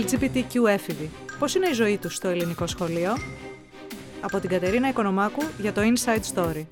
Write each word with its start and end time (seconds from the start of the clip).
LGBTQ 0.00 0.66
έφηβοι. 0.66 1.10
Πώς 1.38 1.54
είναι 1.54 1.68
η 1.68 1.72
ζωή 1.72 1.98
τους 1.98 2.14
στο 2.14 2.28
ελληνικό 2.28 2.66
σχολείο; 2.66 3.16
Από 4.20 4.40
την 4.40 4.50
Κατερίνα 4.50 4.88
Οικονομάκου 4.88 5.42
για 5.58 5.72
το 5.72 5.80
Inside 5.80 6.34
Story. 6.34 6.66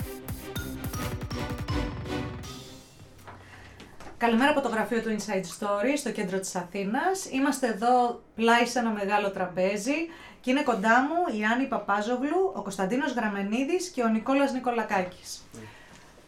Καλημέρα 4.16 4.50
από 4.50 4.60
το 4.60 4.68
γραφείο 4.68 5.02
του 5.02 5.16
Inside 5.18 5.42
Story 5.58 5.92
στο 5.96 6.10
κέντρο 6.10 6.38
της 6.38 6.54
Αθήνας. 6.56 7.26
Είμαστε 7.30 7.66
εδώ 7.66 8.22
πλάι 8.34 8.66
σε 8.66 8.78
ένα 8.78 8.90
μεγάλο 8.90 9.30
τραπέζι 9.30 10.08
και 10.40 10.50
είναι 10.50 10.62
κοντά 10.62 11.00
μου 11.02 11.38
η 11.38 11.44
Άννη 11.44 11.66
Παπάζογλου, 11.66 12.52
ο 12.54 12.62
Κωνσταντίνος 12.62 13.12
Γραμμενίδης 13.12 13.88
και 13.88 14.02
ο 14.02 14.08
Νικόλας 14.08 14.52
Νικολακάκης. 14.52 15.42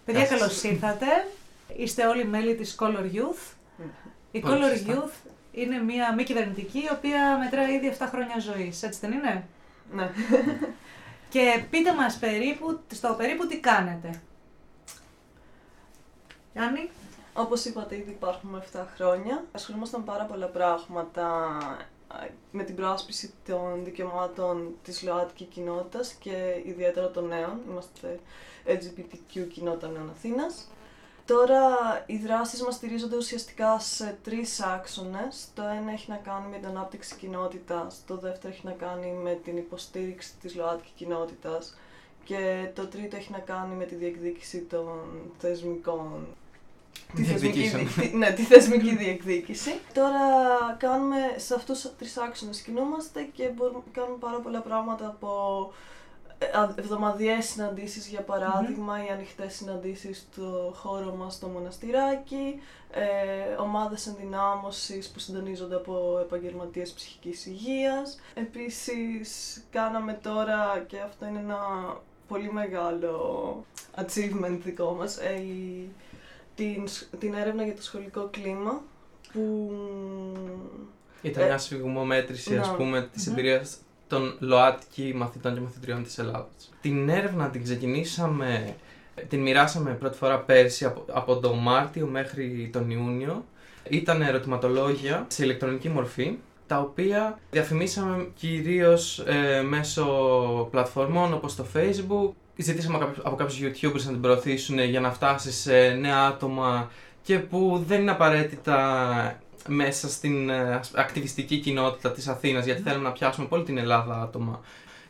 Παιδιά, 0.04 0.26
καλώς 0.26 0.62
ήρθατε. 0.62 1.06
Είστε 1.76 2.06
όλοι 2.06 2.24
μέλη 2.24 2.54
της 2.54 2.76
Color 2.80 3.04
Youth. 3.14 3.54
Η 4.30 4.42
Color 4.46 4.90
Youth 4.90 5.30
είναι 5.52 5.78
μια 5.78 6.14
μη 6.14 6.22
κυβερνητική, 6.22 6.78
η 6.78 6.88
οποία 6.92 7.38
μετράει 7.38 7.74
ήδη 7.74 7.96
7 7.98 8.06
χρόνια 8.10 8.38
ζωής. 8.38 8.82
Έτσι 8.82 9.00
δεν 9.00 9.12
είναι; 9.12 9.46
Ναι. 9.92 10.10
Και 11.32 11.64
πείτε 11.70 11.94
μας 11.94 12.16
περίπου, 12.18 12.80
στο 12.92 13.14
περίπου 13.18 13.46
τι 13.46 13.58
κάνετε. 13.58 14.20
Άννη. 16.54 16.90
Όπως 17.34 17.64
είπατε, 17.64 17.96
ήδη 17.96 18.10
υπάρχουμε 18.10 18.62
7 18.72 18.80
χρόνια. 18.94 19.44
Ασχολούμασταν 19.52 20.04
πάρα 20.04 20.24
πολλά 20.24 20.46
πράγματα 20.46 21.56
με 22.50 22.62
την 22.64 22.74
προάσπιση 22.74 23.34
των 23.46 23.84
δικαιωμάτων 23.84 24.74
της 24.82 25.02
ΛΟΑΤΚΙ 25.02 25.44
κοινότητας 25.44 26.12
και 26.12 26.62
ιδιαίτερα 26.64 27.10
των 27.10 27.26
νέων. 27.26 27.60
Είμαστε 27.70 28.20
LGBTQ 28.66 29.46
κοινότητα 29.52 29.88
νέων 29.88 30.10
Αθήνας. 30.10 30.68
Τώρα 31.30 31.62
οι 32.06 32.16
δράσεις 32.16 32.62
μας 32.62 32.74
στηρίζονται 32.74 33.16
ουσιαστικά 33.16 33.78
σε 33.78 34.18
τρεις 34.22 34.60
άξονες. 34.60 35.48
Το 35.54 35.62
ένα 35.62 35.92
έχει 35.92 36.10
να 36.10 36.16
κάνει 36.16 36.48
με 36.50 36.56
την 36.56 36.66
ανάπτυξη 36.66 37.14
κοινότητας, 37.14 38.02
το 38.06 38.16
δεύτερο 38.16 38.52
έχει 38.54 38.66
να 38.66 38.72
κάνει 38.72 39.12
με 39.22 39.40
την 39.44 39.56
υποστήριξη 39.56 40.32
της 40.40 40.54
ΛΟΑΤΚΙ 40.54 40.90
κοινότητας 40.96 41.76
και 42.24 42.70
το 42.74 42.86
τρίτο 42.86 43.16
έχει 43.16 43.32
να 43.32 43.38
κάνει 43.38 43.74
με 43.74 43.84
τη 43.84 43.94
διεκδίκηση 43.94 44.58
των 44.58 44.88
θεσμικών 45.38 46.26
Τη 47.14 47.24
θεσμική, 47.24 47.70
ναι, 48.14 48.30
τη 48.32 48.42
θεσμική 48.42 48.96
διεκδίκηση. 48.96 49.70
Τώρα 49.94 50.20
κάνουμε 50.78 51.16
σε 51.36 51.54
αυτούς 51.54 51.80
τους 51.80 51.96
τρεις 51.98 52.16
άξονες 52.16 52.60
κινούμαστε 52.60 53.28
και 53.32 53.48
μπορούμε, 53.48 53.82
κάνουμε 53.92 54.16
πάρα 54.20 54.38
πολλά 54.38 54.60
πράγματα 54.60 55.06
από 55.06 55.28
εβδομαδιαίες 56.76 57.44
συναντήσεις 57.44 58.06
για 58.06 58.20
παραδειγμα 58.20 59.04
ή 59.06 59.08
ανοιχτές 59.08 59.54
συναντήσεις 59.54 60.18
στο 60.18 60.72
χώρο 60.76 61.14
μας 61.14 61.34
στο 61.34 61.46
μοναστηράκι, 61.46 62.60
ε, 62.90 63.54
ομάδες 63.60 64.06
ενδυνάμωσης 64.06 65.08
που 65.08 65.18
συντονίζονται 65.18 65.74
από 65.74 66.18
επαγγελματίες 66.20 66.92
ψυχικής 66.92 67.46
υγείας. 67.46 68.18
Επίσης 68.34 69.60
κάναμε 69.70 70.18
τώρα, 70.22 70.84
και 70.86 71.00
αυτό 71.00 71.26
είναι 71.26 71.38
ένα 71.38 71.58
πολύ 72.28 72.52
μεγάλο 72.52 73.64
achievement 73.96 74.58
δικό 74.62 74.92
μας, 74.92 75.16
ε, 75.16 75.42
την, 76.54 76.88
την 77.18 77.34
έρευνα 77.34 77.64
για 77.64 77.74
το 77.74 77.82
σχολικό 77.82 78.28
κλίμα 78.30 78.82
που... 79.32 79.72
Ήταν 81.22 81.44
μια 81.44 81.58
σφιγμομέτρηση, 81.58 82.56
ας 82.56 82.74
πούμε, 82.76 83.08
της 83.12 83.26
εμπειρίας 83.26 83.78
των 84.10 84.36
ΛΟΑΤΚΙ 84.38 85.12
μαθητών 85.16 85.54
και 85.54 85.60
μαθητριών 85.60 86.02
της 86.02 86.18
Ελλάδας. 86.18 86.72
Την 86.80 87.08
έρευνα 87.08 87.48
την 87.48 87.62
ξεκινήσαμε, 87.62 88.76
την 89.28 89.40
μοιράσαμε 89.40 89.90
πρώτη 89.90 90.16
φορά 90.16 90.38
πέρσι 90.38 90.84
από, 90.84 91.04
από 91.12 91.36
τον 91.36 91.58
Μάρτιο 91.58 92.06
μέχρι 92.06 92.70
τον 92.72 92.90
Ιούνιο. 92.90 93.44
Ήταν 93.88 94.22
ερωτηματολόγια 94.22 95.26
σε 95.28 95.44
ηλεκτρονική 95.44 95.88
μορφή, 95.88 96.36
τα 96.66 96.78
οποία 96.80 97.38
διαφημίσαμε 97.50 98.28
κυρίως 98.34 99.18
ε, 99.18 99.62
μέσω 99.62 100.06
πλατφορμών 100.70 101.32
όπως 101.34 101.56
το 101.56 101.66
Facebook. 101.74 102.30
Ζητήσαμε 102.56 102.98
από 103.22 103.36
κάποιους 103.36 103.58
YouTubers 103.62 104.04
να 104.04 104.10
την 104.10 104.20
προωθήσουν 104.20 104.78
για 104.78 105.00
να 105.00 105.10
φτάσει 105.12 105.52
σε 105.52 105.88
νέα 105.88 106.26
άτομα 106.26 106.90
και 107.22 107.38
που 107.38 107.84
δεν 107.86 108.00
είναι 108.00 108.10
απαραίτητα 108.10 109.40
μέσα 109.68 110.08
στην 110.08 110.50
ε, 110.50 110.80
ακτιβιστική 110.94 111.58
κοινότητα 111.58 112.12
της 112.12 112.28
Αθήνας 112.28 112.64
γιατί 112.64 112.82
θέλουμε 112.82 113.04
να 113.04 113.12
πιάσουμε 113.12 113.46
πολύ 113.46 113.64
την 113.64 113.78
Ελλάδα 113.78 114.22
άτομα 114.22 114.60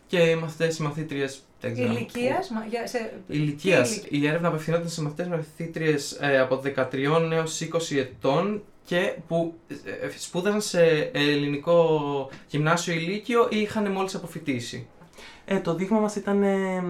και 0.07 0.19
οι 0.19 0.35
μαθητές, 0.35 0.79
οι 0.79 0.83
μαθήτριες 0.83 1.43
δεν 1.61 1.73
ξέρω. 1.73 1.93
Ηλικίας, 1.93 2.51
σε... 2.85 3.13
Ηλικίας. 3.27 4.03
Η 4.09 4.27
έρευνα 4.27 4.49
απευθυνόταν 4.49 4.89
σε 4.89 5.03
μαθητές 5.03 5.27
μαθήτριες 5.27 6.19
ε, 6.21 6.39
από 6.39 6.63
13 6.65 7.31
έως 7.33 7.69
20 7.73 7.97
ετών 7.97 8.63
και 8.85 9.15
που 9.29 9.55
ε, 9.69 10.09
σπούδασαν 10.19 10.61
σε 10.61 11.11
ελληνικό 11.13 12.31
γυμνάσιο 12.47 12.95
ηλίκιο 12.95 13.49
ή 13.51 13.61
είχαν 13.61 13.93
μόλις 13.93 14.15
αποφοιτήσει. 14.15 14.87
Ε, 15.45 15.59
το 15.59 15.75
δείγμα 15.75 15.99
μας 15.99 16.17
ήταν 16.17 16.43
ε, 16.43 16.83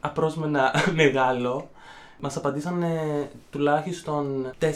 απρόσμενα 0.00 0.74
μεγάλο. 0.94 1.70
Μας 2.20 2.36
απαντήσανε 2.36 2.90
τουλάχιστον 3.50 4.50
4.000 4.60 4.68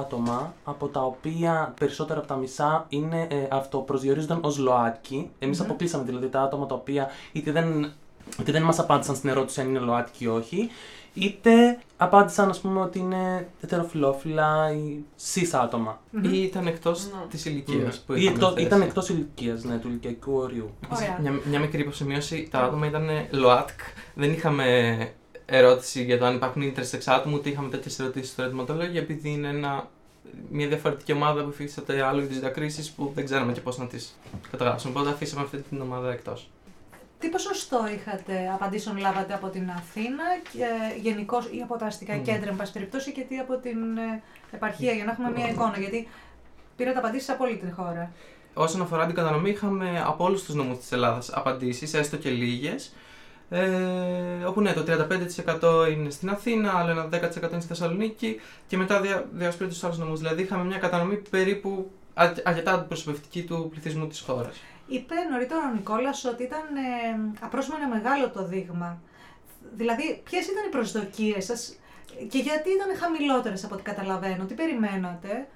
άτομα, 0.00 0.54
από 0.64 0.86
τα 0.88 1.00
οποία 1.02 1.74
περισσότερα 1.78 2.18
από 2.18 2.28
τα 2.28 2.36
μισά 2.36 2.86
είναι 2.88 3.26
ε, 3.30 3.36
αυτοπροσδιορίζονταν 3.50 4.38
ως 4.42 4.58
ΛΟΑΤΚΙ. 4.58 5.30
Εμείς 5.38 5.60
αποκλείσαμε 5.60 6.04
δηλαδή 6.04 6.28
τα 6.28 6.40
άτομα 6.42 6.66
τα 6.66 6.74
οποία 6.74 7.10
είτε 7.32 7.52
δεν, 7.52 7.92
είτε 8.40 8.52
δεν 8.52 8.62
μας 8.62 8.78
απάντησαν 8.78 9.14
στην 9.16 9.28
ερώτηση 9.30 9.60
αν 9.60 9.68
είναι 9.68 9.78
ΛΟΑΤΚΙ 9.78 10.24
ή 10.24 10.28
όχι, 10.28 10.68
είτε 11.14 11.78
απάντησαν 11.96 12.48
ας 12.48 12.60
πούμε 12.60 12.80
ότι 12.80 12.98
είναι 12.98 13.48
ετεροφιλόφιλα 13.60 14.72
ή 14.72 14.98
cis 15.34 15.48
άτομα. 15.62 16.00
Ή 16.22 16.42
ήταν 16.42 16.66
εκτός 16.66 17.04
Ναι. 17.04 17.26
της 17.30 17.44
ηλικίας 17.44 17.98
που 18.06 18.12
Ή 18.12 18.16
είχαμε 18.22 18.34
εκτός, 18.36 18.52
θέσει. 18.54 18.66
ήταν 18.66 18.80
εκτός 18.82 19.08
ηλικίας, 19.08 19.64
ναι, 19.64 19.76
του 19.78 19.88
ηλικιακού 19.88 20.32
ορίου. 20.36 20.70
Ωραία. 20.94 21.18
Μια, 21.20 21.40
μια 21.44 21.60
μικρή 21.60 21.80
υποσημείωση. 21.80 22.48
Τα 22.50 22.58
άτομα 22.58 22.86
ήταν 22.86 23.08
ΛΟΑΤΚ. 23.30 23.78
Δεν 24.14 24.32
είχαμε 24.32 24.64
ερώτηση 25.56 26.04
για 26.04 26.18
το 26.18 26.24
αν 26.24 26.34
υπάρχουν 26.34 26.62
intersex 26.62 27.00
άτομα, 27.06 27.36
ούτε 27.36 27.48
είχαμε 27.48 27.68
τέτοιες 27.68 27.98
ερωτήσεις 27.98 28.30
στο 28.30 28.42
ερωτηματολόγιο, 28.42 29.00
επειδή 29.00 29.30
είναι 29.30 29.48
ένα, 29.48 29.88
μια 30.50 30.68
διαφορετική 30.68 31.12
ομάδα 31.12 31.42
που 31.42 31.48
υφίσταται 31.50 32.02
άλλο 32.02 32.20
είδου 32.20 32.40
διακρίσεις 32.40 32.90
που 32.90 33.12
δεν 33.14 33.24
ξέραμε 33.24 33.52
και 33.52 33.60
πώς 33.60 33.78
να 33.78 33.86
τις 33.86 34.18
καταγράψουμε. 34.50 34.92
Οπότε 34.92 35.10
αφήσαμε 35.10 35.42
αυτή 35.42 35.56
την 35.58 35.80
ομάδα 35.80 36.12
εκτός. 36.12 36.48
Τι 37.18 37.28
ποσοστό 37.28 37.86
είχατε 37.94 38.50
απαντήσεων 38.54 38.96
λάβατε 38.96 39.34
από 39.34 39.48
την 39.48 39.70
Αθήνα 39.70 40.24
και 40.52 40.66
γενικώ 41.00 41.42
ή 41.50 41.60
από 41.62 41.76
τα 41.76 41.86
αστικά 41.86 42.14
Μμμ. 42.14 42.22
κέντρα, 42.22 42.50
εν 42.50 42.56
πάση 42.56 42.72
περιπτώσει, 42.72 43.12
και 43.12 43.20
τι 43.28 43.38
από 43.38 43.56
την 43.56 43.96
ε, 43.96 44.22
επαρχία, 44.50 44.92
για 44.92 45.04
να 45.04 45.10
έχουμε 45.10 45.30
μια 45.30 45.48
εικόνα. 45.48 45.78
Γιατί 45.78 46.08
πήρατε 46.76 46.98
απαντήσεις 46.98 47.28
από 47.28 47.44
όλη 47.44 47.56
την 47.56 47.72
χώρα. 47.72 48.12
Όσον 48.54 48.80
αφορά 48.80 49.06
την 49.06 49.14
κατανομή, 49.14 49.50
είχαμε 49.50 50.02
από 50.06 50.24
όλους 50.24 50.44
τους 50.44 50.54
νομούς 50.54 50.78
της 50.78 50.92
Ελλάδας 50.92 51.30
απαντήσεις, 51.32 51.94
έστω 51.94 52.16
και 52.16 52.30
λίγες. 52.30 52.92
Ε, 53.56 54.44
όπου 54.44 54.60
ναι, 54.60 54.72
το 54.72 54.84
35% 55.62 55.90
είναι 55.90 56.10
στην 56.10 56.30
Αθήνα, 56.30 56.72
άλλο 56.78 56.90
ένα 56.90 57.08
10% 57.08 57.12
είναι 57.50 57.60
στη 57.60 57.66
Θεσσαλονίκη 57.66 58.40
και 58.66 58.76
μετά 58.76 59.00
δια, 59.00 59.28
διασπείρεται 59.32 59.74
στου 59.74 59.86
άλλους 59.86 59.98
νομούς. 59.98 60.18
Δηλαδή 60.18 60.42
είχαμε 60.42 60.64
μια 60.64 60.78
κατανομή 60.78 61.16
περίπου 61.16 61.90
α, 62.14 62.32
αρκετά 62.44 62.72
αντιπροσωπευτική 62.72 63.44
του 63.44 63.68
πληθυσμού 63.70 64.06
της 64.06 64.20
χώρας. 64.20 64.56
Είπε 64.86 65.14
νωρίτερα 65.30 65.60
ο 65.70 65.74
Νικόλας 65.74 66.24
ότι 66.24 66.42
ήταν 66.42 66.60
ε, 66.60 67.34
απρόσμενα 67.40 67.88
μεγάλο 67.88 68.30
το 68.30 68.44
δείγμα. 68.44 69.02
Δηλαδή, 69.76 70.20
ποιες 70.24 70.46
ήταν 70.46 70.64
οι 70.66 70.70
προσδοκίες 70.70 71.44
σας 71.44 71.78
και 72.28 72.38
γιατί 72.38 72.70
ήταν 72.70 72.96
χαμηλότερες 72.96 73.64
από 73.64 73.74
ό,τι 73.74 73.82
καταλαβαίνω, 73.82 74.44
τι 74.44 74.54
περιμένατε; 74.54 75.48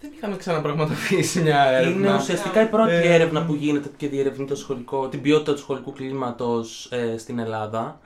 Δεν 0.00 0.10
είχαμε 0.16 0.36
ξαναπραγματοποιήσει 0.36 1.40
μια 1.40 1.64
έρευνα. 1.64 2.06
Είναι 2.08 2.16
ουσιαστικά 2.16 2.62
η 2.62 2.66
πρώτη 2.66 2.92
Ε, 2.92 3.14
έρευνα 3.14 3.44
που 3.44 3.54
γίνεται 3.54 3.88
και 3.96 4.08
διερευνεί 4.08 4.46
το 4.46 4.56
σχολικό, 4.56 5.08
την 5.08 5.20
ποιότητα 5.20 5.52
του 5.52 5.58
σχολικού 5.58 5.92
κλίματος 5.92 6.88
ε, 6.92 7.18
στην 7.18 7.38
Ελλάδα. 7.38 8.00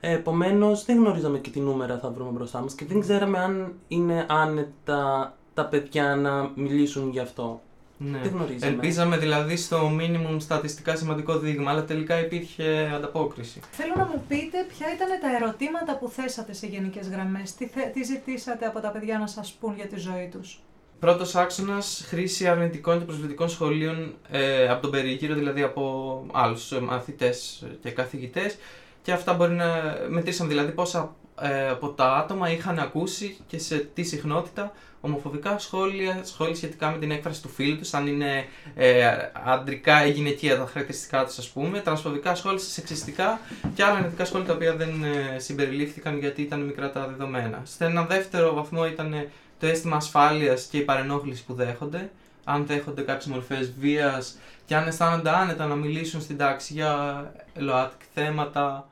Ε, 0.00 0.12
Επομένως, 0.12 0.84
δεν 0.84 0.96
γνωρίζαμε 0.96 1.38
και 1.38 1.50
τι 1.50 1.60
νούμερα 1.60 1.98
θα 1.98 2.10
βρούμε 2.10 2.30
μπροστά 2.30 2.60
μας 2.60 2.74
και 2.74 2.84
δεν 2.84 3.00
ξέραμε 3.00 3.38
αν 3.38 3.72
είναι 3.88 4.26
άνετα 4.28 5.34
τα 5.54 5.64
παιδιά 5.66 6.16
να 6.16 6.50
μιλήσουν 6.54 7.10
γι' 7.10 7.18
αυτό. 7.20 7.60
Ναι. 8.02 8.18
Δεν 8.22 8.32
γνωρίζαμε. 8.32 8.72
Ελπίζαμε 8.72 9.16
δηλαδή 9.16 9.56
στο 9.56 9.90
minimum 10.00 10.36
στατιστικά 10.38 10.96
σημαντικό 10.96 11.38
δείγμα, 11.38 11.70
αλλά 11.70 11.84
τελικά 11.84 12.20
υπήρχε 12.20 12.90
ανταπόκριση. 12.94 13.60
Θέλω 13.70 13.92
να 13.96 14.04
μου 14.04 14.24
πείτε 14.28 14.66
ποια 14.68 14.86
ήταν 14.94 15.08
τα 15.20 15.36
ερωτήματα 15.36 15.96
που 15.98 16.08
θέσατε 16.08 16.52
σε 16.52 16.66
γενικές 16.66 17.08
γραμμές, 17.08 17.54
τι, 17.54 17.66
θε- 17.66 17.92
τι 17.92 18.02
ζητήσατε 18.02 18.66
από 18.66 18.80
τα 18.80 18.88
παιδιά 18.90 19.18
να 19.18 19.26
σας 19.26 19.52
πούν 19.60 19.74
για 19.76 19.86
τη 19.86 19.98
ζωή 19.98 20.28
τους; 20.32 20.60
Πρώτος 21.00 21.34
άξονας, 21.34 22.04
χρήση 22.08 22.48
αρνητικών 22.48 22.98
και 22.98 23.04
προσβλητικών 23.04 23.48
σχολείων 23.48 24.14
ε, 24.30 24.68
από 24.68 24.82
τον 24.82 24.90
περίγυρο, 24.90 25.34
δηλαδή 25.34 25.62
από 25.62 26.24
άλλους 26.32 26.70
μαθητές 26.80 27.66
και 27.82 27.90
καθηγητές. 27.90 28.56
Και 29.02 29.12
αυτά 29.12 29.32
μπορεί 29.34 29.52
να 29.52 29.96
μετρήσαμε 30.08 30.48
δηλαδή 30.48 30.72
πόσα 30.72 31.14
ε, 31.40 31.68
από 31.68 31.88
τα 31.88 32.16
άτομα 32.16 32.50
είχαν 32.50 32.78
ακούσει 32.78 33.36
και 33.46 33.58
σε 33.58 33.78
τι 33.78 34.02
συχνότητα 34.02 34.72
ομοφοβικά 35.00 35.58
σχόλια, 35.58 36.20
σχόλια 36.24 36.54
σχετικά 36.54 36.90
με 36.90 36.98
την 36.98 37.10
έκφραση 37.10 37.42
του 37.42 37.48
φίλου 37.48 37.78
τους, 37.78 37.94
αν 37.94 38.06
είναι 38.06 38.44
ε, 38.74 39.08
αντρικά 39.44 40.06
ή 40.06 40.10
γυναικεία 40.10 40.56
τα 40.56 40.66
χαρακτηριστικά 40.66 41.24
τους, 41.24 41.38
ας 41.38 41.48
πούμε, 41.48 41.80
τρανσφοβικά 41.80 42.34
σχόλια, 42.34 42.58
σεξιστικά 42.58 43.40
και 43.74 43.84
άλλα 43.84 43.96
αρνητικά 43.96 44.24
σχόλια 44.24 44.46
τα 44.46 44.54
οποία 44.54 44.76
δεν 44.76 45.04
ε, 45.04 45.38
συμπεριλήφθηκαν 45.38 46.18
γιατί 46.18 46.42
ήταν 46.42 46.60
μικρά 46.60 46.90
τα 46.90 47.06
δεδομένα. 47.06 47.60
Σε 47.64 47.84
έναν 47.84 48.06
δεύτερο 48.06 48.54
βαθμό 48.54 48.86
ήταν 48.86 49.14
το 49.60 49.66
αίσθημα 49.66 49.96
ασφάλειας 49.96 50.64
και 50.64 50.76
η 50.78 50.82
παρενόχληση 50.82 51.44
που 51.44 51.54
δέχονται 51.54 52.10
αν 52.44 52.66
δέχονται 52.66 53.02
κάποιες 53.02 53.26
μορφές 53.26 53.72
βίας 53.80 54.36
και 54.66 54.76
αν 54.76 54.86
αισθάνονται 54.86 55.30
άνετα 55.30 55.66
να 55.66 55.74
μιλήσουν 55.74 56.20
στην 56.20 56.36
τάξη 56.36 56.72
για 56.72 57.32
ΛΟΑΤΚ 57.56 58.00
θέματα. 58.14 58.88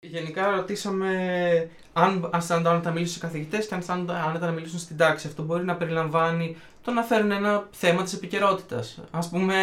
Γενικά 0.00 0.50
ρωτήσαμε 0.50 1.08
αν 1.92 2.30
αισθάνονται 2.34 2.68
άνετα 2.68 2.88
να 2.88 2.94
μιλήσουν 2.94 3.14
σε 3.14 3.20
καθηγητές 3.20 3.66
και 3.66 3.74
αν 3.74 3.80
αισθάνονται 3.80 4.12
άνετα 4.12 4.46
να 4.46 4.52
μιλήσουν 4.52 4.78
στην 4.78 4.96
τάξη. 4.96 5.26
Αυτό 5.26 5.42
μπορεί 5.42 5.64
να 5.64 5.74
περιλαμβάνει 5.74 6.56
το 6.84 6.90
να 6.90 7.02
φέρουν 7.02 7.30
ένα 7.30 7.68
θέμα 7.70 8.02
της 8.02 8.12
επικαιρότητας. 8.12 8.98
Α 9.10 9.28
πούμε, 9.28 9.54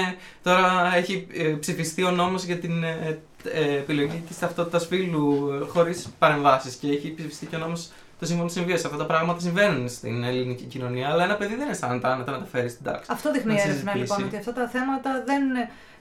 τώρα 0.43 0.91
έχει 0.95 1.27
ε, 1.33 1.43
ψηφιστεί 1.43 2.03
ο 2.03 2.11
νόμος 2.11 2.43
για 2.43 2.57
την 2.57 2.83
ε, 2.83 3.19
ε, 3.43 3.77
επιλογή 3.77 4.23
της 4.27 4.39
ταυτότητας 4.39 4.85
φύλου 4.85 5.49
χωρίς 5.69 6.07
παρεμβάσεις 6.19 6.75
και 6.75 6.87
έχει 6.87 7.13
ψηφιστεί 7.15 7.45
και 7.45 7.55
ο 7.55 7.59
νόμος 7.59 7.89
το 8.19 8.25
σύμφωνο 8.25 8.49
συμβίωση. 8.49 8.85
Αυτά 8.85 8.97
τα 8.97 9.05
πράγματα 9.05 9.39
συμβαίνουν 9.39 9.89
στην 9.89 10.23
ελληνική 10.23 10.63
κοινωνία, 10.63 11.09
αλλά 11.09 11.23
ένα 11.23 11.35
παιδί 11.35 11.55
δεν 11.55 11.69
αισθάνεται 11.69 12.07
άνετα 12.07 12.31
να 12.31 12.37
τα 12.39 12.45
φέρει 12.45 12.69
στην 12.69 12.83
τάξη. 12.83 13.09
Αυτό 13.11 13.31
δείχνει 13.31 13.53
η 13.53 13.59
έρευνα 13.59 13.95
λοιπόν, 13.95 14.23
ότι 14.23 14.37
αυτά 14.37 14.53
τα 14.53 14.67
θέματα 14.67 15.23
δεν, 15.25 15.43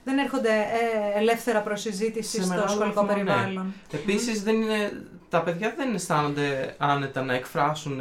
δεν 0.04 0.18
έρχονται 0.18 0.50
ε, 0.50 1.18
ελεύθερα 1.18 1.60
προς 1.60 1.80
συζήτηση 1.80 2.42
στο 2.42 2.64
σχολικό 2.68 3.02
ναι. 3.02 3.12
περιβάλλον. 3.12 3.74
Ναι. 3.92 3.98
Επίση, 3.98 4.42
τα 5.28 5.42
παιδιά 5.42 5.74
δεν 5.76 5.94
αισθάνονται 5.94 6.74
άνετα 6.78 7.22
να 7.22 7.34
εκφράσουν 7.34 8.00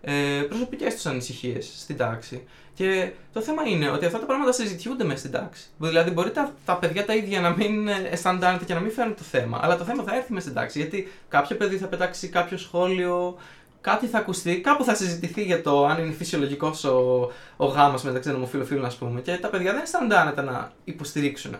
ε, 0.00 0.42
προσωπικές 0.48 0.94
τους 0.94 1.06
ανησυχίες 1.06 1.72
στην 1.76 1.96
τάξη. 1.96 2.42
Και 2.74 3.10
το 3.32 3.40
θέμα 3.40 3.62
είναι 3.62 3.90
ότι 3.90 4.06
αυτά 4.06 4.18
τα 4.18 4.26
πράγματα 4.26 4.52
συζητιούνται 4.52 5.04
μέσα 5.04 5.18
στην 5.18 5.30
τάξη. 5.30 5.66
Δηλαδή, 5.78 6.10
μπορεί 6.10 6.30
τα, 6.30 6.54
τα 6.64 6.76
παιδιά 6.76 7.04
τα 7.04 7.14
ίδια 7.14 7.40
να 7.40 7.50
μην 7.50 7.88
αισθάνονται 7.88 8.60
και 8.66 8.74
να 8.74 8.80
μην 8.80 8.90
φέρουν 8.90 9.14
το 9.14 9.22
θέμα, 9.22 9.60
αλλά 9.62 9.76
το 9.76 9.84
θέμα 9.84 10.02
θα 10.02 10.16
έρθει 10.16 10.32
μέσα 10.32 10.48
στην 10.48 10.60
τάξη. 10.60 10.78
Γιατί 10.78 11.12
κάποιο 11.28 11.56
παιδί 11.56 11.76
θα 11.76 11.86
πετάξει 11.86 12.28
κάποιο 12.28 12.56
σχόλιο, 12.56 13.36
κάτι 13.80 14.06
θα 14.06 14.18
ακουστεί, 14.18 14.60
κάπου 14.60 14.84
θα 14.84 14.94
συζητηθεί 14.94 15.42
για 15.42 15.62
το 15.62 15.86
αν 15.86 16.02
είναι 16.02 16.12
φυσιολογικός 16.12 16.84
ο, 16.84 17.30
ο 17.56 17.66
γάμος 17.66 18.02
μεταξύ 18.02 18.30
ομοφυλοφίλων, 18.30 18.84
ας 18.84 18.96
πούμε. 18.96 19.20
Και 19.20 19.36
τα 19.36 19.48
παιδιά 19.48 19.72
δεν 19.72 19.82
αισθάνονται 19.82 20.18
άνετα 20.18 20.42
να 20.42 20.72
υποστηρίξουν 20.84 21.56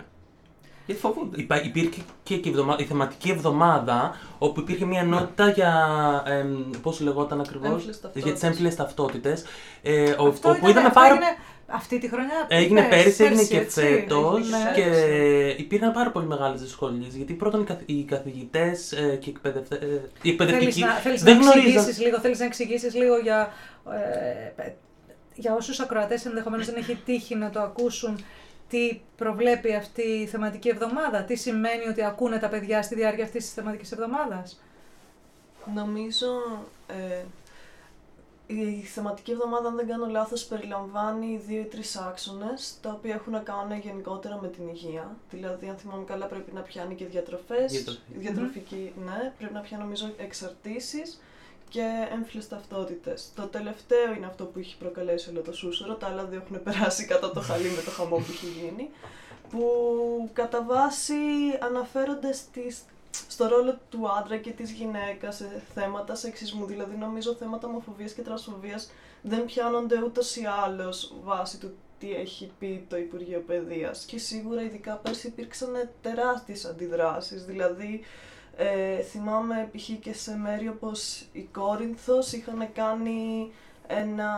γιατί 0.87 1.01
φοβούνται. 1.01 1.41
Υπά, 1.41 1.63
υπήρχε 1.63 2.01
και, 2.23 2.37
και 2.37 2.49
η 2.79 2.85
θεματική 2.85 3.31
εβδομάδα 3.31 4.17
όπου 4.39 4.61
υπήρχε 4.61 4.85
μια 4.85 5.01
ενότητα 5.01 5.49
για. 5.51 5.73
Ε, 6.27 6.45
Πώς 6.83 7.01
λεγόταν 7.01 7.41
ακριβώς; 7.41 7.85
Για 8.15 8.33
τις 8.33 8.43
έμφυλες 8.43 8.75
ταυτότητες. 8.75 9.45
Ε, 9.83 10.15
όπου 10.19 10.37
ήταν, 10.37 10.69
είδαμε 10.69 10.91
πάρα. 10.93 11.15
Έγινε 11.15 11.27
αυτή 11.71 11.99
τη 11.99 12.09
χρονιά. 12.09 12.47
Έγινε 12.49 12.83
πέρσι, 12.83 13.25
έγινε 13.25 13.45
και 13.45 13.61
φέτος. 13.61 14.51
Ναι. 14.51 14.73
Και 14.75 14.85
υπήρχαν 15.59 15.93
πάρα 15.93 16.11
πολύ 16.11 16.27
μεγάλες 16.27 16.61
δυσκολίες. 16.61 17.15
Γιατί 17.15 17.33
πρώτον 17.33 17.67
οι 17.87 18.03
καθηγητές 18.03 18.93
ε, 18.93 19.17
και 19.21 19.31
εκπαιδευτε... 19.31 19.77
Ε, 19.77 20.01
οι 20.23 20.31
εκπαιδευτικοί. 20.31 20.85
δεν 21.17 21.41
γνωρίζουν. 21.41 21.83
Θέλεις 22.21 22.39
να 22.39 22.45
εξηγήσεις 22.45 22.95
λίγο 22.95 23.17
για. 23.17 23.53
Ε, 24.59 24.73
για 25.35 25.55
όσους 25.55 25.81
ακροατές 25.81 26.27
ενδεχομένως 26.27 26.67
δεν 26.67 26.75
έχει 26.77 26.99
τύχει 27.05 27.35
να 27.35 27.51
το 27.51 27.61
ακούσουν, 27.61 28.25
τι 28.71 29.01
προβλέπει 29.17 29.75
αυτή 29.75 30.03
η 30.03 30.27
θεματική 30.27 30.69
εβδομάδα, 30.69 31.23
τι 31.23 31.37
σημαίνει 31.37 31.89
ότι 31.89 32.05
ακούνε 32.05 32.39
τα 32.39 32.49
παιδιά 32.49 32.83
στη 32.83 32.95
διάρκεια 32.95 33.25
αυτής 33.25 33.45
της 33.45 33.53
θεματικής 33.53 33.93
εβδομάδας. 33.93 34.61
Νομίζω 35.75 36.29
ε, 36.87 37.25
η 38.47 38.83
θεματική 38.83 39.31
εβδομάδα, 39.31 39.69
αν 39.69 39.77
δεν 39.77 39.87
κάνω 39.87 40.07
λάθος, 40.07 40.45
περιλαμβάνει 40.45 41.43
δύο 41.47 41.61
ή 41.61 41.65
τρεις 41.65 41.97
άξονες, 41.97 42.79
τα 42.83 42.91
οποία 42.91 43.15
έχουν 43.15 43.33
να 43.33 43.39
κάνουν 43.39 43.79
γενικότερα 43.79 44.39
με 44.43 44.49
την 44.49 44.69
υγεία. 44.69 45.17
Δηλαδή, 45.31 45.69
αν 45.69 45.77
θυμάμαι 45.77 46.05
καλά, 46.05 46.27
πρέπει 46.27 46.53
να 46.53 46.61
πιάνει 46.61 46.95
και 46.95 47.07
διατροφές, 47.07 48.01
διατροφική, 48.15 48.93
ναι, 49.05 49.33
πρέπει 49.39 49.55
να 49.55 49.61
πιάνει 49.61 49.83
νομίζω 49.83 50.13
εξαρτήσεις, 50.17 51.21
και 51.71 52.09
έμφυλες 52.13 52.49
ταυτότητες. 52.49 53.33
Το 53.35 53.47
τελευταίο 53.47 54.13
είναι 54.17 54.27
αυτό 54.27 54.45
που 54.45 54.59
έχει 54.59 54.77
προκαλέσει 54.77 55.31
όλο 55.31 55.41
το 55.41 55.53
σούσουρο, 55.53 55.95
τα 55.95 56.07
άλλα 56.07 56.25
δύο 56.25 56.43
έχουν 56.45 56.63
περάσει 56.63 57.05
κατά 57.05 57.31
το 57.31 57.41
χαλί 57.41 57.69
με 57.69 57.83
το 57.83 57.91
χαμό 57.91 58.17
που 58.17 58.31
έχει 58.31 58.47
γίνει, 58.47 58.91
που 59.51 60.31
κατά 60.33 60.65
βάση 60.65 61.15
αναφέρονται 61.61 62.33
στις, 62.33 62.83
στο 63.29 63.49
ρόλο 63.49 63.79
του 63.91 64.11
άντρα 64.19 64.37
και 64.37 64.51
της 64.51 64.71
γυναίκας 64.71 65.37
σε 65.37 65.63
θέματα 65.75 66.15
σεξισμού, 66.15 66.67
δηλαδή 66.67 66.97
νομίζω 66.97 67.35
θέματα 67.35 67.69
ομοφοβίας 67.69 68.13
και 68.13 68.23
τρασφοβίας 68.23 68.91
δεν 69.23 69.45
πιάνονται 69.45 70.03
ούτως 70.03 70.37
ή 70.37 70.45
άλλως 70.65 71.15
βάσει 71.25 71.59
του 71.59 71.75
τι 71.99 72.15
έχει 72.15 72.51
πει 72.59 72.87
το 72.89 72.97
Υπουργείο 72.97 73.43
Παιδείας. 73.47 74.05
Και 74.05 74.19
σίγουρα 74.19 74.63
ειδικά 74.63 74.95
πέρσι 74.95 75.27
υπήρξαν 75.27 75.89
τεράστιες 76.03 76.65
αντιδράσεις, 76.65 77.45
δηλαδή 77.45 78.01
ε, 78.57 79.01
θυμάμαι 79.01 79.71
π.χ. 79.73 79.91
και 80.01 80.13
σε 80.13 80.37
μέρη 80.37 80.69
όπως 80.69 81.25
η 81.33 81.49
Κόρινθος 81.53 82.33
είχαν 82.33 82.69
κάνει 82.73 83.53
ένα 83.87 84.31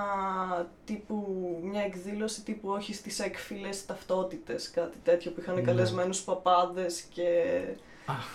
τύπου, 0.85 1.27
μια 1.63 1.83
εκδήλωση 1.83 2.43
τύπου 2.43 2.69
όχι 2.69 2.95
στις 2.95 3.21
έκφυλες 3.21 3.87
ταυτότητες, 3.87 4.71
κάτι 4.71 4.97
τέτοιο 5.03 5.31
που 5.31 5.41
είχαν 5.41 5.55
ναι. 5.55 5.61
καλεσμένους 5.61 6.23
παπάδες 6.23 7.01
και 7.01 7.61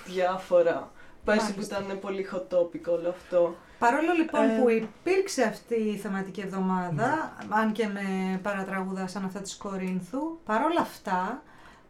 διάφορα. 0.05 0.91
Πέρσι 1.23 1.53
που 1.53 1.61
ήταν 1.61 1.97
πολύ 2.01 2.27
hot 2.33 2.57
topic 2.57 2.81
όλο 2.87 3.09
αυτό. 3.09 3.55
Παρόλο 3.79 4.13
λοιπόν 4.17 4.49
ε, 4.49 4.59
που 4.59 4.69
υπήρξε 4.69 5.43
αυτή 5.43 5.75
η 5.75 5.97
θεματική 5.97 6.41
εβδομάδα, 6.41 7.35
ναι. 7.47 7.55
αν 7.55 7.71
και 7.71 7.87
με 7.87 8.39
παρατραγούδα 8.43 9.07
σαν 9.07 9.25
αυτά 9.25 9.39
της 9.39 9.55
Κορίνθου, 9.55 10.39
παρόλα 10.45 10.81
αυτά 10.81 11.43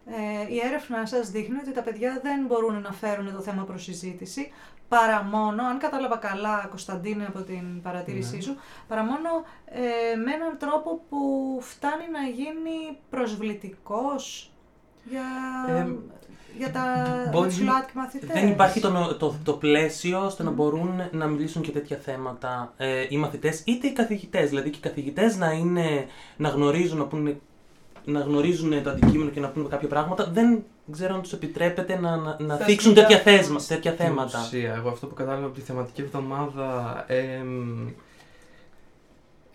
ε, 0.08 0.54
η 0.54 0.62
έρευνά 0.66 1.06
σας 1.06 1.30
δείχνει 1.30 1.58
ότι 1.58 1.72
τα 1.72 1.82
παιδιά 1.82 2.20
δεν 2.24 2.46
μπορούν 2.46 2.82
να 2.82 2.92
φέρουν 2.92 3.34
το 3.34 3.42
θέμα 3.42 3.64
προς 3.64 3.84
συζήτηση, 3.84 4.52
παρά 4.88 5.24
μόνο, 5.24 5.64
αν 5.66 5.78
κατάλαβα 5.78 6.18
καλά 6.18 6.66
Κωνσταντίνε 6.70 7.26
από 7.26 7.42
την 7.42 7.82
παρατήρησή 7.82 8.36
ναι. 8.36 8.42
σου, 8.42 8.56
παρά 8.88 9.04
μόνο 9.04 9.30
ε, 9.66 10.16
με 10.16 10.32
έναν 10.32 10.58
τρόπο 10.58 11.02
που 11.10 11.18
φτάνει 11.62 12.06
να 12.12 12.22
γίνει 12.30 12.98
προσβλητικός 13.10 14.52
για, 15.10 15.26
ε, 15.76 15.96
για 16.58 16.72
τα 16.72 16.84
μπορεί, 17.32 17.54
μαθητές. 17.94 18.30
Δεν 18.34 18.48
υπάρχει 18.48 18.80
το, 18.80 19.16
το, 19.20 19.36
το 19.44 19.54
πλαίσιο 19.54 20.26
ώστε 20.26 20.44
να 20.44 20.52
μπορούν 20.52 21.02
να 21.12 21.28
μιλήσουν 21.28 21.62
και 21.62 21.72
τέτοια 21.72 21.98
θέματα 21.98 22.74
ε, 22.78 23.06
οι 23.10 23.18
μαθητές 23.18 23.64
είτε 23.66 23.88
οι 23.88 23.94
καθηγητές. 23.94 24.50
Δηλαδή 24.50 24.70
και 24.70 24.78
οι 24.78 24.82
καθηγητές 24.82 25.38
να, 25.38 25.52
είναι, 25.52 26.06
να 26.38 26.50
γνωρίζουν, 26.50 26.98
να 26.98 27.06
πούνε 27.06 27.40
να 28.08 28.20
γνωρίζουν 28.20 28.84
το 28.84 28.90
αντικείμενο 28.90 29.30
και 29.30 29.40
να 29.40 29.50
πούμε 29.50 29.70
κάποια 29.70 29.88
πράγματα, 29.88 30.30
δεν 30.34 30.64
ξέρω 30.92 31.14
αν 31.16 31.22
τους 31.22 31.34
επιτρέπεται 31.34 32.00
να, 32.00 32.16
να, 32.16 32.38
να 32.40 32.56
θίξουν 32.56 32.94
τέτοια, 32.94 33.18
θέσμα, 33.18 33.60
τέτοια 33.68 33.92
θέματα. 33.92 34.40
Ουσία, 34.46 34.76
εγώ 34.76 34.90
αυτό 34.90 35.08
που 35.08 35.14
κατάλαβα 35.14 35.46
από 35.46 35.56
τη 35.56 35.62
θεματική 35.62 36.02
εβδομάδα. 36.02 37.06
Ε, 37.08 37.44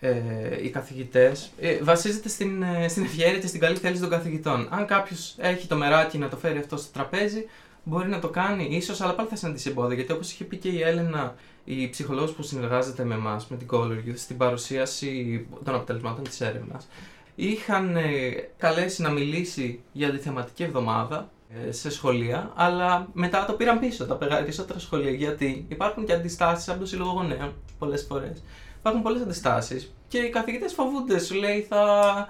ε, 0.05 0.63
οι 0.63 0.69
καθηγητές 0.69 1.51
ε, 1.59 1.83
βασίζεται 1.83 2.29
στην, 2.29 2.63
ε, 2.63 2.87
στην 2.87 3.03
ευχαίρεια 3.03 3.39
και 3.39 3.47
στην 3.47 3.59
καλή 3.59 3.77
θέληση 3.77 4.01
των 4.01 4.09
καθηγητών. 4.09 4.67
Αν 4.69 4.85
κάποιος 4.85 5.35
έχει 5.37 5.67
το 5.67 5.75
μεράκι 5.75 6.17
να 6.17 6.29
το 6.29 6.35
φέρει 6.35 6.57
αυτό 6.57 6.77
στο 6.77 6.91
τραπέζι, 6.93 7.45
μπορεί 7.83 8.09
να 8.09 8.19
το 8.19 8.29
κάνει 8.29 8.67
ίσως, 8.71 9.01
αλλά 9.01 9.15
πάλι 9.15 9.29
θα 9.29 9.35
συναντήσει 9.35 9.69
εμπόδια. 9.69 9.95
Γιατί 9.95 10.11
όπως 10.11 10.31
είχε 10.31 10.43
πει 10.43 10.57
και 10.57 10.69
η 10.69 10.81
Έλενα, 10.81 11.35
η 11.63 11.89
ψυχολόγος 11.89 12.31
που 12.31 12.43
συνεργάζεται 12.43 13.03
με 13.03 13.13
εμάς, 13.13 13.47
με 13.47 13.57
την 13.57 13.67
Color 13.71 13.91
Youth, 14.07 14.15
στην 14.15 14.37
παρουσίαση 14.37 15.45
των 15.63 15.75
αποτελεσμάτων 15.75 16.23
της 16.23 16.41
έρευνας, 16.41 16.87
είχαν 17.35 17.95
ε, 17.95 18.31
καλέσει 18.57 19.01
να 19.01 19.09
μιλήσει 19.09 19.83
για 19.91 20.11
τη 20.11 20.17
θεματική 20.17 20.63
εβδομάδα 20.63 21.29
ε, 21.67 21.71
σε 21.71 21.89
σχολεία, 21.89 22.51
αλλά 22.55 23.07
μετά 23.13 23.45
το 23.45 23.53
πήραν 23.53 23.79
πίσω 23.79 24.05
τα 24.05 24.15
περισσότερα 24.15 24.79
σχολεία 24.79 25.11
γιατί 25.11 25.65
υπάρχουν 25.67 26.05
και 26.05 26.13
αντιστάσεις 26.13 26.69
από 26.69 26.79
το 26.79 26.85
Σύλλογο 26.85 27.11
Γονέων 27.11 27.53
πολλές 27.79 28.05
φορές. 28.09 28.43
Υπάρχουν 28.79 29.01
πολλές 29.01 29.21
αντιστάσεις 29.21 29.93
και 30.07 30.17
οι 30.17 30.29
καθηγητές 30.29 30.73
φοβούνται, 30.73 31.19
σου 31.19 31.35
λέει 31.35 31.65
θα, 31.69 32.27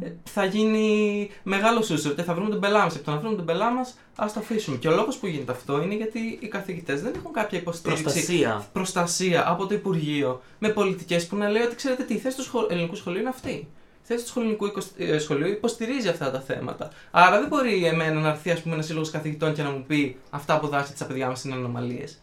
ε, 0.00 0.12
θα 0.24 0.44
γίνει 0.44 1.30
μεγάλο 1.42 1.82
σούσουρο 1.82 2.22
θα 2.22 2.34
βρούμε 2.34 2.50
τον 2.50 2.60
πελά 2.60 2.78
μα. 2.78 2.88
Και 2.88 2.98
το 2.98 3.10
να 3.10 3.18
βρούμε 3.18 3.36
τον 3.36 3.44
πελά 3.44 3.70
μα, 3.70 3.80
ας 4.16 4.32
το 4.32 4.40
αφήσουμε. 4.40 4.76
Και 4.76 4.88
ο 4.88 4.94
λόγος 4.94 5.16
που 5.16 5.26
γίνεται 5.26 5.52
αυτό 5.52 5.82
είναι 5.82 5.94
γιατί 5.94 6.38
οι 6.40 6.48
καθηγητές 6.48 7.02
δεν 7.02 7.12
έχουν 7.16 7.32
κάποια 7.32 7.58
υποστήριξη. 7.58 8.02
Προστασία. 8.02 8.66
προστασία 8.72 9.50
από 9.50 9.66
το 9.66 9.74
Υπουργείο 9.74 10.42
με 10.58 10.68
πολιτικές 10.68 11.26
που 11.26 11.36
να 11.36 11.48
λέει 11.48 11.62
ότι 11.62 11.74
ξέρετε 11.74 12.02
τι, 12.02 12.14
η 12.14 12.18
θέση 12.18 12.36
του 12.36 12.66
ελληνικού 12.70 12.94
σχολείου 12.94 13.20
είναι 13.20 13.28
αυτή 13.28 13.68
θέση 14.12 14.24
του 14.24 14.30
σχολικού 14.30 14.72
ε, 14.96 15.18
σχολείου 15.18 15.48
υποστηρίζει 15.48 16.08
αυτά 16.08 16.30
τα 16.30 16.40
θέματα. 16.40 16.90
Άρα 17.10 17.38
δεν 17.38 17.48
μπορεί 17.48 17.86
εμένα 17.86 18.20
να 18.20 18.28
έρθει 18.28 18.50
ας 18.50 18.62
πούμε, 18.62 18.74
ένας 18.74 18.86
σύλλογος 18.86 19.10
καθηγητών 19.10 19.54
και 19.54 19.62
να 19.62 19.70
μου 19.70 19.84
πει 19.86 20.16
αυτά 20.30 20.58
που 20.60 20.66
δάσκεται 20.66 20.96
στα 20.96 21.06
παιδιά 21.06 21.28
μας 21.28 21.44
είναι 21.44 21.54
ανομαλίες. 21.54 22.22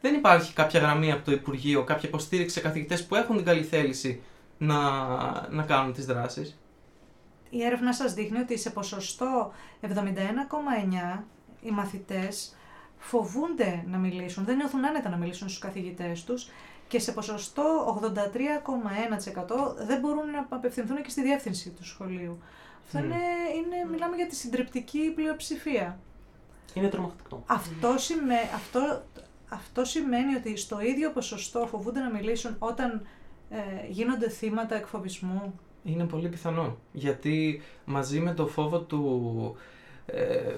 Δεν 0.00 0.14
υπάρχει 0.14 0.52
κάποια 0.52 0.80
γραμμή 0.80 1.12
από 1.12 1.24
το 1.24 1.32
Υπουργείο, 1.32 1.84
κάποια 1.84 2.08
υποστήριξη 2.08 2.54
σε 2.54 2.60
καθηγητές 2.60 3.06
που 3.06 3.14
έχουν 3.14 3.36
την 3.36 3.44
καλή 3.44 3.62
θέληση 3.62 4.22
να, 4.58 4.80
να 5.50 5.62
κάνουν 5.62 5.92
τις 5.92 6.06
δράσεις. 6.06 6.58
Η 7.50 7.64
έρευνα 7.64 7.92
σας 7.92 8.14
δείχνει 8.14 8.38
ότι 8.38 8.58
σε 8.58 8.70
ποσοστό 8.70 9.52
71,9 9.82 11.22
οι 11.62 11.70
μαθητές 11.70 12.56
φοβούνται 12.98 13.84
να 13.86 13.98
μιλήσουν, 13.98 14.44
δεν 14.44 14.56
νιώθουν 14.56 14.86
άνετα 14.86 15.08
να 15.08 15.16
μιλήσουν 15.16 15.48
στους 15.48 15.60
καθηγητές 15.60 16.24
τους 16.24 16.48
και 16.88 16.98
σε 16.98 17.12
ποσοστό 17.12 17.98
83,1% 18.02 18.14
δεν 19.86 20.00
μπορούν 20.00 20.30
να 20.30 20.46
απευθυνθούν 20.48 21.02
και 21.02 21.10
στη 21.10 21.22
διεύθυνση 21.22 21.70
του 21.70 21.84
σχολείου. 21.84 22.38
Αυτό 22.84 22.98
είναι, 22.98 23.14
είναι, 23.56 23.90
μιλάμε 23.90 24.16
για 24.16 24.26
τη 24.26 24.34
συντριπτική 24.34 25.12
πλειοψηφία. 25.14 25.98
Είναι 26.74 26.88
τρομακτικό. 26.88 27.42
Αυτό, 27.46 27.88
αυτό, 28.54 29.02
αυτό 29.48 29.84
σημαίνει 29.84 30.34
ότι 30.34 30.56
στο 30.56 30.80
ίδιο 30.80 31.10
ποσοστό 31.10 31.66
φοβούνται 31.66 32.00
να 32.00 32.10
μιλήσουν 32.10 32.56
όταν 32.58 33.06
ε, 33.50 33.58
γίνονται 33.88 34.28
θύματα 34.28 34.74
εκφοβισμού 34.76 35.60
Είναι 35.84 36.04
πολύ 36.04 36.28
πιθανό. 36.28 36.76
Γιατί 36.92 37.62
μαζί 37.84 38.20
με 38.20 38.34
το 38.34 38.46
φόβο 38.46 38.80
του, 38.80 39.56
ε, 40.06 40.54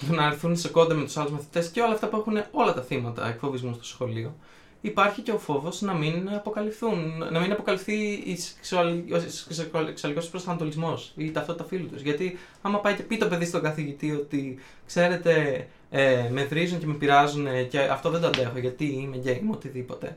του 0.00 0.14
να 0.14 0.26
έρθουν 0.26 0.56
σε 0.56 0.68
κόντα 0.68 0.94
με 0.94 1.04
τους 1.04 1.16
άλλους 1.16 1.32
μαθητές 1.32 1.68
και 1.68 1.80
όλα 1.80 1.92
αυτά 1.92 2.08
που 2.08 2.16
έχουν 2.16 2.42
όλα 2.50 2.74
τα 2.74 2.82
θύματα 2.82 3.28
εκφοβισμού 3.28 3.74
στο 3.74 3.84
σχολείο, 3.84 4.34
υπάρχει 4.82 5.20
και 5.22 5.30
ο 5.30 5.38
φόβος 5.38 5.80
να 5.80 5.92
μην 5.92 6.28
αποκαλυφθούν, 6.34 7.24
να 7.30 7.40
μην 7.40 7.52
αποκαλυφθεί 7.52 7.94
η 8.24 8.36
σεξουαλικός 9.48 10.28
προσανατολισμός 10.30 11.12
ή 11.16 11.24
η 11.24 11.30
ταυτότητα 11.30 11.64
φίλου 11.64 11.88
τους. 11.88 12.02
Γιατί 12.02 12.38
άμα 12.62 12.78
πάει 12.78 12.94
και 12.94 13.02
πει 13.02 13.16
το 13.16 13.28
παιδί 13.28 13.44
στον 13.44 13.62
καθηγητή 13.62 14.10
ότι 14.12 14.58
ξέρετε, 14.86 15.66
ε, 15.90 16.28
με 16.30 16.44
βρίζουν 16.44 16.78
και 16.78 16.86
με 16.86 16.94
πειράζουν 16.94 17.46
και 17.68 17.78
αυτό 17.78 18.10
δεν 18.10 18.20
το 18.20 18.26
αντέχω 18.26 18.58
γιατί 18.58 18.84
είμαι 18.84 19.16
γκέι, 19.16 19.38
είμαι 19.42 19.52
οτιδήποτε. 19.52 20.16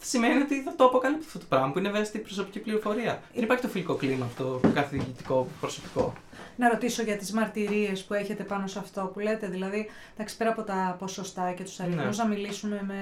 Σημαίνει 0.00 0.42
ότι 0.42 0.62
θα 0.62 0.74
το 0.76 0.84
αποκαλύψει 0.84 1.26
αυτό 1.26 1.38
το 1.38 1.44
πράγμα 1.48 1.72
που 1.72 1.78
είναι 1.78 1.88
ευαίσθητη 1.88 2.18
προσωπική 2.24 2.58
πληροφορία. 2.58 3.22
Δεν 3.34 3.44
υπάρχει 3.44 3.62
το 3.62 3.68
φιλικό 3.68 3.94
κλίμα, 3.94 4.28
το 4.36 4.60
καθηγητικό 4.74 5.48
προσωπικό 5.60 6.12
να 6.56 6.68
ρωτήσω 6.68 7.02
για 7.02 7.16
τις 7.16 7.32
μαρτυρίες 7.32 8.02
που 8.02 8.14
έχετε 8.14 8.42
πάνω 8.42 8.66
σε 8.66 8.78
αυτό 8.78 9.10
που 9.12 9.20
λέτε, 9.20 9.46
δηλαδή, 9.46 9.90
εντάξει, 10.14 10.36
πέρα 10.36 10.50
από 10.50 10.62
τα 10.62 10.96
ποσοστά 10.98 11.52
και 11.52 11.62
τους 11.62 11.80
αριθμούς, 11.80 12.16
ναι. 12.16 12.22
να 12.22 12.28
μιλήσουμε 12.28 12.82
με, 12.86 12.96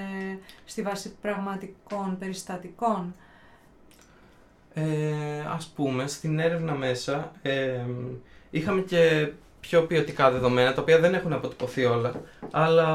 στη 0.65 0.81
βάση 0.81 1.15
πραγματικών 1.21 2.17
περιστατικών. 2.19 3.15
Ε, 4.73 4.83
ας 5.55 5.71
πούμε, 5.75 6.07
στην 6.07 6.39
έρευνα 6.39 6.73
μέσα 6.73 7.31
ε, 7.41 7.79
είχαμε 8.49 8.81
και 8.81 9.31
πιο 9.59 9.81
ποιοτικά 9.81 10.31
δεδομένα, 10.31 10.73
τα 10.73 10.81
οποία 10.81 10.99
δεν 10.99 11.13
έχουν 11.13 11.33
αποτυπωθεί 11.33 11.85
όλα, 11.85 12.21
αλλά 12.51 12.87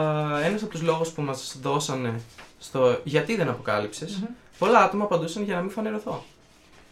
ένας 0.44 0.62
από 0.62 0.70
τους 0.70 0.82
λόγους 0.82 1.10
που 1.10 1.22
μας 1.22 1.58
δώσανε 1.60 2.20
στο 2.58 3.00
γιατί 3.04 3.36
δεν 3.36 3.48
αποκάλυψες, 3.48 4.22
πολλά 4.58 4.78
άτομα 4.78 5.04
απαντούσαν 5.04 5.42
για 5.42 5.54
να 5.54 5.60
μην 5.60 5.70
φανερωθώ 5.70 6.24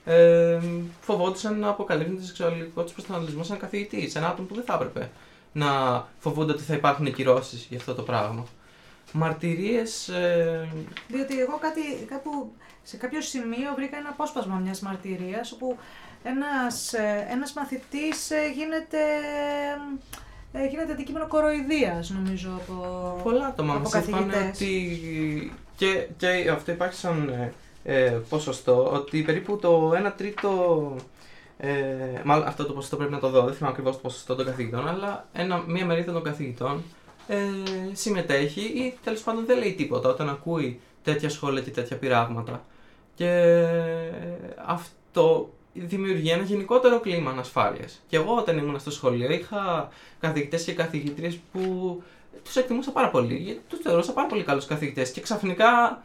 ε, 0.04 0.58
φοβόντουσαν 1.00 1.58
να 1.58 1.68
αποκαλύπτουν 1.68 2.16
το 2.16 2.24
σεξουαλικό 2.24 2.82
τους 2.82 2.92
προσανατολισμό 2.92 3.42
σε 3.42 3.48
έναν 3.48 3.62
καθηγητή, 3.62 4.10
σε 4.10 4.18
ένα 4.18 4.28
άτομο 4.28 4.48
που 4.48 4.54
δεν 4.54 4.64
θα 4.64 4.74
έπρεπε 4.74 5.10
να 5.52 5.68
φοβούνται 6.18 6.52
ότι 6.52 6.62
θα 6.62 6.74
υπάρχουν 6.74 7.12
κυρώσεις 7.12 7.66
για 7.68 7.78
αυτό 7.78 7.94
το 7.94 8.02
πράγμα. 8.02 8.46
Μαρτυρίες. 9.12 10.08
Ε... 10.08 10.68
Διότι 11.08 11.40
εγώ 11.40 11.58
κάτι, 11.60 11.80
κάπου, 12.08 12.52
σε 12.82 12.96
κάποιο 12.96 13.20
σημείο 13.20 13.74
βρήκα 13.76 13.96
ένα 13.96 14.08
απόσπασμα 14.08 14.56
μιας 14.56 14.80
μαρτυρίας 14.80 15.52
όπου 15.52 15.76
ένας, 16.22 16.92
ε, 16.92 17.26
ένας 17.30 17.52
μαθητής 17.52 18.30
ε, 18.30 18.50
γίνεται, 18.54 18.98
ε, 20.52 20.66
γίνεται 20.66 20.92
αντικείμενο 20.92 21.26
κοροϊδίας 21.26 22.10
νομίζω 22.10 22.50
από 22.54 23.20
Πολλά 23.22 23.46
άτομα 23.46 23.74
μας 23.74 23.94
είπαν 24.06 24.30
ότι 24.48 25.52
και, 25.76 26.08
και 26.16 26.50
αυτό 26.50 26.72
υπάρχει 26.72 26.96
σαν 26.96 27.52
ε, 27.84 28.18
ποσοστό 28.28 28.90
ότι 28.92 29.22
περίπου 29.22 29.58
το 29.58 29.92
1 30.06 30.12
τρίτο. 30.16 30.96
Ε, 31.58 31.70
μάλλον 32.24 32.46
αυτό 32.46 32.66
το 32.66 32.72
ποσοστό 32.72 32.96
πρέπει 32.96 33.12
να 33.12 33.18
το 33.18 33.28
δω, 33.28 33.42
δεν 33.44 33.54
θυμάμαι 33.54 33.72
ακριβώς 33.72 33.94
το 33.96 34.02
ποσοστό 34.02 34.34
των 34.34 34.46
καθηγητών, 34.46 34.88
αλλά 34.88 35.28
ένα, 35.32 35.64
μία 35.66 35.86
μερίδα 35.86 36.12
των 36.12 36.22
καθηγητών 36.22 36.82
ε, 37.28 37.36
συμμετέχει 37.92 38.60
ή 38.60 38.98
τέλος 39.04 39.20
πάντων 39.20 39.46
δεν 39.46 39.58
λέει 39.58 39.72
τίποτα 39.74 40.08
όταν 40.08 40.28
ακούει 40.28 40.80
τέτοια 41.02 41.28
σχόλια 41.28 41.62
και 41.62 41.70
τέτοια 41.70 41.96
πειράγματα. 41.96 42.64
Και 43.14 43.54
αυτό 44.66 45.50
δημιουργεί 45.74 46.30
ένα 46.30 46.42
γενικότερο 46.42 47.00
κλίμα 47.00 47.30
ανασφάλειας. 47.30 48.02
Και 48.08 48.16
εγώ 48.16 48.36
όταν 48.36 48.58
ήμουν 48.58 48.78
στο 48.80 48.90
σχολείο 48.90 49.32
είχα 49.32 49.88
καθηγητές 50.20 50.64
και 50.64 50.72
καθηγήτριε 50.72 51.38
που 51.52 52.02
τους 52.44 52.56
εκτιμούσα 52.56 52.90
πάρα 52.90 53.10
πολύ. 53.10 53.60
Τους 53.68 53.78
θεωρούσα 53.78 54.12
πάρα 54.12 54.28
πολύ 54.28 54.42
καλούς 54.42 54.66
καθηγητές 54.66 55.10
και 55.10 55.20
ξαφνικά 55.20 56.02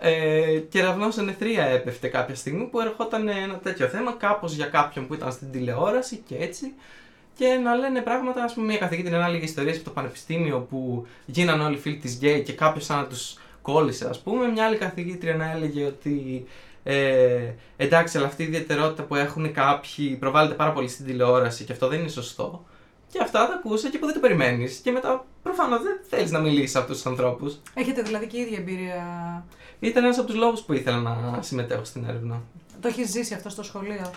ε, 0.00 0.58
κεραυνό 0.68 1.10
σε 1.10 1.22
νεθρία 1.22 1.64
έπεφτε 1.64 2.08
κάποια 2.08 2.34
στιγμή 2.34 2.64
που 2.64 2.80
ερχόταν 2.80 3.28
ένα 3.28 3.58
τέτοιο 3.58 3.86
θέμα, 3.86 4.12
κάπως 4.12 4.54
για 4.54 4.66
κάποιον 4.66 5.06
που 5.06 5.14
ήταν 5.14 5.32
στην 5.32 5.50
τηλεόραση 5.50 6.22
και 6.26 6.36
έτσι. 6.36 6.72
Και 7.34 7.46
να 7.62 7.74
λένε 7.74 8.00
πράγματα, 8.00 8.42
ας 8.44 8.54
πούμε, 8.54 8.66
μια 8.66 8.78
καθηγήτρια 8.78 9.18
να 9.18 9.26
έλεγε 9.26 9.44
ιστορίες 9.44 9.76
από 9.76 9.84
το 9.84 9.90
πανεπιστήμιο 9.90 10.66
που 10.70 11.06
γίνανε 11.26 11.62
όλοι 11.62 11.76
φίλοι 11.76 11.96
της 11.96 12.14
γκέι 12.14 12.42
και 12.42 12.52
κάποιος 12.52 12.84
σαν 12.84 12.96
να 12.96 13.06
τους 13.06 13.38
κόλλησε, 13.62 14.08
ας 14.08 14.20
πούμε. 14.20 14.46
Μια 14.46 14.66
άλλη 14.66 14.76
καθηγήτρια 14.76 15.34
να 15.34 15.50
έλεγε 15.50 15.84
ότι 15.84 16.46
ε, 16.82 17.54
εντάξει, 17.76 18.16
αλλά 18.16 18.26
αυτή 18.26 18.42
η 18.42 18.46
ιδιαιτερότητα 18.46 19.02
που 19.02 19.14
έχουν 19.14 19.52
κάποιοι 19.52 20.16
προβάλλεται 20.16 20.54
πάρα 20.54 20.72
πολύ 20.72 20.88
στην 20.88 21.06
τηλεόραση 21.06 21.64
και 21.64 21.72
αυτό 21.72 21.88
δεν 21.88 22.00
είναι 22.00 22.08
σωστό. 22.08 22.64
Και 23.10 23.18
αυτά 23.22 23.46
τα 23.46 23.54
ακούσα 23.54 23.90
και 23.90 23.98
που 23.98 24.04
δεν 24.04 24.14
το 24.14 24.20
περιμένεις. 24.20 24.76
Και 24.76 24.90
μετά 24.90 25.24
προφανώς 25.42 25.82
δεν 25.82 25.98
θέλεις 26.08 26.30
να 26.30 26.38
μιλήσεις 26.38 26.70
σε 26.70 26.78
αυτούς 26.78 26.96
τους 26.96 27.06
ανθρώπους. 27.06 27.58
Έχετε 27.74 28.02
δηλαδή 28.02 28.26
και 28.26 28.38
ίδια 28.38 28.58
εμπειρία. 28.58 29.04
Ήταν 29.80 30.04
ένας 30.04 30.18
από 30.18 30.26
τους 30.26 30.36
λόγους 30.36 30.60
που 30.60 30.72
ήθελα 30.72 30.96
να 30.96 31.42
συμμετέχω 31.42 31.84
στην 31.84 32.04
έρευνα. 32.04 32.42
Το 32.80 32.88
έχεις 32.88 33.10
ζήσει 33.10 33.34
αυτό 33.34 33.48
στο 33.48 33.62
σχολείο; 33.62 34.10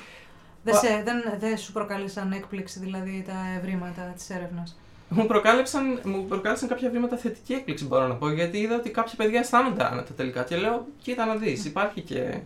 Δεν, 0.63 0.75
σε, 0.75 1.01
δεν, 1.05 1.23
δεν 1.39 1.57
σου 1.57 1.71
προκάλεσαν 1.71 2.31
έκπληξη 2.31 2.79
δηλαδή 2.79 3.23
τα 3.27 3.57
ευρήματα 3.57 4.01
της 4.01 4.29
έρευνας; 4.29 4.79
Μου, 5.09 5.25
προκάλεσαν, 5.25 5.99
μου 6.03 6.25
προκάλεσαν 6.25 6.69
κάποια 6.69 6.87
ευρήματα 6.87 7.17
θετική 7.17 7.53
έκπληξη, 7.53 7.85
μπορώ 7.85 8.07
να 8.07 8.15
πω, 8.15 8.29
γιατί 8.29 8.57
είδα 8.57 8.75
ότι 8.75 8.89
κάποια 8.89 9.13
παιδιά 9.17 9.39
αισθάνονται 9.39 9.85
άνετα 9.85 10.13
τελικά. 10.13 10.43
Και 10.43 10.55
λέω, 10.55 10.85
κοίτα 11.01 11.25
να 11.25 11.35
δεις, 11.35 11.65
υπάρχει 11.65 12.01
και, 12.01 12.39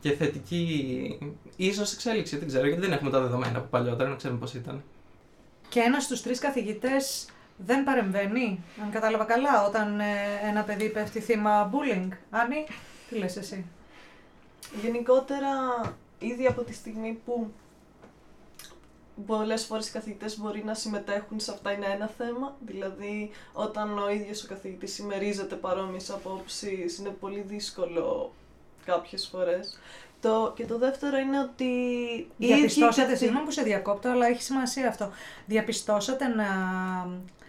και 0.00 0.10
θετική 0.10 1.18
ίσως 1.56 1.92
εξέλιξη. 1.92 2.36
Δεν 2.36 2.48
ξέρω, 2.48 2.66
γιατί 2.66 2.82
δεν 2.82 2.92
έχουμε 2.92 3.10
τα 3.10 3.20
δεδομένα 3.20 3.58
από 3.58 3.66
παλιότερα, 3.70 4.08
να 4.08 4.16
ξέρουμε 4.16 4.40
πώς 4.40 4.54
ήταν 4.54 4.82
και 5.70 5.80
ένας 5.80 6.04
στους 6.04 6.22
τρεις 6.22 6.38
καθηγητές 6.38 7.26
δεν 7.66 7.84
παρεμβαίνει, 7.84 8.64
αν 8.82 8.90
κατάλαβα 8.90 9.24
καλά, 9.24 9.66
όταν 9.66 10.00
ε, 10.00 10.04
ένα 10.48 10.62
παιδί 10.62 10.88
πέφτει 10.88 11.20
θύμα 11.20 11.70
bullying. 11.72 12.08
Άννη, 12.30 12.66
τι 13.08 13.14
λες 13.14 13.36
εσύ; 13.36 13.66
Γενικότερα, 14.82 15.48
ήδη 16.18 16.46
από 16.46 16.62
τη 16.62 16.72
στιγμή 16.72 17.20
που 17.24 17.52
πολλές 19.26 19.64
φορές 19.64 19.88
οι 19.88 19.92
καθηγητές 19.92 20.38
μπορεί 20.38 20.64
να 20.64 20.74
συμμετέχουν 20.74 21.40
σε 21.40 21.50
αυτά 21.50 21.72
είναι 21.72 21.86
ένα 21.86 22.10
θέμα. 22.18 22.56
Δηλαδή, 22.60 23.30
όταν 23.52 23.98
ο 23.98 24.10
ίδιος 24.10 24.44
ο 24.44 24.46
καθηγητής 24.48 24.94
συμμερίζεται 24.94 25.54
παρόμοιες 25.54 26.10
απόψεις, 26.10 26.98
είναι 26.98 27.08
πολύ 27.08 27.40
δύσκολο 27.40 28.32
κάποιες 28.84 29.28
φορές. 29.32 29.78
Το, 30.20 30.52
και 30.56 30.66
το 30.66 30.78
δεύτερο 30.78 31.16
είναι 31.18 31.40
ότι. 31.40 31.66
Διαπιστώσατε, 32.36 33.14
συγγνώμη 33.14 33.44
που 33.44 33.50
σε 33.50 33.62
διακόπτω, 33.62 34.08
αλλά 34.08 34.26
έχει 34.26 34.42
σημασία 34.42 34.88
αυτό. 34.88 35.10
Διαπιστώσατε 35.46 36.26
να, 36.26 36.44
ε, 36.44 37.39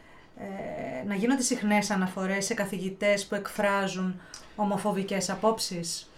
να 1.08 1.16
γίνονται 1.16 1.42
συχνές 1.42 1.90
αναφορές 1.90 2.46
σε 2.46 2.54
καθηγητές 2.54 3.26
που 3.26 3.36
εκφράζουν 3.36 4.20
ομοφοβικές 4.56 5.30
απόψεις; 5.30 6.10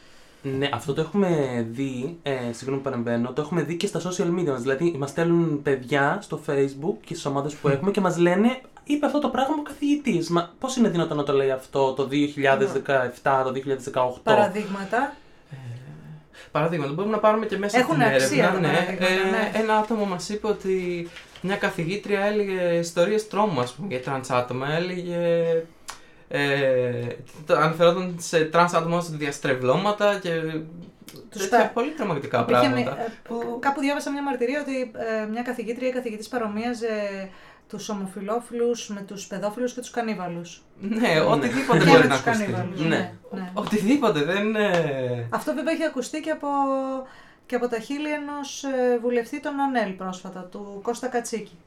Ναι, 0.41 0.69
αυτό 0.73 0.93
το 0.93 1.01
έχουμε 1.01 1.65
δει, 1.69 2.17
ε, 2.23 2.51
συγγνώμη 2.51 2.81
που 2.81 2.89
παρεμβαίνω, 2.89 3.33
το 3.33 3.41
έχουμε 3.41 3.61
δει 3.61 3.75
και 3.75 3.87
στα 3.87 4.01
social 4.01 4.39
media 4.39 4.55
Δηλαδή, 4.57 4.95
μας 4.97 5.09
στέλνουν 5.09 5.61
παιδιά 5.61 6.17
στο 6.21 6.39
facebook 6.47 6.95
και 7.05 7.13
στις 7.13 7.25
ομάδες 7.25 7.53
που 7.53 7.67
έχουμε 7.69 7.91
και 7.91 8.01
μας 8.01 8.17
λένε 8.17 8.61
είπε 8.83 9.05
αυτό 9.05 9.19
το 9.19 9.29
πράγμα 9.29 9.55
ο 9.59 9.61
καθηγητής. 9.61 10.29
Μα 10.29 10.51
πώς 10.59 10.75
είναι 10.75 10.89
δυνατόν 10.89 11.17
να 11.17 11.23
το 11.23 11.33
λέει 11.33 11.51
αυτό 11.51 11.93
το 11.93 12.07
2017, 12.11 13.43
το 13.43 13.51
2018. 13.51 14.21
Παραδείγματα. 14.23 15.13
Παραδείγματα, 16.51 16.93
μπορούμε 16.93 17.15
να 17.15 17.21
πάρουμε 17.21 17.45
και 17.45 17.57
μέσα 17.57 17.77
Έχουν 17.77 17.95
στην 17.95 18.07
αξία 18.07 18.43
έρευνα. 18.43 18.67
Ναι, 18.67 18.97
ε, 18.99 19.29
ναι. 19.31 19.51
Ένα 19.53 19.75
άτομο 19.75 20.05
μας 20.05 20.29
είπε 20.29 20.47
ότι 20.47 21.07
μια 21.43 21.55
καθηγήτρια 21.55 22.25
έλεγε 22.25 22.77
ιστορίες 22.77 23.27
τρόμου, 23.27 23.59
ας 23.59 23.73
πούμε, 23.73 23.87
για 23.87 24.01
τρανς 24.01 24.29
άτομα. 24.29 24.73
Έλεγε. 24.73 25.17
Ε, 26.27 27.07
αναφερόταν 27.47 28.15
σε 28.19 28.45
τρανς 28.45 28.73
άτομα 28.73 29.01
σε 29.01 29.15
διαστρεβλώματα 29.15 30.19
και 30.19 30.41
τους 31.29 31.49
τέτοια 31.49 31.69
πολύ 31.69 31.91
τρομακτικά 31.91 32.45
πράγματα. 32.45 32.99
Ε, 32.99 33.11
που, 33.23 33.57
κάπου 33.59 33.79
διάβασα 33.79 34.11
μια 34.11 34.23
μαρτυρία 34.23 34.61
ότι 34.61 34.81
ε, 34.81 35.25
μια 35.25 35.41
καθηγήτρια 35.41 35.87
ή 35.87 35.91
καθηγητής 35.91 36.27
παρομοίαζε 36.27 36.89
τους 37.69 37.89
ομοφυλόφιλους 37.89 38.89
με 38.89 39.01
τους 39.01 39.27
παιδόφιλους 39.27 39.73
και 39.73 39.79
τους 39.79 39.89
κανίβαλους. 39.89 40.63
Ναι, 40.79 41.21
οτιδήποτε 41.27 41.85
μπορεί 41.85 42.07
να 42.07 42.15
ακουστεί. 42.15 42.47
Ναι, 42.47 42.87
ναι. 42.87 43.15
ναι. 43.31 43.51
Οτιδήποτε, 43.53 44.23
δεν 44.23 44.43
είναι. 44.43 44.69
Αυτό 45.29 45.53
βέβαια 45.53 45.73
έχει 45.73 45.83
ακουστεί 45.83 46.19
και 46.19 46.29
από, 46.29 46.47
και 47.45 47.55
από 47.55 47.67
τα 47.67 47.79
χείλη 47.79 48.11
ενός 48.11 48.63
ε, 48.63 48.97
βουλευτή 49.01 49.39
των 49.39 49.59
ΑΝΕΛ 49.59 49.91
πρόσφατα, 49.91 50.41
του 50.41 50.79
Κώστα 50.83 51.07
Κατσίκη. 51.07 51.57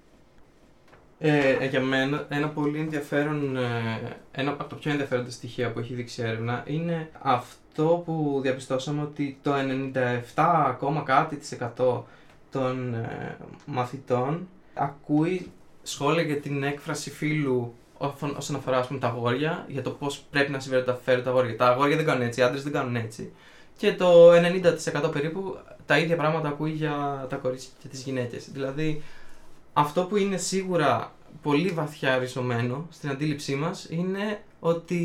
Ε, 1.18 1.49
ε, 1.49 1.66
για 1.66 1.80
μένα 1.80 2.26
ένα 2.28 2.49
πολύ 2.49 2.78
ενδιαφέρον, 2.78 3.56
ε, 3.56 4.16
ένα 4.33 4.50
από 4.50 4.64
τα 4.64 4.76
πιο 4.76 4.90
ενδιαφέροντα 4.90 5.30
στοιχεία 5.30 5.73
που 5.73 5.78
έχει 5.78 5.95
δείξει 5.95 6.23
έρευνα 6.23 6.62
είναι 6.66 7.11
αυτό 7.23 8.02
που 8.04 8.38
διαπιστώσαμε 8.42 9.02
ότι 9.02 9.38
το 9.42 9.52
97 10.35 10.64
ακόμα 10.66 11.02
κάτι 11.02 11.37
της 11.37 11.52
εκατό 11.52 12.06
των 12.50 12.95
ε, 12.95 13.37
μαθητών 13.66 14.49
ακούει 14.75 15.50
σχόλια 15.83 16.23
για 16.23 16.40
την 16.40 16.62
έκφραση 16.62 17.11
φίλου 17.11 17.75
όσον 18.37 18.56
αφορά 18.56 18.87
πούμε, 18.87 18.99
τα 18.99 19.06
αγόρια, 19.06 19.64
για 19.68 19.83
το 19.83 19.90
πώς 19.90 20.25
πρέπει 20.30 20.50
να 20.50 20.61
συμπεριφέρουν 20.61 21.25
τα 21.25 21.30
αγόρια. 21.30 21.56
Τα 21.56 21.66
αγόρια 21.66 21.97
δεν 21.97 22.04
κάνουν 22.04 22.23
έτσι, 22.23 22.40
οι 22.40 22.42
άντρες 22.42 22.62
δεν 22.62 22.73
κάνουν 22.73 22.97
έτσι. 22.97 23.33
Και 23.76 23.92
το 23.92 24.33
90% 24.33 25.12
περίπου 25.12 25.59
τα 25.87 25.99
ίδια 25.99 26.16
πράγματα 26.16 26.49
ακούει 26.49 26.71
για 26.71 27.26
τα 27.28 27.37
κορίτσια 27.37 27.71
και 27.83 27.88
τις 27.88 28.02
γυναίκες. 28.02 28.49
Δηλαδή, 28.52 29.02
αυτό 29.73 30.04
που 30.04 30.16
είναι 30.16 30.37
σίγουρα 30.37 31.12
πολύ 31.42 31.68
βαθιά 31.68 32.18
ριζωμένο 32.18 32.87
στην 32.90 33.11
αντίληψή 33.11 33.54
μας 33.54 33.87
είναι 33.90 34.40
ότι 34.61 35.00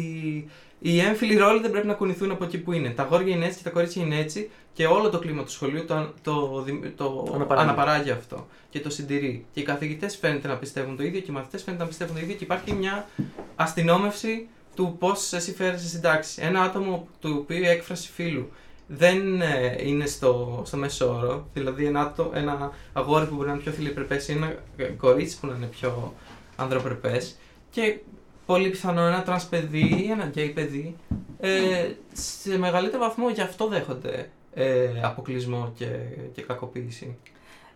οι 0.80 1.00
έμφυλοι 1.00 1.38
ρόλοι 1.38 1.62
δεν 1.62 1.72
πρέπει 1.72 1.88
να 1.88 1.94
κουνηθούν 1.94 2.32
από 2.32 2.44
εκεί 2.44 2.58
που 2.58 2.72
είναι. 2.72 2.90
Τα 2.90 3.04
γόρια 3.04 3.36
είναι 3.36 3.46
έτσι 3.46 3.58
και 3.58 3.64
τα 3.64 3.70
κορίτσια 3.70 4.06
είναι 4.06 4.18
έτσι 4.18 4.50
και 4.74 4.86
όλο 4.86 5.10
το 5.10 5.20
κλίμα 5.20 5.44
του 5.44 5.52
σχολείου 5.52 5.86
το, 5.86 6.14
το, 6.22 6.66
το, 6.96 7.32
Αναπαράγει. 7.34 7.68
αναπαράγει 7.68 8.12
αυτό 8.12 8.48
και 8.70 8.80
το 8.80 8.90
συντηρεί. 8.90 9.46
Και 9.54 9.60
οι 9.60 9.64
καθηγητές 9.64 10.18
φαίνεται 10.18 10.48
να 10.48 10.58
πιστεύουν 10.58 10.98
το 10.98 11.04
ίδιο 11.04 11.20
και 11.20 11.32
οι 11.32 11.34
μαθητές 11.34 11.64
φαίνεται 11.64 11.84
να 11.84 11.90
πιστεύουν 11.90 12.16
το 12.16 12.22
ίδιο 12.22 12.36
και 12.36 12.44
υπάρχει 12.44 12.74
μια 12.74 13.08
αστυνόμευση 13.56 14.48
του 14.76 14.96
πώς 15.00 15.34
εσύ 15.34 15.54
φέρεσαι 15.54 15.88
στην 15.88 16.02
τάξη. 16.02 16.42
Ένα 16.44 16.62
άτομο 16.62 17.08
του 17.20 17.38
οποίου 17.42 17.58
η 17.64 17.68
έκφραση 17.68 18.12
φύλου 18.12 18.52
δεν 18.88 19.42
ε, 19.42 19.76
είναι 19.84 20.06
στο, 20.06 20.62
στο 20.66 20.78
μέσο 20.78 21.16
όρο, 21.16 21.48
δηλαδή 21.54 21.86
ένα, 21.86 22.02
άτο- 22.02 22.32
ένα 22.34 22.72
αγόρι 22.94 23.26
που 23.26 23.36
μπορεί 23.36 23.48
να 23.48 23.54
είναι 23.54 23.62
πιο 23.64 23.72
θηλυπρεπές 23.72 24.28
ή 24.28 24.32
ένα 24.32 24.56
ε, 24.78 24.84
κορίτσι 24.84 25.40
που 25.40 25.48
να 25.48 25.56
είναι 25.56 25.66
πιο 25.66 26.14
ανδροπρεπές 26.56 27.36
και 27.70 28.00
πολύ 28.46 28.70
πιθανό 28.70 29.02
ένα 29.02 29.24
τρανς 29.24 29.46
παιδί 29.46 30.04
ή 30.06 30.12
ένα 30.12 30.26
γκέι 30.26 30.50
παιδί 30.50 30.96
ε, 31.40 31.90
σε 32.14 32.58
μεγαλύτερο 32.58 33.00
βαθμό 33.04 33.30
γι' 33.30 33.42
αυτό 33.42 33.68
δέχονται 33.68 34.30
ε, 34.54 34.88
αποκλεισμό 35.04 35.72
και, 35.76 35.88
και 36.34 36.42
κακοποίηση. 36.42 37.18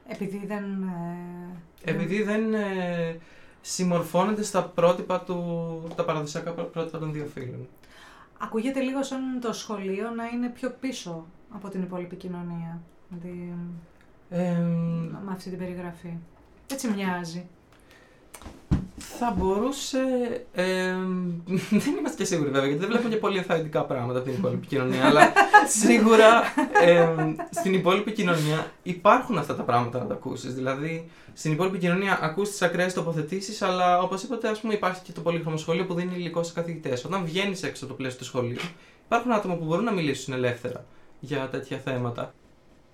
Επειδή 0.08 0.44
δεν. 0.48 0.64
ε, 1.84 1.92
Επειδή 1.92 2.24
δεν 2.24 2.42
ε, 3.66 3.68
συμμορφώνονται 3.68 4.44
στα 4.44 4.64
πρότυπα 4.64 5.22
του, 5.22 5.94
τα 5.96 6.06
παραδοσιακά 6.06 6.52
πρότυπα 6.52 7.00
των 7.00 7.12
δύο 7.12 7.26
φίλων. 7.34 7.68
Ακούγεται 8.38 8.80
λίγο 8.80 9.04
σαν 9.04 9.40
το 9.42 9.54
σχολείο 9.54 10.10
να 10.10 10.26
είναι 10.26 10.50
πιο 10.50 10.70
πίσω 10.80 11.26
από 11.54 11.70
την 11.70 11.82
υπόλοιπη 11.82 12.16
κοινωνία. 12.16 12.82
Δηλαδή, 13.10 13.54
Ε, 14.30 14.58
με 15.26 15.32
αυτή 15.32 15.50
την 15.50 15.58
περιγραφή. 15.58 16.14
Έτσι 16.72 16.88
μοιάζει. 16.88 17.48
Θα 18.98 19.34
μπορούσε. 19.38 20.00
Ε, 20.54 20.64
δεν 21.84 21.96
είμαστε 22.00 22.18
και 22.18 22.26
σίγουροι 22.26 22.50
βέβαια, 22.50 22.68
γιατί 22.68 22.80
δεν 22.80 22.90
βλέπουμε 22.90 23.10
και 23.10 23.16
πολύ 23.16 23.38
ενθαρρυντικά 23.38 23.86
πράγματα 23.86 24.20
από 24.20 24.28
την 24.28 24.38
υπόλοιπη 24.38 24.68
κοινωνία. 24.68 25.06
αλλά 25.06 25.34
σίγουρα 25.82 26.42
ε, 26.84 27.08
στην 27.50 27.74
υπόλοιπη 27.74 28.12
κοινωνία 28.12 28.72
υπάρχουν 28.84 29.38
αυτά 29.38 29.56
τα 29.56 29.64
πράγματα 29.64 30.00
να 30.00 30.06
τα 30.06 30.14
ακούσεις. 30.14 30.54
Δηλαδή, 30.54 31.10
στην 31.34 31.52
υπόλοιπη 31.52 31.78
κοινωνία 31.78 32.20
ακούς 32.22 32.50
τις 32.50 32.62
ακραίες 32.62 32.94
τοποθετήσεις, 32.94 33.62
αλλά 33.62 34.00
όπως 34.00 34.24
είπατε, 34.24 34.48
ας 34.48 34.60
πούμε, 34.60 34.74
υπάρχει 34.74 35.02
και 35.02 35.12
το 35.12 35.22
πολύχρωμο 35.22 35.58
σχολείο 35.58 35.86
που 35.86 35.94
δίνει 35.94 36.16
υλικό 36.16 36.44
σε 36.44 36.54
καθηγητές. 36.54 37.06
Όταν 37.06 37.26
βγαίνεις 37.26 37.64
έξω 37.64 37.86
από 37.86 37.94
το 37.94 37.98
πλαίσιο 37.98 38.20
του 38.20 38.26
σχολείου, 38.26 38.62
υπάρχουν 39.06 39.32
άτομα 39.32 39.56
που 39.56 39.66
μπορούν 39.66 39.84
να 39.84 39.92
μιλήσουν 39.92 40.34
ελεύθερα 40.34 40.86
για 41.20 41.48
τέτοια 41.52 41.78
θέματα. 41.78 42.34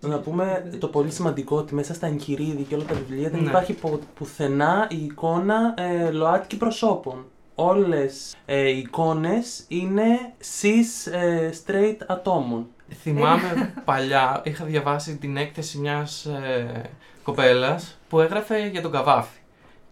Να 0.03 0.19
πούμε 0.19 0.75
το 0.79 0.87
πολύ 0.87 1.11
σημαντικό 1.11 1.57
ότι 1.57 1.73
μέσα 1.75 1.93
στα 1.93 2.07
εγχειρίδια 2.07 2.63
και 2.69 2.75
όλα 2.75 2.83
τα 2.83 2.93
βιβλία 2.93 3.29
δεν 3.29 3.41
Ναι. 3.43 3.49
υπάρχει 3.49 3.73
που- 3.73 3.99
πουθενά 4.15 4.87
η 4.91 5.03
εικόνα 5.03 5.73
ε, 5.77 6.11
ΛΟΑΤΚΙ 6.11 6.57
προσώπων. 6.57 7.25
Όλες 7.55 8.35
ε, 8.45 8.69
οι 8.69 8.77
εικόνες 8.77 9.65
είναι 9.67 10.05
cis 10.61 11.11
ε, 11.11 11.49
straight 11.65 11.95
ατόμων. 12.07 12.67
Θυμάμαι 13.01 13.73
παλιά 13.85 14.41
είχα 14.45 14.65
διαβάσει 14.65 15.17
την 15.17 15.37
έκθεση 15.37 15.77
μιας 15.77 16.25
ε, 16.25 16.89
κοπέλας 17.23 17.97
που 18.09 18.19
έγραφε 18.19 18.67
για 18.67 18.81
τον 18.81 18.91
Καβάφη 18.91 19.39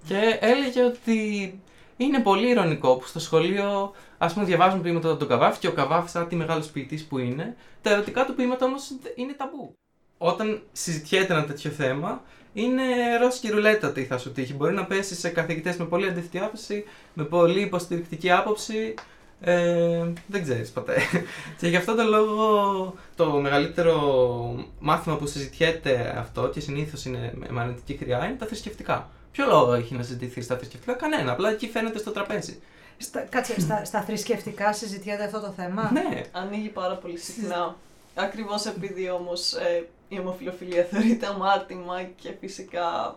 και 0.06 0.38
έλεγε 0.40 0.84
ότι 0.84 1.60
είναι 1.98 2.20
πολύ 2.20 2.50
ηρωνικό 2.50 2.96
που 2.96 3.08
στο 3.08 3.20
σχολείο 3.20 3.92
ας 4.18 4.34
πούμε 4.34 4.46
διαβάζουν 4.46 4.82
ποίηματα 4.82 5.10
από 5.10 5.20
τον 5.20 5.28
Καβάφη 5.28 5.60
και 5.60 5.68
ο 5.68 5.72
Καβάφης 5.74 6.12
σαν 6.12 6.28
τη 6.28 6.36
μεγάλος 6.36 6.68
ποιητής 6.68 7.06
που 7.06 7.18
είναι 7.18 7.56
τα 7.82 7.90
ερωτικά 7.90 8.26
του 8.26 8.34
ποίηματα 8.36 8.66
όμως 8.66 8.90
είναι 9.16 9.34
ταμπού. 9.34 9.74
Όταν 10.22 10.62
συζητιέται 10.72 11.34
ένα 11.34 11.46
τέτοιο 11.46 11.72
θέμα 11.72 12.22
είναι 12.54 12.84
ρόσκι 13.22 13.50
ρουλέτα 13.50 13.92
τι 13.92 14.04
θα 14.06 14.18
σου 14.18 14.32
τύχει. 14.32 14.54
Μπορεί 14.54 14.74
να 14.74 14.86
πέσει 14.86 15.16
σε 15.16 15.30
καθηγητές 15.30 15.78
με 15.78 15.86
πολύ 15.86 16.08
αντίθετη 16.08 16.40
άποψη, 16.40 16.84
με 17.14 17.24
πολύ 17.24 17.62
υποστηρικτική 17.62 18.32
άποψη 18.32 18.94
ε, 19.42 20.12
δεν 20.28 20.44
ξέρεις 20.44 20.70
ποτέ. 20.70 20.98
και 21.60 21.68
γι' 21.68 21.76
αυτό 21.76 21.96
το 21.96 22.04
λόγο 22.04 22.96
το 23.16 23.32
μεγαλύτερο 23.32 24.66
μάθημα 24.80 25.16
που 25.16 25.28
συζητιέται 25.28 26.16
αυτό 26.18 26.50
και 26.50 26.60
συνήθως 26.60 27.06
είναι 27.06 27.34
με 27.50 27.62
αρνητική 27.62 27.98
χρειά 27.98 28.26
είναι 28.26 28.36
τα 28.36 28.46
θρησκευτικά. 28.46 29.10
Ποιο 29.32 29.46
λόγο 29.46 29.74
έχει 29.74 29.96
να 29.96 30.04
συζητηθεί 30.04 30.42
στα 30.42 30.58
θρησκευτικά, 30.58 30.94
κανένα. 30.94 31.32
Απλά 31.32 31.50
εκεί 31.50 31.68
φαίνεται 31.68 31.98
στο 31.98 32.12
τραπέζι. 32.12 32.60
Στα, 32.98 33.20
κάτσε, 33.20 33.60
στα, 33.60 33.86
στα 33.86 34.02
θρησκευτικά 34.02 34.74
συζητιέται 34.74 35.24
αυτό 35.24 35.40
το 35.40 35.54
θέμα; 35.56 35.92
Ναι, 35.94 36.22
Ανοίγει 36.32 36.68
πάρα 36.70 36.96
πολύ 36.96 37.18
συχνά. 37.18 37.76
Ακριβώς 38.20 38.66
επειδή 38.66 39.10
όμως 39.10 39.54
ε, 39.54 39.88
η 40.08 40.20
ομοφιλοφιλία 40.20 40.84
θεωρείται 40.84 41.26
αμάρτημα 41.28 42.04
και 42.04 42.34
φυσικά 42.40 43.16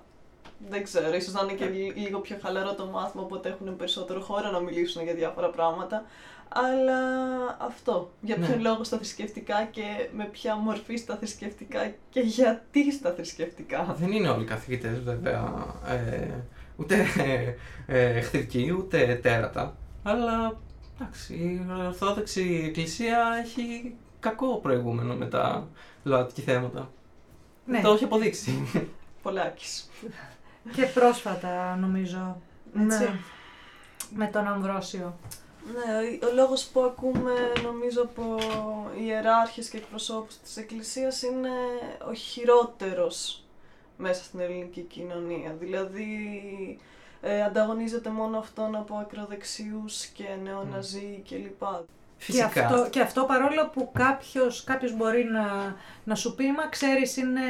δεν 0.68 0.82
ξέρω, 0.82 1.14
ίσως 1.14 1.32
να 1.32 1.40
είναι 1.42 1.52
και 1.52 1.64
λι- 1.66 1.96
λίγο 1.96 2.18
πιο 2.18 2.36
χαλαρό 2.42 2.74
το 2.74 2.86
μάθημα, 2.86 3.22
οπότε 3.22 3.48
έχουν 3.48 3.76
περισσότερο 3.76 4.20
χώρο 4.20 4.50
να 4.50 4.60
μιλήσουν 4.60 5.02
για 5.02 5.14
διάφορα 5.14 5.50
πράγματα. 5.50 6.04
Αλλά 6.48 6.98
αυτό. 7.60 8.10
Για 8.20 8.36
Ναι. 8.36 8.46
ποιον 8.46 8.60
λόγο 8.60 8.84
στα 8.84 8.96
θρησκευτικά 8.96 9.64
και 9.70 9.82
με 10.12 10.24
ποια 10.24 10.54
μορφή 10.56 10.96
στα 10.96 11.16
θρησκευτικά 11.16 11.92
και 12.10 12.20
γιατί 12.20 12.92
στα 12.92 13.12
θρησκευτικά. 13.12 13.96
δεν 13.98 14.12
είναι 14.12 14.28
όλοι 14.28 14.42
οι 14.42 14.46
καθηγητές 14.46 15.00
βέβαια 15.00 15.66
ε, 15.88 16.28
ούτε 16.76 16.96
ε, 17.86 18.16
εχθρικοί 18.16 18.74
ούτε 18.78 19.18
τέρατα. 19.22 19.76
Αλλά 20.02 20.60
εντάξει, 21.00 21.34
η 21.34 21.66
Ορθόδοξη 21.86 22.62
Εκκλησία 22.66 23.18
έχει 23.44 23.94
κακό 24.22 24.56
προηγούμενο 24.56 25.14
με 25.14 25.26
τα 25.26 25.68
ΛΟΑΤΚΙ 26.04 26.40
θέματα. 26.40 26.90
Ναι. 27.64 27.80
Το 27.80 27.92
έχει 27.92 28.04
αποδείξει. 28.04 28.68
Πολλάκις. 29.22 29.90
Και 30.74 30.82
πρόσφατα 30.86 31.76
νομίζω. 31.76 32.36
Έτσι. 32.76 32.98
Ναι. 32.98 33.14
Με 34.14 34.26
τον 34.26 34.46
Αμβρόσιο. 34.46 35.18
Ναι, 35.72 35.94
ο- 36.26 36.28
ο 36.30 36.34
λόγος 36.34 36.64
που 36.64 36.80
ακούμε 36.80 37.32
νομίζω 37.62 38.02
από 38.02 38.36
ιεράρχες 39.04 39.68
και 39.68 39.76
εκπροσώπους 39.76 40.36
της 40.38 40.56
Εκκλησίας 40.56 41.22
είναι 41.22 41.48
ο 42.08 42.12
χειρότερος 42.12 43.44
μέσα 43.96 44.24
στην 44.24 44.40
ελληνική 44.40 44.80
κοινωνία. 44.80 45.54
Δηλαδή 45.58 46.18
ε, 47.20 47.42
ανταγωνίζεται 47.44 48.10
μόνο 48.10 48.38
αυτόν 48.38 48.74
από 48.76 48.94
ακροδεξιούς 48.96 50.06
και 50.06 50.24
νεοναζί 50.42 51.22
κλπ. 51.28 51.62
Φυσικά. 52.24 52.48
Και 52.48 52.60
αυτό, 52.60 52.88
και 52.90 53.00
αυτό 53.00 53.24
παρόλο 53.24 53.68
που 53.72 53.90
κάποιος, 53.92 54.64
κάποιος 54.64 54.96
μπορεί 54.96 55.24
να, 55.24 55.76
να 56.04 56.14
σου 56.14 56.34
πει, 56.34 56.44
μα 56.52 56.68
ξέρεις 56.68 57.16
είναι, 57.16 57.40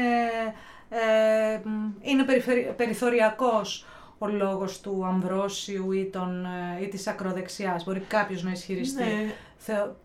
ε, 0.89 1.61
μ, 1.65 1.91
είναι 2.01 2.25
περιφερει- 2.25 2.73
περιθωριακός 2.73 3.87
ο 4.19 4.27
λόγος 4.27 4.81
του 4.81 5.05
Αμβρόσιου 5.07 5.93
ή, 5.93 6.05
των, 6.13 6.45
ε, 6.45 6.83
ή 6.83 6.89
της 6.89 7.07
ακροδεξιάς. 7.07 7.85
Μπορεί 7.85 8.01
κάποιος 8.01 8.43
να 8.43 8.51
ισχυριστεί. 8.51 9.03
Ναι, 9.03 9.33
Θεω... 9.57 9.97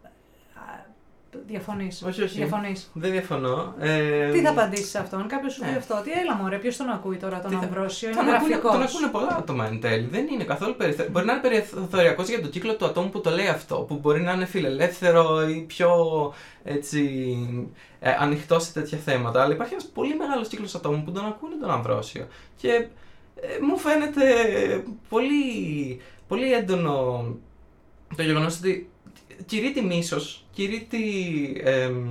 α, 1.37 1.43
Διαφωνείς. 1.47 2.03
όχι, 2.07 2.21
όχι. 2.23 2.37
Διαφωνείς. 2.37 2.89
Δεν 2.93 3.11
διαφωνώ. 3.11 3.73
Ε, 3.79 4.31
Τι 4.31 4.41
θα 4.41 4.49
απαντήσεις 4.49 4.89
σε 4.89 4.99
αυτόν, 4.99 5.27
κάποιος 5.27 5.53
σου 5.53 5.59
πει 5.59 5.65
ναι. 5.69 5.75
αυτό. 5.77 6.01
Τι 6.03 6.11
έλα 6.11 6.35
μωρέ, 6.35 6.57
ποιος 6.57 6.77
τον 6.77 6.89
ακούει 6.89 7.17
τώρα 7.17 7.39
τον 7.39 7.49
Τι 7.51 7.57
θα- 7.57 7.63
Αμβρόσιο, 7.63 8.09
είναι 8.09 8.17
Τον 8.17 8.27
ακούνε, 8.29 8.47
γραφικός. 8.55 8.71
τον 8.71 8.81
ακούνε 8.81 9.07
πολλά 9.11 9.35
άτομα 9.37 9.65
εν 9.67 9.79
τέλει. 9.79 10.07
Δεν 10.11 10.27
είναι 10.27 10.43
καθόλου 10.43 10.75
περιθωριακό. 10.75 11.11
Μπορεί 11.11 11.25
να 11.25 11.31
είναι 11.33 11.41
περιθωριακός 11.41 12.27
για 12.29 12.41
τον 12.41 12.49
κύκλο 12.49 12.75
του 12.75 12.85
ατόμου 12.85 13.09
που 13.09 13.21
το 13.21 13.29
λέει 13.29 13.47
αυτό. 13.47 13.75
Που 13.75 13.95
μπορεί 13.95 14.21
να 14.21 14.31
είναι 14.31 14.45
φιλελεύθερο 14.45 15.49
ή 15.49 15.61
πιο 15.67 15.89
έτσι, 16.63 17.01
ε, 17.99 18.11
ανοιχτό 18.19 18.59
σε 18.59 18.73
τέτοια 18.73 18.97
θέματα. 18.97 19.41
Αλλά 19.43 19.53
υπάρχει 19.53 19.73
ένας 19.73 19.85
πολύ 19.85 20.15
μεγάλος 20.15 20.47
κύκλος 20.47 20.75
ατόμων 20.75 21.03
που 21.03 21.11
τον 21.11 21.25
ακούνε 21.25 21.55
τον 21.61 21.69
Αμβρόσιο. 21.71 22.27
Και 22.55 22.69
ε, 23.41 23.47
μου 23.61 23.77
φαίνεται 23.77 24.23
πολύ, 25.09 26.01
πολύ 26.27 26.53
έντονο 26.53 27.25
το 28.15 28.23
γεγονός 28.23 28.57
ότι 28.57 28.89
κηρύττει 29.45 29.81
μίσος, 29.81 30.45
κηρύττει 30.51 31.01
εμ, 31.63 32.07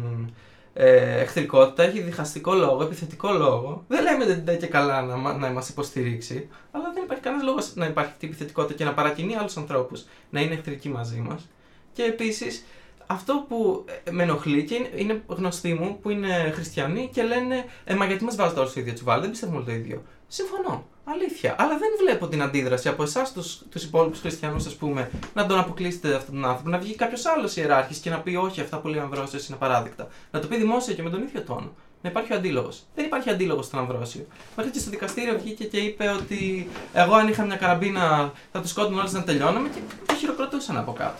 ε, 0.72 1.20
εχθρικότητα, 1.20 1.82
έχει 1.82 2.00
διχαστικό 2.00 2.54
λόγο, 2.54 2.82
επιθετικό 2.82 3.32
λόγο. 3.32 3.84
Δεν 3.88 4.02
λέμε 4.02 4.24
ότι 4.24 4.40
δεν 4.40 4.58
και 4.58 4.66
καλά 4.66 5.02
να, 5.02 5.16
μα- 5.16 5.32
να 5.36 5.50
μας 5.50 5.68
υποστηρίξει, 5.68 6.48
αλλά 6.70 6.92
δεν 6.94 7.02
υπάρχει 7.02 7.22
κανένας 7.22 7.46
λόγος 7.46 7.74
να 7.74 7.86
υπάρχει 7.86 8.10
αυτή 8.10 8.24
η 8.24 8.28
επιθετικότητα 8.28 8.74
και 8.74 8.84
να 8.84 8.94
παρακινεί 8.94 9.36
άλλους 9.36 9.56
ανθρώπους 9.56 10.04
να 10.30 10.40
είναι 10.40 10.54
εχθρικοί 10.54 10.88
μαζί 10.88 11.18
μας. 11.18 11.48
Και 11.92 12.02
επίσης, 12.02 12.64
αυτό 13.06 13.44
που 13.48 13.84
ε, 14.04 14.10
με 14.10 14.22
ενοχλεί 14.22 14.64
και 14.64 14.74
είναι, 14.74 14.90
είναι 14.96 15.22
γνωστοί 15.26 15.74
μου 15.74 15.98
που 16.02 16.10
είναι 16.10 16.50
χριστιανοί 16.54 17.10
και 17.12 17.22
λένε 17.22 17.64
ε, 17.84 17.94
Μα 17.94 18.06
γιατί 18.06 18.24
μας 18.24 18.36
βάζετε 18.36 18.58
όλους 18.58 18.70
στο 18.70 18.80
ίδιο 18.80 18.92
τσουβάλι, 18.92 19.20
δεν 19.20 19.30
πιστεύουμε 19.30 19.56
όλοι 19.58 19.66
το 19.66 19.72
ίδιο. 19.72 20.02
Συμφωνώ. 20.26 20.86
Αλήθεια. 21.08 21.54
Αλλά 21.58 21.78
δεν 21.78 21.88
βλέπω 22.00 22.28
την 22.28 22.42
αντίδραση 22.42 22.88
από 22.88 23.02
εσάς, 23.02 23.32
τους 23.32 23.62
τους 23.70 23.84
υπόλοιπους 23.84 24.20
χριστιανούς, 24.20 24.66
ας 24.66 24.74
πούμε, 24.74 25.10
να 25.34 25.46
τον 25.46 25.58
αποκλείσετε 25.58 26.14
αυτόν 26.14 26.34
τον 26.34 26.44
άνθρωπο. 26.44 26.70
Να 26.70 26.78
βγει 26.78 26.94
κάποιος 26.94 27.26
άλλος 27.26 27.56
ιεράρχης 27.56 27.98
και 27.98 28.10
να 28.10 28.20
πει 28.20 28.36
Όχι, 28.36 28.60
αυτά 28.60 28.78
που 28.78 28.88
λέει 28.88 29.00
ο 29.00 29.02
Αμβρόσιος 29.02 29.48
είναι 29.48 29.56
παράδεκτα. 29.56 30.08
Να 30.30 30.40
το 30.40 30.46
πει 30.46 30.56
δημόσια 30.56 30.94
και 30.94 31.02
με 31.02 31.10
τον 31.10 31.22
ίδιο 31.22 31.42
τόνο. 31.42 31.72
Να 32.02 32.10
υπάρχει 32.10 32.32
ο 32.32 32.36
αντίλογος. 32.36 32.82
Δεν 32.94 33.04
υπάρχει 33.04 33.30
αντίλογος 33.30 33.66
στον 33.66 33.80
Αμβρόσιο. 33.80 34.26
Μέχρι 34.56 34.72
και 34.72 34.78
στο 34.78 34.90
δικαστήριο 34.90 35.38
βγήκε 35.38 35.64
και 35.64 35.78
είπε 35.78 36.08
ότι 36.08 36.68
εγώ 36.92 37.14
αν 37.14 37.28
είχα 37.28 37.44
μια 37.44 37.56
καραμπίνα 37.56 38.32
θα 38.52 38.60
του 38.60 38.68
σκότωνα 38.68 39.00
όλου 39.00 39.10
να 39.12 39.22
τελειώναμε 39.22 39.68
και 39.68 39.80
το 40.06 40.14
χειροκροτούσαν 40.14 40.76
από 40.76 40.92
κάτω. 40.92 41.18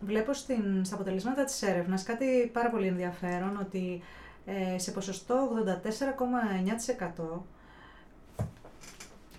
Βλέπω 0.00 0.32
στην, 0.32 0.84
στα 0.84 0.94
αποτελέσματα 0.94 1.44
της 1.44 1.62
έρευνας 1.62 2.02
κάτι 2.02 2.50
πάρα 2.52 2.70
πολύ 2.70 2.86
ενδιαφέρον, 2.86 3.58
ότι 3.60 4.02
ε, 4.44 4.78
σε 4.78 4.90
ποσοστό 4.90 5.48
84,9% 7.16 7.42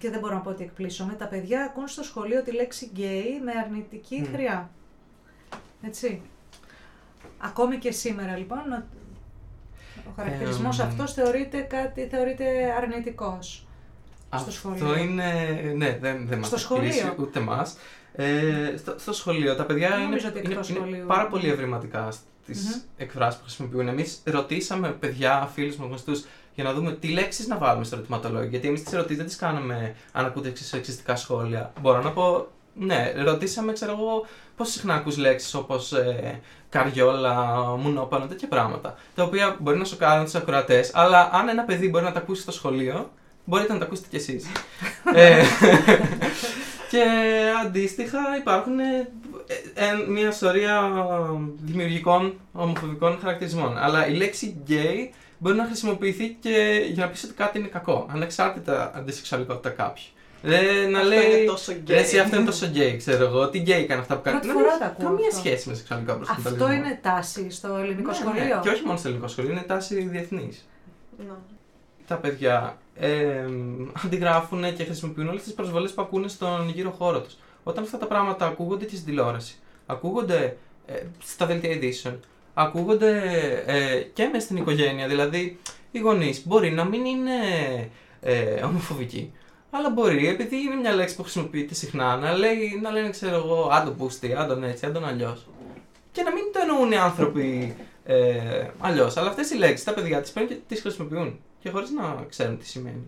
και 0.06 0.12
και 0.12 0.18
δεν 0.18 0.20
μπορώ 0.20 0.34
να 0.36 0.40
πω 0.42 0.50
ότι 0.50 0.64
εκπλήσωμαι, 0.64 1.14
τα 1.14 1.26
παιδιά 1.28 1.64
ακούν 1.64 1.88
στο 1.88 2.04
σχολείο 2.04 2.44
τη 2.44 2.52
λέξη 2.52 2.90
γκέι 2.94 3.42
με 3.44 3.52
αρνητική 3.66 4.20
Μμ. 4.20 4.34
χρειά. 4.34 4.70
Έτσι. 5.82 6.22
Ακόμη 7.38 7.78
και 7.78 7.92
σήμερα 7.92 8.38
λοιπόν, 8.38 8.60
ο- 8.72 8.84
ο 10.10 10.12
χαρακτηρισμός 10.16 10.80
Εμ. 10.80 10.88
αυτός 10.88 11.14
θεωρείται 11.14 11.60
κάτι, 11.62 12.08
θεωρείται 12.08 12.74
αρνητικός. 12.78 13.68
Στο 14.28 14.36
Αυτό 14.38 14.52
σχολείο. 14.52 14.98
είναι. 14.98 15.34
Ναι, 15.76 15.98
δεν, 16.02 16.28
δεν 16.28 16.38
μας 16.38 16.48
Στο 16.48 16.58
σχολείο. 16.58 17.16
ούτε 17.20 17.40
εμά. 17.40 17.68
Ε, 18.14 18.74
στο, 18.78 18.96
στο 19.00 19.14
σχολείο 19.14 19.56
τα 19.56 19.66
παιδιά 19.66 19.88
Δεν 19.90 19.98
είναι, 19.98 20.06
νομίζω 20.08 20.28
ότι 20.28 20.40
είναι, 20.40 20.50
εκτός 20.52 20.70
είναι 20.70 20.80
σχολείου. 20.80 21.06
πάρα 21.06 21.28
πολύ 21.28 21.50
ευρηματικά 21.50 22.12
στις 22.44 22.64
Μμμ. 22.64 22.82
εκφράσεις 22.98 23.40
που 23.40 23.46
χρησιμοποιούν. 23.46 23.88
Εμείς 23.88 24.22
ρωτήσαμε 24.26 24.92
παιδιά, 24.92 25.50
φίλους 25.54 25.76
μου 25.76 25.86
γνωστούς, 25.86 26.26
για 26.56 26.64
να 26.64 26.74
δούμε 26.74 26.92
τι 26.92 27.08
λέξεις 27.08 27.48
να 27.48 27.58
βάλουμε 27.58 27.86
στο 27.86 27.96
ερωτηματολόγιο. 27.96 28.50
Γιατί 28.50 28.68
εμείς 28.68 28.84
τις 28.84 28.94
ερωτήσεις 28.94 29.18
δεν 29.18 29.26
τις 29.26 29.36
κάναμε 29.36 29.96
αν 30.12 30.26
ακούτε 30.26 30.54
σεξιστικά 30.56 31.16
σχόλια. 31.16 31.74
Μπορώ 31.82 32.02
να 32.02 32.12
πω. 32.12 32.48
Ναι, 32.78 33.14
ρωτήσαμε, 33.24 33.74
ξέρω 33.74 33.92
εγώ, 33.92 34.26
πώς 34.56 34.72
συχνά 34.72 34.94
ακούς 34.94 35.18
λέξεις 35.18 35.54
όπως 35.54 35.94
ε, 35.94 36.40
καριόλα, 36.70 37.64
μουνόπανο, 37.78 38.26
τέτοια 38.26 38.48
πράγματα. 38.48 38.96
Τα 39.16 39.24
οποία 39.24 39.56
μπορεί 39.60 39.78
να 39.78 39.84
σοκάρουν 39.84 40.24
τους 40.24 40.36
ακροατές, 40.36 40.92
αλλά 40.94 41.30
αν 41.34 41.50
ένα 41.50 41.64
παιδί 41.64 41.90
μπορεί 41.90 42.04
να 42.04 42.12
τα 42.12 42.20
ακούσει 42.20 42.42
στο 42.42 42.52
σχολείο, 42.52 43.12
μπορείτε 43.46 43.74
να 43.74 43.80
τα 43.80 43.86
ακούσετε 43.86 44.08
κι 44.10 44.16
εσείς. 44.16 44.46
ε, 45.16 45.44
και 46.92 47.04
αντίστοιχα 47.66 48.20
υπάρχουν 48.40 48.80
ε, 48.80 49.08
ε, 49.74 49.86
μια 50.08 50.32
σωρεία 50.32 50.92
δημιουργικών 51.62 52.40
ομοφοβικών 52.54 53.18
χαρακτηρισμών. 53.22 53.78
Αλλά 53.78 54.08
η 54.08 54.14
λέξη 54.14 54.64
gay 54.68 55.14
μπορεί 55.38 55.56
να 55.56 55.66
χρησιμοποιηθεί 55.66 56.38
και 56.40 56.82
για 56.92 57.06
να 57.06 57.12
πεις 57.12 57.24
ότι 57.24 57.34
κάτι 57.34 57.60
είναι 57.60 57.68
κακό, 57.68 58.08
ανεξάρτητα 58.12 58.92
από 58.96 59.06
τη 59.06 59.14
σεξουαλικότητα 59.14 59.70
κάποιου. 59.70 60.04
Ε, 60.48 60.88
να 60.88 60.98
Αυτό 61.00 61.10
λέει. 61.10 61.26
είναι 61.40 61.46
τόσο 61.46 61.72
«Ρε, 61.72 61.78
γκέι». 61.78 61.98
Εσύ 61.98 62.20
αυτό 62.20 62.36
είναι 62.36 62.46
τόσο 62.46 62.66
γκέι, 62.66 62.98
ξέρω 62.98 63.26
εγώ. 63.26 63.50
Τι 63.50 63.60
γκέι 63.60 63.82
έκανε 63.82 64.02
αυτά 64.02 64.16
που 64.16 64.22
κάνει. 64.22 64.38
Πρώτη 64.40 64.48
Να 64.48 64.54
μην 64.54 64.64
φορά 64.64 64.74
έχει 64.76 64.84
τα 64.84 64.90
ακούω 64.90 65.06
Καμία 65.06 65.28
αυτό. 65.28 65.40
σχέση 65.40 65.70
με 65.70 65.76
σεξουαλικό 65.76 66.14
προσανατολισμό. 66.14 66.66
Αυτό 66.66 66.76
είναι 66.78 67.00
τάση 67.02 67.50
στο 67.50 67.76
ελληνικό 67.76 68.10
Ναι, 68.10 68.16
σχολείο. 68.16 68.44
ναι. 68.44 68.60
Και 68.64 68.70
όχι 68.70 68.84
μόνο 68.86 68.98
στο 68.98 69.08
ελληνικό 69.08 69.28
σχολείο, 69.28 69.52
είναι 69.52 69.62
τάση 69.62 70.02
διεθνής. 70.02 70.68
Ναι. 71.18 71.34
Τα 72.08 72.16
παιδιά 72.16 72.78
ε, 72.96 73.46
αντιγράφουν 74.06 74.76
και 74.76 74.84
χρησιμοποιούν 74.84 75.28
όλες 75.28 75.44
τις 75.44 75.54
προσβολές 75.54 75.92
που 75.92 76.02
ακούνε 76.02 76.28
στον 76.28 76.70
γύρο 76.70 76.90
χώρο 76.92 77.22
τους. 77.22 77.38
Όταν 77.64 77.84
αυτά 77.84 77.98
τα 77.98 78.06
πράγματα 78.08 78.46
ακούγονται 78.48 78.86
και 78.86 78.94
στην 78.96 79.06
τηλεόραση, 79.08 79.56
ακούγονται 79.86 80.58
ε, 80.86 80.94
στα 81.24 81.46
δελτία 81.46 81.70
ειδήσεων, 81.72 82.20
ακούγονται 82.58 83.20
ε, 83.66 84.00
και 84.02 84.30
μες 84.32 84.44
στην 84.44 84.58
οικογένεια. 84.58 85.08
Δηλαδή, 85.08 85.60
οι 85.92 86.00
γονείς 86.00 86.48
μπορεί 86.48 86.72
να 86.72 86.84
μην 86.84 87.06
είναι 87.06 87.32
ε, 88.22 88.64
ομοφοβικοί. 88.64 89.32
Αλλά 89.70 89.90
μπορεί, 89.90 90.28
επειδή 90.28 90.56
είναι 90.56 90.76
μια 90.76 90.94
λέξη 90.94 91.16
που 91.16 91.22
χρησιμοποιείται 91.22 91.74
συχνά, 91.74 92.18
να, 92.18 92.38
λέει, 92.38 92.80
να 92.82 92.92
λένε, 92.92 93.10
ξέρω 93.10 93.36
εγώ, 93.36 93.70
άντων 93.72 93.96
πούστη, 93.98 94.34
άντων 94.34 94.64
έτσι, 94.64 94.86
άντων 94.86 95.06
αλλιώς. 95.06 95.48
Και 96.12 96.22
να 96.22 96.32
μην 96.32 96.44
το 96.54 96.60
εννοούν 96.62 96.92
οι 96.92 96.98
άνθρωποι 96.98 97.76
ε, 98.06 98.68
αλλιώς. 98.80 99.18
Αλλά 99.18 99.30
αυτές 99.30 99.50
οι 99.50 99.56
λέξεις 99.58 99.84
τα 99.84 99.94
παιδιά 99.94 100.22
τις 100.22 100.32
παίρνουν 100.32 100.52
και 100.52 100.58
τις 100.68 100.82
χρησιμοποιούν. 100.82 101.40
Και 101.60 101.70
χωρίς 101.70 101.90
να 101.92 102.26
ξέρουν 102.30 102.58
τι 102.58 102.68
σημαίνει. 102.68 103.08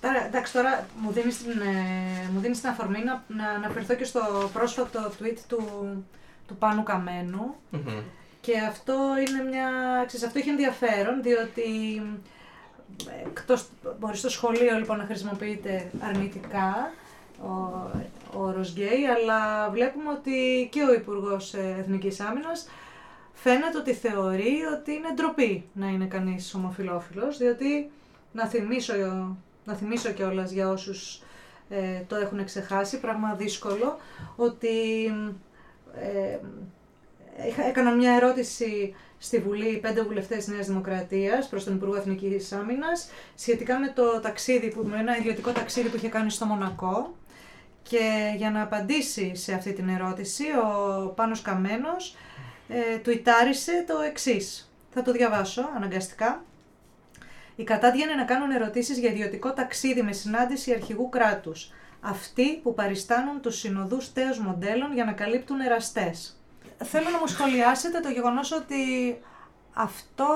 Τώρα, 0.00 0.26
εντάξει, 0.26 0.52
τώρα 0.52 0.86
μου 1.00 1.12
δίνεις 1.12 1.42
την, 1.42 1.60
ε, 1.60 2.30
μου 2.32 2.40
δίνεις 2.40 2.60
την 2.60 2.68
αφορμή 2.68 2.98
να, 3.04 3.24
να 3.36 3.48
αναφερθώ 3.48 3.94
και 3.94 4.04
στο 4.04 4.50
πρόσφατο 4.52 5.12
tweet 5.20 5.38
του, 5.48 5.64
του 6.46 6.56
Πάνου 6.56 6.82
Καμένου. 6.82 7.54
Μμμ. 7.70 8.02
Και 8.42 8.58
αυτό 8.58 8.94
είναι 9.28 9.50
μια. 9.50 9.68
Ξέρεις, 10.06 10.26
αυτό 10.26 10.38
έχει 10.38 10.48
ενδιαφέρον, 10.48 11.22
διότι 11.22 11.62
ε, 13.08 13.28
εκτός, 13.28 13.68
μπορεί 13.98 14.16
στο 14.16 14.28
σχολείο 14.28 14.76
λοιπόν 14.78 14.98
να 14.98 15.04
χρησιμοποιείται 15.04 15.90
αρνητικά 16.00 16.92
ο, 17.42 17.48
ο 18.36 18.42
όρος 18.46 18.72
γκέι, 18.72 19.04
αλλά 19.16 19.70
βλέπουμε 19.70 20.10
ότι 20.10 20.68
και 20.72 20.82
ο 20.82 20.92
Υπουργός 20.92 21.54
ε, 21.54 21.76
Εθνικής 21.78 22.20
Άμυνας 22.20 22.68
φαίνεται 23.32 23.78
ότι 23.78 23.92
θεωρεί 23.94 24.54
ότι 24.78 24.92
είναι 24.92 25.12
ντροπή 25.14 25.64
να 25.72 25.86
είναι 25.88 26.04
κανείς 26.06 26.54
ομοφιλόφιλος, 26.54 27.38
διότι 27.38 27.90
να 28.32 28.46
θυμίσω, 28.46 28.94
να 29.64 29.74
θυμίσω 29.74 30.10
κιόλας 30.10 30.50
για 30.50 30.68
όσους 30.68 31.22
ε, 31.68 32.00
το 32.08 32.16
έχουν 32.16 32.44
ξεχάσει, 32.44 33.00
πράγμα 33.00 33.34
δύσκολο, 33.34 33.98
ότι 34.36 35.06
ε, 35.94 36.38
είχα- 36.38 36.81
έκανα 37.68 37.90
μια 37.90 38.12
ερώτηση 38.12 38.94
στη 39.18 39.38
Βουλή 39.38 39.78
πέντε 39.78 40.02
βουλευτές 40.02 40.46
Νέας 40.46 40.66
Δημοκρατίας 40.66 41.48
προς 41.48 41.64
τον 41.64 41.74
Υπουργό 41.74 41.96
Εθνικής 41.96 42.52
Άμυνας 42.52 43.10
σχετικά 43.34 43.78
με 43.78 43.88
το 43.88 44.20
ταξίδι, 44.20 44.68
που, 44.68 44.82
με 44.84 44.98
ένα 44.98 45.16
ιδιωτικό 45.16 45.50
ταξίδι 45.50 45.88
που 45.88 45.96
είχε 45.96 46.08
κάνει 46.08 46.30
στο 46.30 46.44
Μονακό 46.46 47.14
και 47.82 48.34
για 48.36 48.50
να 48.50 48.62
απαντήσει 48.62 49.34
σε 49.34 49.54
αυτή 49.54 49.72
την 49.72 49.88
ερώτηση 49.88 50.44
ο 50.44 51.06
Πάνος 51.08 51.42
Καμένος 51.42 52.16
ε, 52.68 52.98
τουιτάρισε 52.98 53.84
το 53.86 54.00
εξής. 54.00 54.72
Θα 54.90 55.02
το 55.02 55.12
διαβάσω 55.12 55.68
αναγκαστικά. 55.76 56.44
Οι 57.56 57.64
κατάδιανε 57.64 58.14
να 58.14 58.24
κάνουν 58.24 58.50
ερωτήσεις 58.50 58.98
για 58.98 59.10
ιδιωτικό 59.10 59.52
ταξίδι 59.52 60.02
με 60.02 60.12
συνάντηση 60.12 60.72
αρχηγού 60.72 61.08
κράτους. 61.08 61.72
Αυτοί 62.00 62.56
που 62.56 62.74
παριστάνουν 62.74 63.40
τους 63.40 63.58
συνοδούς 63.58 64.12
τέος 64.12 64.38
μοντέλων 64.38 64.92
για 64.92 65.04
να 65.04 65.12
καλύπτουν 65.12 65.60
εραστές. 65.60 66.41
Θέλω 66.84 67.10
να 67.10 67.18
μου 67.18 67.26
σχολιάσετε 67.26 68.00
το 68.00 68.08
γεγονός 68.08 68.52
ότι 68.52 68.76
αυτό, 69.74 70.26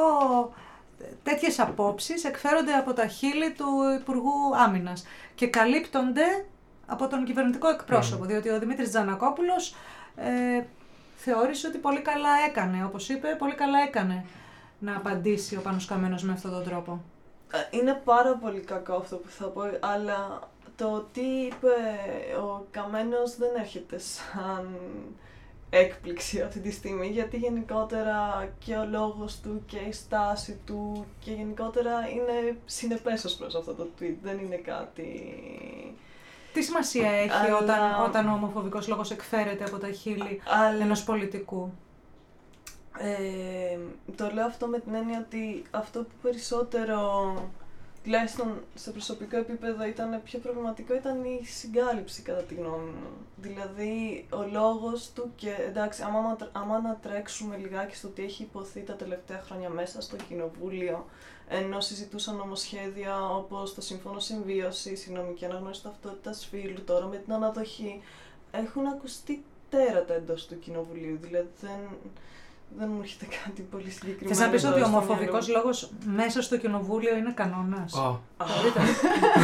τέτοιες 1.22 1.58
απόψεις 1.58 2.24
εκφέρονται 2.24 2.72
από 2.72 2.92
τα 2.92 3.06
χείλη 3.06 3.52
του 3.52 3.66
Υπουργού 4.00 4.56
Άμυνας 4.56 5.04
και 5.34 5.46
καλύπτονται 5.46 6.46
από 6.86 7.06
τον 7.08 7.24
κυβερνητικό 7.24 7.68
εκπρόσωπο, 7.68 8.24
διότι 8.24 8.48
ο 8.48 8.58
Δημήτρης 8.58 8.88
Τζανακόπουλος 8.88 9.74
ε, 10.16 10.64
θεώρησε 11.16 11.66
ότι 11.66 11.78
πολύ 11.78 12.00
καλά 12.00 12.28
έκανε, 12.48 12.84
όπως 12.84 13.08
είπε, 13.08 13.36
πολύ 13.38 13.54
καλά 13.54 13.78
έκανε 13.86 14.24
να 14.78 14.96
απαντήσει 14.96 15.56
ο 15.56 15.60
Πάνος 15.60 15.86
Καμένος 15.86 16.22
με 16.22 16.32
αυτόν 16.32 16.50
τον 16.50 16.64
τρόπο. 16.64 17.00
Ε, 17.52 17.76
Είναι 17.76 18.00
πάρα 18.04 18.34
πολύ 18.34 18.60
κακό 18.60 18.94
αυτό 18.94 19.16
που 19.16 19.28
θα 19.28 19.46
πω, 19.46 19.62
αλλά 19.80 20.48
το 20.76 21.06
τι 21.12 21.20
είπε 21.20 21.74
ο 22.40 22.66
Καμένος 22.70 23.36
δεν 23.36 23.50
έρχεται 23.58 23.98
σαν 23.98 24.68
έκπληξη 25.78 26.40
αυτή 26.40 26.60
τη 26.60 26.70
στιγμή, 26.70 27.06
γιατί 27.06 27.36
γενικότερα 27.36 28.48
και 28.58 28.74
ο 28.74 28.84
λόγος 28.86 29.40
του 29.40 29.62
και 29.66 29.78
η 29.78 29.92
στάση 29.92 30.60
του 30.66 31.06
και 31.20 31.30
γενικότερα 31.30 32.08
είναι 32.08 32.56
συνεπές 32.64 33.24
ως 33.24 33.34
προς 33.34 33.54
αυτό 33.54 33.74
το 33.74 33.88
tweet, 34.00 34.14
δεν 34.22 34.38
είναι 34.38 34.56
κάτι... 34.56 35.10
Τι 36.52 36.62
σημασία 36.62 37.10
έχει 37.10 37.30
Αλλά- 37.30 37.56
όταν, 37.56 38.04
όταν 38.04 38.28
ο 38.28 38.32
ομοφοβικός 38.32 38.88
λόγος 38.88 39.10
εκφέρεται 39.10 39.64
από 39.64 39.78
τα 39.78 39.90
χείλη 39.90 40.40
Αλλά... 40.44 40.82
ενός 40.82 41.04
πολιτικού; 41.04 41.72
Ε, 42.98 43.78
το 44.16 44.30
λέω 44.32 44.46
αυτό 44.46 44.66
με 44.66 44.78
την 44.78 44.94
έννοια 44.94 45.24
ότι 45.26 45.62
αυτό 45.70 46.00
που 46.00 46.14
περισσότερο, 46.22 47.34
τουλάχιστον 48.06 48.62
σε 48.74 48.90
προσωπικό 48.90 49.36
επίπεδο, 49.36 49.84
ήταν 49.86 50.20
πιο 50.24 50.38
προβληματικό 50.38 50.94
ήταν 50.94 51.24
η 51.24 51.44
συγκάλυψη 51.44 52.22
κατά 52.22 52.40
τη 52.42 52.54
γνώμη 52.54 52.90
μου. 52.90 53.08
Δηλαδή, 53.36 54.26
ο 54.30 54.42
λόγος 54.52 55.10
του 55.14 55.32
και 55.36 55.54
εντάξει, 55.68 56.02
άμα, 56.02 56.18
άμα- 56.18 56.50
άμα 56.52 56.80
να 56.80 56.96
τρέξουμε 57.02 57.56
λιγάκι 57.56 57.96
στο 57.96 58.08
τι 58.08 58.22
έχει 58.22 58.42
υποθεί 58.42 58.80
τα 58.80 58.92
τελευταία 58.94 59.42
χρόνια 59.46 59.68
μέσα 59.68 60.00
στο 60.00 60.16
κοινοβούλιο, 60.28 61.06
ενώ 61.48 61.80
συζητούσαν 61.80 62.36
νομοσχέδια 62.36 63.30
όπως 63.30 63.74
το 63.74 63.80
Σύμφωνο 63.80 64.18
Συμβίωσης, 64.18 65.06
η 65.06 65.12
νομική 65.12 65.44
αναγνώριση 65.44 65.82
ταυτότητας 65.82 66.46
φύλου, 66.46 66.84
τώρα 66.84 67.06
με 67.06 67.16
την 67.16 67.32
αναδοχή, 67.32 68.02
έχουν 68.50 68.86
ακουστεί 68.86 69.44
τέρατα 69.70 70.14
εντός 70.14 70.46
του 70.46 70.58
κοινοβουλίου. 70.58 71.18
Δηλαδή, 71.20 71.48
δεν, 71.60 71.78
δεν 72.78 72.88
μου 72.92 73.00
έρχεται 73.02 73.26
κάτι 73.44 73.62
πολύ 73.62 73.90
συγκεκριμένο. 73.90 74.36
Θες 74.36 74.46
να 74.46 74.52
πεις 74.52 74.62
τώρα 74.62 74.74
ότι 74.74 74.82
ο 74.82 74.86
στο 74.86 74.96
ομοφοβικός 74.96 75.46
μυαλό 75.46 75.62
μου. 75.62 75.64
λόγος 75.64 75.90
μέσα 76.04 76.42
στο 76.42 76.56
κοινοβούλιο 76.56 77.16
είναι 77.16 77.32
κανόνας; 77.32 77.92
Ω, 77.92 78.20
Θεωρείτε. 78.46 78.80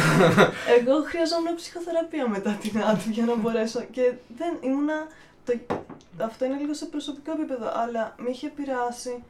Εγώ 0.77 1.03
χρειαζόμουν 1.03 1.55
ψυχοθεραπεία 1.55 2.27
μετά 2.29 2.51
την 2.51 2.77
άτομη 2.79 3.13
για 3.13 3.25
να 3.25 3.35
μπορέσω. 3.35 3.81
Και 3.91 4.13
δεν 4.37 4.57
ήμουνα. 4.61 5.07
Το, 5.45 5.53
αυτό 6.23 6.45
είναι 6.45 6.55
λίγο 6.55 6.73
σε 6.73 6.85
προσωπικό 6.85 7.31
επίπεδο, 7.31 7.71
αλλά 7.75 8.15
με 8.17 8.29
είχε 8.29 8.47
επηρεάσει 8.47 9.23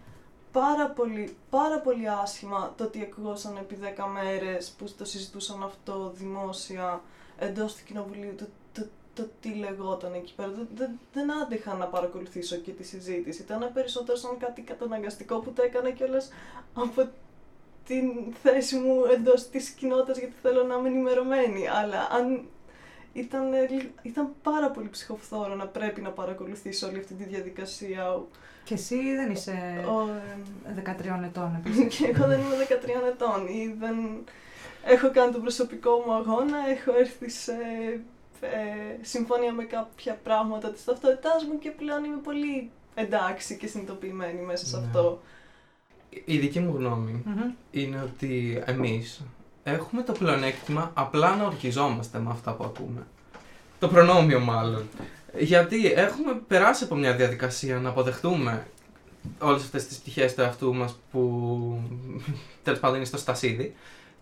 πάρα 0.52 0.90
πολύ, 0.90 1.36
πάρα 1.50 1.80
πολύ 1.80 2.10
άσχημα 2.10 2.74
το 2.78 2.84
ότι 2.84 3.02
ακουγόσαν 3.02 3.58
επί 3.58 3.80
10 3.82 3.86
μέρες 4.14 4.74
που 4.78 4.86
το 4.98 5.06
συζητούσαν 5.06 5.64
αυτό 5.64 6.14
δημόσια 6.16 7.02
εντός 7.38 7.76
του 7.76 7.84
κοινοβουλίου, 7.86 8.36
το, 8.38 8.46
το, 8.74 8.88
το 9.14 9.30
τι 9.42 9.50
λεγόταν 9.50 10.14
εκεί 10.14 10.34
πέρα. 10.36 10.50
Δεν, 10.50 10.68
δεν, 10.76 11.00
δεν 11.14 11.32
άντεχα 11.42 11.74
να 11.74 11.86
παρακολουθήσω 11.86 12.56
και 12.56 12.72
τη 12.72 12.84
συζήτηση. 12.84 13.42
Ήταν 13.42 13.70
περισσότερο 13.74 14.18
σαν 14.18 14.38
κάτι 14.38 14.62
καταναγκαστικό 14.62 15.40
που 15.40 15.52
το 15.52 15.64
έκανα 15.64 15.92
κιόλας 15.92 16.30
από 16.74 17.10
την 17.86 18.34
θέση 18.44 18.76
μου 18.76 19.04
εντός 19.14 19.50
της 19.50 19.70
κοινότητας 19.70 20.18
γιατί 20.18 20.34
θέλω 20.42 20.64
να 20.64 20.76
είμαι 20.76 20.88
ενημερωμένη. 20.90 21.68
Αλλά 21.68 22.08
αν 22.12 22.46
ήταν, 23.14 23.44
ήταν 24.02 24.34
πάρα 24.44 24.70
πολύ 24.70 24.90
ψυχοφθόρο 24.90 25.56
να 25.56 25.68
πρέπει 25.68 26.02
να 26.02 26.10
παρακολουθήσω 26.10 26.88
όλη 26.88 26.98
αυτή 26.98 27.14
τη 27.14 27.24
διαδικασία. 27.24 28.22
Και 28.64 28.74
εσύ 28.74 29.16
δεν 29.16 29.32
είσαι 29.32 29.86
Ο, 29.88 30.10
13 31.20 31.24
ετών 31.24 31.56
επίσης. 31.66 31.98
και 31.98 32.06
εγώ 32.06 32.28
δεν 32.28 32.40
είμαι 32.40 32.56
13 33.04 33.08
ετών 33.08 33.48
ή 33.48 33.76
δεν... 33.80 33.96
έχω 34.86 35.12
κάνει 35.12 35.32
τον 35.32 35.42
προσωπικό 35.42 36.04
μου 36.06 36.14
αγώνα, 36.14 36.58
έχω 36.70 36.98
έρθει 37.00 37.30
σε 37.30 37.54
ε, 38.44 38.98
συμφωνία 39.02 39.54
με 39.54 39.64
κάποια 39.64 40.14
πράγματα 40.24 40.72
της 40.72 40.84
ταυτότητάς 40.84 41.44
μου 41.52 41.60
και 41.60 41.70
πλέον 41.70 42.04
είμαι 42.04 42.20
πολύ 42.24 42.72
εντάξει 42.96 43.58
και 43.58 43.68
συνειδητοποιημένη 43.68 44.42
μέσα 44.42 44.66
σε 44.66 44.78
Ναι. 44.80 44.86
αυτό. 44.86 45.22
Η 46.26 46.38
δική 46.38 46.60
μου 46.60 46.76
γνωμη 46.78 47.24
Μμμ. 47.26 47.52
είναι 47.72 48.02
ότι 48.04 48.64
εμείς 48.66 49.22
έχουμε 49.64 50.02
το 50.04 50.12
πλεονέκτημα 50.12 50.92
απλά 50.94 51.36
να 51.36 51.46
ορκιζόμαστε 51.46 52.20
με 52.20 52.30
αυτά 52.32 52.54
που 52.54 52.64
ακούμε. 52.64 53.08
Το 53.80 53.88
προνόμιο 53.88 54.40
μάλλον. 54.40 54.88
Γιατί 55.40 55.92
έχουμε 55.92 56.42
περάσει 56.48 56.84
από 56.84 56.96
μια 56.96 57.16
διαδικασία 57.16 57.78
να 57.80 57.90
αποδεχτούμε 57.90 58.68
όλες 59.40 59.62
αυτές 59.64 59.88
τις 59.88 59.98
πτυχές 59.98 60.34
του 60.36 60.42
εαυτού 60.42 60.74
μας 60.74 61.00
που 61.12 61.82
τέλος 62.64 62.80
πάντων 62.80 62.96
είναι 62.96 63.06
στο 63.06 63.18
στασίδι 63.18 63.76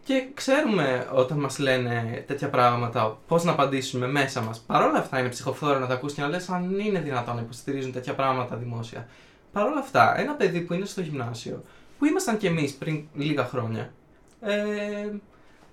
και 0.04 0.28
ξέρουμε 0.34 1.08
όταν 1.14 1.40
μας 1.40 1.60
λένε 1.60 2.24
τέτοια 2.28 2.50
πράγματα 2.50 3.18
πώς 3.28 3.44
να 3.44 3.52
απαντήσουμε 3.52 4.08
μέσα 4.08 4.42
μας. 4.42 4.60
Παρ' 4.60 4.82
όλα 4.82 4.98
αυτά 4.98 5.20
είναι 5.20 5.30
ψυχοφθόρο 5.30 5.80
να 5.80 5.88
τα 5.88 5.94
ακούς 5.94 6.14
και 6.14 6.22
να 6.22 6.28
λες 6.28 6.50
αν 6.50 6.80
είναι 6.80 7.00
δυνατόν 7.00 7.36
να 7.36 7.42
υποστηρίζουν 7.42 7.92
τέτοια 7.92 8.14
πράγματα 8.14 8.56
δημόσια. 8.56 9.08
Παρ' 9.52 9.66
όλα 9.66 9.80
αυτά, 9.80 10.20
ένα 10.20 10.34
παιδί 10.34 10.62
που 10.62 10.74
είναι 10.74 10.86
στο 10.86 11.02
γυμνάσιο, 11.02 11.64
που 12.00 12.06
ήμασταν 12.06 12.38
κι 12.38 12.46
εμείς 12.46 12.74
πριν 12.74 13.04
λίγα 13.14 13.46
χρόνια, 13.46 13.94
ε, 14.42 15.10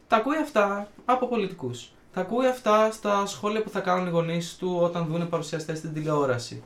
τα 0.08 0.16
ακούει 0.16 0.36
αυτά 0.36 0.88
από 1.04 1.26
πολιτικούς. 1.26 1.90
Τα 2.12 2.20
ακούει 2.20 2.46
αυτά 2.46 2.90
στα 2.90 3.26
σχόλια 3.26 3.62
που 3.62 3.70
θα 3.70 3.80
κάνουν 3.80 4.06
οι 4.06 4.10
γονείς 4.10 4.56
του 4.56 4.78
όταν 4.82 5.06
δουν 5.06 5.28
παρουσιαστές 5.28 5.78
στην 5.78 5.92
τηλεόραση. 5.92 6.62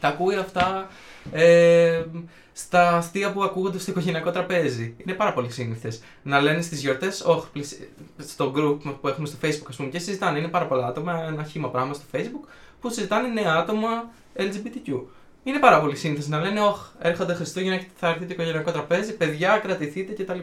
Τα 0.00 0.08
ακούει 0.08 0.34
αυτά 0.34 0.88
ε, 1.32 2.04
στα 2.52 2.96
αστεία 2.96 3.32
που 3.32 3.42
ακούγονται 3.42 3.78
στο 3.78 3.90
οικογενειακό 3.90 4.30
τραπέζι. 4.30 4.94
Είναι 4.98 5.12
πάρα 5.12 5.32
πολύ 5.32 5.50
σύνηθες. 5.50 6.02
Να 6.22 6.40
λένε 6.40 6.62
στις 6.62 6.80
γιορτές, 6.80 7.20
όχι, 7.20 7.46
πλησι- 7.52 7.88
στο 8.18 8.52
group 8.56 8.94
που 9.00 9.08
έχουμε 9.08 9.26
στο 9.26 9.36
Facebook, 9.42 9.66
ας 9.68 9.76
πούμε, 9.76 9.88
και 9.88 9.98
συζητάνε. 9.98 10.38
Είναι 10.38 10.48
πάρα 10.48 10.66
πολλά 10.66 10.86
άτομα, 10.86 11.22
ένα 11.22 11.44
χήμα 11.44 11.68
πράγμα 11.70 11.94
στο 11.94 12.04
Facebook, 12.12 12.48
που 12.80 12.90
συζητάνε 12.90 13.28
νέα 13.28 13.52
άτομα 13.54 13.88
LGBTQ. 14.36 15.00
Είναι 15.42 15.58
πάρα 15.58 15.80
πολύ 15.80 15.96
σύνηθες 15.96 16.28
να 16.28 16.40
λένε, 16.40 16.60
Όχι, 16.60 16.80
έρχονται 16.98 17.34
Χριστούγεννα 17.34 17.76
και 17.76 17.86
θα 17.96 18.08
έρθει 18.08 18.24
το 18.24 18.32
οικογενειακό 18.32 18.70
τραπέζι, 18.72 19.16
παιδιά, 19.16 19.58
κρατηθείτε 19.58 20.22
κτλ. 20.22 20.38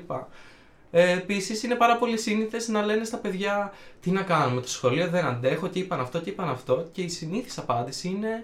Ε, 0.92 1.12
Επίσης, 1.12 1.64
είναι 1.64 1.76
πάρα 1.76 1.98
πολύ 1.98 2.18
σύνηθες 2.18 2.68
να 2.68 2.86
λένε 2.86 3.04
στα 3.04 3.18
παιδιά 3.18 3.74
τι 4.02 4.12
να 4.12 4.22
κάνουμε. 4.22 4.62
Το 4.62 4.68
σχολείο 4.70 5.08
δεν 5.08 5.26
αντέχω 5.26 5.68
και 5.68 5.80
είπαν 5.80 6.00
αυτό 6.00 6.20
και 6.20 6.30
είπαν 6.30 6.50
αυτό. 6.50 6.88
Και 6.92 7.02
η 7.02 7.08
συνήθις 7.10 7.58
απάντηση 7.58 8.08
είναι 8.08 8.44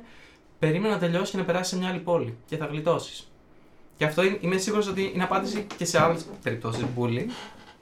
περίμενα 0.62 0.94
να 0.94 1.00
τελειώσει 1.00 1.32
και 1.32 1.38
να 1.38 1.44
περάσει 1.44 1.70
σε 1.70 1.78
μια 1.78 1.90
άλλη 1.90 2.00
πόλη 2.00 2.38
και 2.46 2.58
θα 2.58 2.66
γλιτώσεις. 2.66 3.32
Και 3.98 4.06
αυτό 4.06 4.24
είναι, 4.24 4.38
είμαι 4.42 4.58
σίγουρος 4.58 4.88
ότι 4.88 5.12
είναι 5.14 5.24
απάντηση 5.24 5.68
και 5.78 5.86
σε 5.86 6.02
άλλες 6.02 6.26
περιπτώσεις 6.44 6.86
bullying. 6.98 7.26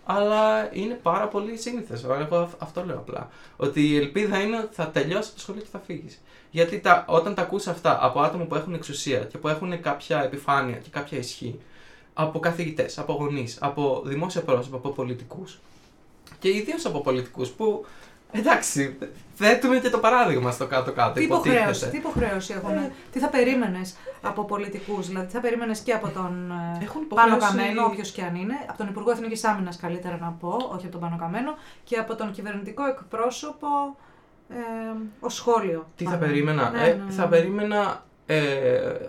Αλλά 0.06 0.70
είναι 0.76 0.94
πάρα 0.94 1.28
πολύ 1.28 1.58
σύνηθες. 1.58 2.04
Εγώ 2.04 2.36
αυ- 2.38 2.62
αυτό 2.64 2.86
λέω 2.86 2.98
απλά. 2.98 3.30
Ότι 3.58 3.88
η 3.90 3.98
ελπίδα 3.98 4.40
είναι 4.42 4.58
ότι 4.58 4.76
θα 4.76 4.88
τελειώσει 4.88 5.34
το 5.34 5.40
σχολείο 5.40 5.62
και 5.62 5.68
θα 5.72 5.80
φύγεις. 5.86 6.22
Γιατί 6.52 6.80
τα, 6.80 7.06
όταν 7.08 7.34
τα 7.36 7.42
ακούς 7.42 7.68
αυτά 7.68 7.98
από 8.06 8.20
άτομα 8.20 8.44
που 8.44 8.56
έχουν 8.56 8.74
εξουσία 8.74 9.20
και 9.20 9.38
που 9.38 9.48
έχουν 9.48 9.82
κάποια 9.82 10.24
επιφάνεια 10.24 10.76
και 10.78 10.90
κάποια 10.90 11.18
ισχύ, 11.18 11.60
από 12.14 12.40
καθηγητές, 12.40 12.98
από 12.98 13.14
γονείς, 13.14 13.58
από 13.62 14.02
δημόσια 14.06 14.42
πρόσωπα, 14.42 14.78
από 14.78 14.90
πολιτικούς 14.90 15.60
και 16.40 16.50
ιδίως 16.50 16.86
από 16.86 17.02
πολιτικούς 17.02 17.50
που 17.50 17.86
εντάξει, 18.32 18.98
θέτουμε 19.36 19.80
και 19.80 19.90
το 19.90 19.98
παράδειγμα 19.98 20.52
στο 20.52 20.68
κάτω-κάτω. 20.68 21.14
Τι 21.14 21.24
υποχρέωση, 21.24 21.60
υποτίθεται. 21.62 21.92
τι 21.92 21.98
υποχρέωση 21.98 22.54
έχουν, 22.58 22.92
τι 23.12 23.20
θα 23.20 23.28
περίμενες 23.28 23.96
από 24.22 24.44
πολιτικούς, 24.46 25.08
δηλαδή 25.08 25.26
τι 25.28 25.34
θα 25.34 25.40
περίμενες 25.40 25.80
και 25.80 25.94
από 25.94 26.10
τον 26.10 26.52
ε, 26.52 26.84
Έχουν 26.84 27.08
Πάνο 27.08 27.28
υποχρέωση- 27.36 27.58
Καμένο, 27.58 27.86
όποιος 27.86 28.12
και 28.12 28.22
αν 28.24 28.36
είναι, 28.36 28.54
από 28.68 28.78
τον 28.78 28.88
Υπουργό 28.88 29.12
Εθνικής 29.12 29.44
Άμυνας 29.44 29.78
καλύτερα 29.78 30.18
να 30.22 30.36
πω, 30.40 30.50
όχι 30.74 30.84
από 30.86 30.92
τον 30.92 31.00
Πάνο 31.02 31.18
Καμένο, 31.20 31.56
και 31.84 31.96
από 31.98 32.16
τον 32.16 32.32
κυβερνητικό 32.32 32.86
εκπρόσωπο 32.86 33.68
ε, 34.50 34.56
ως 35.20 35.34
σχόλιο. 35.36 35.86
Τι 35.96 36.04
θα 36.04 36.10
μάλλον. 36.10 36.28
περίμενα. 36.28 36.70
Ναι, 36.70 36.88
ε, 36.88 36.94
ναι, 36.94 37.12
Θα 37.12 37.24
ναι. 37.24 37.30
περίμενα 37.30 38.04
ε, 38.26 38.40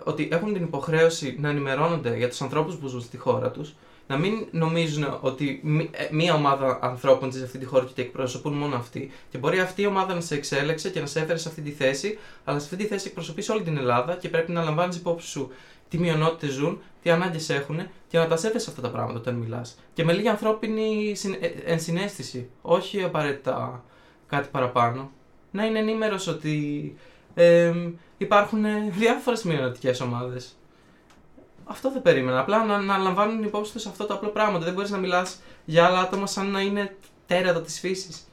ότι 0.03 0.29
έχουν 0.31 0.53
την 0.53 0.63
υποχρέωση 0.63 1.37
να 1.39 1.49
ενημερώνονται 1.49 2.17
για 2.17 2.29
τους 2.29 2.41
ανθρώπους 2.41 2.75
που 2.75 2.87
ζουν 2.87 3.01
στη 3.01 3.17
χώρα 3.17 3.51
τους, 3.51 3.75
να 4.11 4.17
μην 4.17 4.47
νομίζουν 4.51 5.17
ότι 5.21 5.59
μη- 5.63 5.89
ε, 5.91 6.07
μία 6.11 6.33
ομάδα 6.33 6.79
ανθρώπων 6.81 7.31
ζει 7.31 7.37
σε 7.37 7.43
αυτή 7.45 7.57
τη 7.57 7.65
χώρα 7.65 7.83
και 7.83 7.89
ότι 7.91 8.01
εκπροσωπούν 8.01 8.53
μόνο 8.53 8.75
αυτοί. 8.75 9.11
Και 9.29 9.37
μπορεί 9.37 9.59
αυτή 9.59 9.81
η 9.81 9.85
ομάδα 9.85 10.13
να 10.13 10.21
σε 10.21 10.35
εξέλεξε 10.35 10.89
και 10.89 10.99
να 10.99 11.05
σε 11.05 11.19
έφερε 11.19 11.37
σε 11.37 11.49
αυτή 11.49 11.61
τη 11.61 11.71
θέση, 11.71 12.17
αλλά 12.43 12.59
σε 12.59 12.65
αυτή 12.71 12.77
τη 12.83 12.85
θέση 12.89 13.07
εκπροσωπείς 13.07 13.49
όλη 13.49 13.61
την 13.63 13.77
Ελλάδα 13.77 14.15
και 14.15 14.29
πρέπει 14.29 14.51
να 14.51 14.63
λαμβάνεις 14.63 14.95
υπόψη 14.95 15.27
σου 15.27 15.51
τι 15.89 15.97
μειονότητες 15.97 16.49
ζουν, 16.55 16.81
τι 17.01 17.09
ανάγκες 17.09 17.49
έχουν 17.49 17.79
και 18.07 18.17
να 18.17 18.27
τα 18.27 18.37
σέβεσαι 18.37 18.69
αυτά 18.69 18.81
τα 18.81 18.89
πράγματα 18.89 19.19
όταν 19.19 19.35
μιλάς. 19.35 19.79
Και 19.93 20.03
με 20.03 20.13
λίγη 20.13 20.27
ανθρώπινη 20.27 21.13
συν- 21.15 21.43
ε, 21.43 21.47
ενσυναίσθηση, 21.65 22.49
όχι 22.61 23.03
απαραίτητα 23.03 23.83
κάτι 24.27 24.47
παραπάνω. 24.51 25.11
Να 25.51 25.65
είναι 25.65 25.79
ενήμερος 25.79 26.27
ότι 26.27 26.95
ε, 27.33 27.73
υπάρχουν 28.17 28.63
διάφορες 28.89 29.43
μειονοτικές 29.43 30.01
ομάδες. 30.01 30.55
Αυτό 31.71 31.91
δεν 31.91 32.01
περίμενα. 32.01 32.39
Απλά 32.39 32.65
να, 32.65 32.81
να 32.81 32.97
λαμβάνουν 32.97 33.43
υπόψη 33.43 33.71
τους 33.71 33.85
αυτό 33.85 34.05
το 34.05 34.13
απλό 34.13 34.29
πράγμα. 34.29 34.59
Δεν 34.59 34.73
μπορείς 34.73 34.89
να 34.89 34.97
μιλάς 34.97 35.41
για 35.65 35.85
άλλα 35.85 35.99
άτομα 35.99 36.27
σαν 36.27 36.51
να 36.51 36.61
είναι 36.61 36.95
τέρατα 37.27 37.61
της 37.61 37.79
φύσης. 37.79 38.27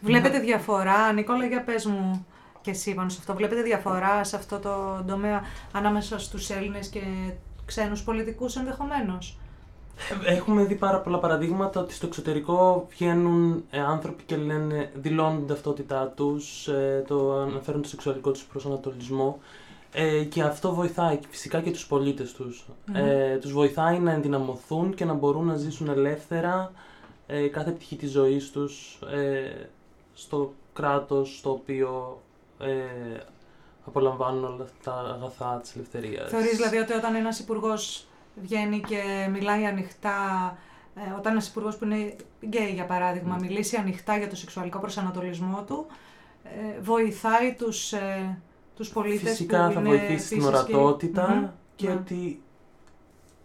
Βλέπετε 0.00 0.38
διαφορά, 0.38 1.12
Νικόλα, 1.12 1.46
για 1.46 1.62
πες 1.62 1.86
μου 1.86 2.26
και 2.60 2.70
εσύ 2.70 2.94
πάνω 2.94 3.08
σε 3.08 3.16
αυτό. 3.20 3.34
Βλέπετε 3.34 3.62
διαφορά 3.62 4.24
σε 4.24 4.36
αυτό 4.36 4.58
το 4.58 5.04
τομέα 5.06 5.42
ανάμεσα 5.72 6.18
στους 6.18 6.50
Έλληνες 6.50 6.88
και 6.88 7.00
ξένους 7.66 8.02
πολιτικούς 8.02 8.56
ενδεχομένως; 8.56 9.38
Έχουμε 10.24 10.64
δει 10.64 10.74
πάρα 10.74 11.00
πολλά 11.00 11.18
παραδείγματα 11.18 11.80
ότι 11.80 11.94
στο 11.94 12.06
εξωτερικό 12.06 12.86
βγαίνουν 12.90 13.64
ε, 13.70 13.80
άνθρωποι 13.80 14.22
και 14.22 14.36
λένε, 14.36 14.90
δηλώνουν 14.94 15.38
την 15.38 15.46
ταυτότητά 15.46 16.12
τους, 16.16 16.68
ε, 16.68 17.04
το 17.08 17.40
αναφέρουν 17.40 17.82
το 17.82 17.88
σεξουαλικό 17.88 18.30
τους 18.30 18.42
προσανατολισμό 18.42 19.38
ε, 19.98 20.24
και 20.24 20.42
αυτό 20.42 20.74
βοηθάει 20.74 21.16
και 21.16 21.26
φυσικά 21.30 21.60
και 21.60 21.70
τους 21.70 21.86
πολίτες 21.86 22.32
τους. 22.32 22.66
Μμμ. 22.86 22.96
Ε, 22.96 23.38
τους 23.40 23.52
βοηθάει 23.52 23.98
να 23.98 24.12
ενδυναμωθούν 24.12 24.94
και 24.94 25.04
να 25.04 25.14
μπορούν 25.14 25.46
να 25.46 25.56
ζήσουν 25.56 25.88
ελεύθερα 25.88 26.72
ε, 27.26 27.46
κάθε 27.46 27.70
πτυχή 27.70 27.96
της 27.96 28.10
ζωής 28.10 28.50
τους 28.50 28.98
ε, 29.12 29.68
στο 30.14 30.52
κράτος 30.72 31.36
στο 31.38 31.50
οποίο 31.50 32.20
ε, 32.58 33.20
απολαμβάνουν 33.86 34.44
όλα 34.44 34.64
αυτά 34.64 34.90
τα 34.90 35.14
αγαθά 35.14 35.58
της 35.62 35.74
ελευθερίας. 35.74 36.30
Θεωρείς 36.30 36.56
δηλαδή 36.56 36.76
ότι 36.76 36.92
όταν 36.92 37.14
ένας 37.14 37.38
υπουργός 37.38 38.06
βγαίνει 38.42 38.80
και 38.80 39.28
μιλάει 39.30 39.64
ανοιχτά, 39.64 40.18
ε, 40.94 41.18
όταν 41.18 41.32
ένας 41.32 41.48
υπουργός 41.48 41.76
που 41.76 41.84
είναι 41.84 42.16
γκέι 42.46 42.72
για 42.72 42.84
παράδειγμα, 42.84 43.36
μιλήσει 43.40 43.76
ανοιχτά 43.76 44.16
για 44.16 44.28
το 44.28 44.36
σεξουαλικό 44.36 44.78
προσανατολισμό 44.78 45.64
του, 45.66 45.86
ε, 46.44 46.80
βοηθάει 46.80 47.54
τους, 47.54 47.92
ε, 47.92 48.38
τους 48.76 48.88
πολίτες 48.88 49.30
Φυσικά 49.30 49.66
που 49.66 49.72
θα 49.72 49.80
είναι 49.80 49.88
βοηθήσει 49.88 50.28
την 50.28 50.38
επίσης 50.38 50.44
ορατότητα 50.46 51.24
γκέι. 51.26 51.36
Μμμ. 51.38 51.48
και 51.76 51.86
Ναι. 51.88 51.92
ότι 51.94 52.40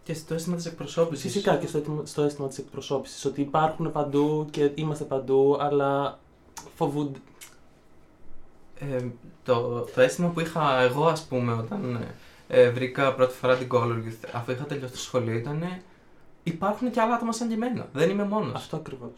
Και 0.04 0.14
στο 0.14 0.34
αίσθημα 0.34 0.56
της 0.56 0.66
εκπροσώπησης. 0.66 1.32
Φυσικά 1.32 1.56
και 1.56 1.66
στο, 1.66 1.78
αίτημα- 1.78 2.06
στο 2.06 2.22
αίσθημα 2.22 2.48
της 2.48 2.58
εκπροσώπησης, 2.58 3.24
ότι 3.24 3.40
υπάρχουν 3.40 3.92
παντού 3.92 4.46
και 4.50 4.70
είμαστε 4.74 5.04
παντού, 5.04 5.56
αλλά 5.60 6.18
φοβούνται. 6.76 7.18
Ε, 8.78 9.04
το, 9.44 9.80
το 9.94 10.00
αίσθημα 10.00 10.28
που 10.28 10.40
είχα 10.40 10.80
εγώ, 10.80 11.06
ας 11.06 11.22
πούμε, 11.26 11.52
όταν 11.52 12.06
ε, 12.48 12.70
βρήκα 12.70 13.14
πρώτη 13.14 13.34
φορά 13.34 13.56
την 13.56 13.68
Color 13.72 13.92
Youth, 14.04 14.28
αφού 14.32 14.50
είχα 14.50 14.64
τελειώσει 14.64 14.92
το 14.92 14.98
σχολείο, 14.98 15.34
ήταν 15.34 15.64
υπάρχουν 16.42 16.90
και 16.90 17.00
άλλα 17.00 17.14
άτομα 17.14 17.32
σαν 17.32 17.48
και 17.48 17.54
εμένα. 17.54 17.88
Δεν 17.92 18.10
είμαι 18.10 18.24
μόνος. 18.24 18.54
Αυτό 18.54 18.76
ακριβώς. 18.76 19.10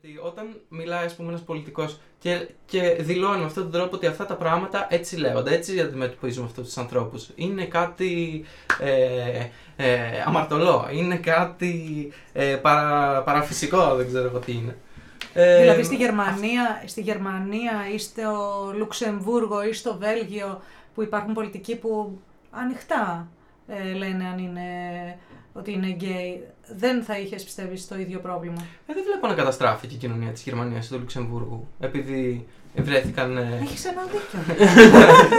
Γιατί 0.00 0.18
όταν 0.22 0.60
μιλάει, 0.68 1.04
ας 1.04 1.14
πούμε, 1.14 1.28
ένας 1.28 1.42
πολιτικός 1.42 2.00
και, 2.18 2.48
και 2.66 2.96
δηλώνει 3.00 3.38
με 3.38 3.44
αυτόν 3.44 3.62
τον 3.62 3.72
τρόπο 3.72 3.96
ότι 3.96 4.06
αυτά 4.06 4.26
τα 4.26 4.34
πράγματα 4.34 4.86
έτσι 4.90 5.16
λέγονται, 5.16 5.54
έτσι 5.54 5.80
αντιμετωπίζουμε 5.80 6.46
αυτούς 6.46 6.66
τους 6.66 6.76
ανθρώπους. 6.76 7.30
Είναι 7.34 7.64
κάτι 7.64 8.44
ε, 8.80 9.46
ε, 9.76 10.22
αμαρτωλό, 10.26 10.88
είναι 10.92 11.16
κάτι 11.16 12.12
ε, 12.32 12.56
παρα, 12.56 13.22
παραφυσικό, 13.22 13.94
δεν 13.94 14.06
ξέρω 14.06 14.26
εγώ 14.28 14.38
τι 14.38 14.52
είναι. 14.52 14.76
Ε, 15.32 15.60
Δηλαδή 15.60 15.82
στη 15.82 15.96
Γερμανία, 15.96 16.82
στη 16.86 17.00
Γερμανία 17.00 17.72
ή 17.94 17.98
στο 17.98 18.72
Λουξεμβούργο 18.76 19.62
ή 19.64 19.72
στο 19.72 19.96
Βέλγιο 19.98 20.60
που 20.94 21.02
υπάρχουν 21.02 21.34
πολιτικοί 21.34 21.76
που 21.76 22.18
ανοιχτά 22.50 23.28
ε, 23.68 23.92
λένε 23.92 24.24
αν 24.24 24.38
είναι, 24.38 24.68
ότι 25.58 25.72
είναι 25.72 25.86
γκέι, 25.86 26.42
δεν 26.76 27.02
θα 27.02 27.18
είχες 27.18 27.44
πιστεύεις 27.44 27.88
το 27.88 27.98
ίδιο 27.98 28.18
πρόβλημα. 28.18 28.66
Ε, 28.86 28.92
δεν 28.94 29.02
βλέπω 29.04 29.26
να 29.26 29.34
καταστράφηκε 29.34 29.94
η 29.94 29.98
κοινωνία 29.98 30.30
της 30.30 30.42
Γερμανίας 30.42 30.86
ή 30.86 30.90
του 30.90 30.98
Λουξεμβούργου, 30.98 31.68
επειδή 31.80 32.46
βρέθηκαν 32.74 33.36
ε, 33.36 33.58
Έχεις 33.62 33.84
ένα 33.84 34.02
δίκιο. 34.02 34.54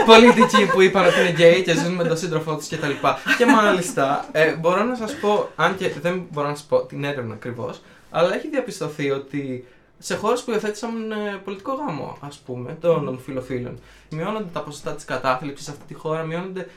πολιτικοί 0.14 0.66
που 0.66 0.82
είπαν 0.82 1.06
ότι 1.06 1.20
είναι 1.20 1.30
γκέι 1.30 1.62
και 1.62 1.76
ζουν 1.76 1.94
με 1.94 2.04
τον 2.04 2.18
σύντροφό 2.18 2.56
τους 2.56 2.68
κτλ. 2.68 2.92
Και 3.38 3.46
μάλιστα, 3.46 4.26
ε, 4.32 4.56
μπορώ 4.56 4.84
να 4.84 4.96
σας 4.96 5.16
πω, 5.16 5.50
αν 5.56 5.78
και 5.78 5.90
δεν 6.02 6.28
μπορώ 6.32 6.48
να 6.48 6.56
σας 6.56 6.66
πω 6.66 6.86
την 6.86 7.04
έρευνα 7.04 7.34
ακριβώς, 7.34 7.82
αλλά 8.10 8.34
έχει 8.36 8.50
διαπιστωθεί 8.50 9.12
ότι 9.12 9.68
σε 10.00 10.16
χώρες 10.16 10.44
που 10.44 10.52
υιοθέτησαν 10.52 11.12
ε, 11.12 11.16
πολιτικό 11.44 11.74
γάμο, 11.74 12.18
ας 12.20 12.38
πούμε, 12.38 12.78
των 12.82 13.08
ομοφυλοφίλων, 13.08 13.80
μειώνονται 14.10 14.50
τα 14.54 14.60
ποσοστά 14.60 14.92
της 14.96 15.06
κατάθλιψης 15.06 15.66
σε 15.66 15.72
αυτή 15.72 15.84
τη 15.86 15.94
χώρα, 15.94 16.24
μειώνονται 16.24 16.68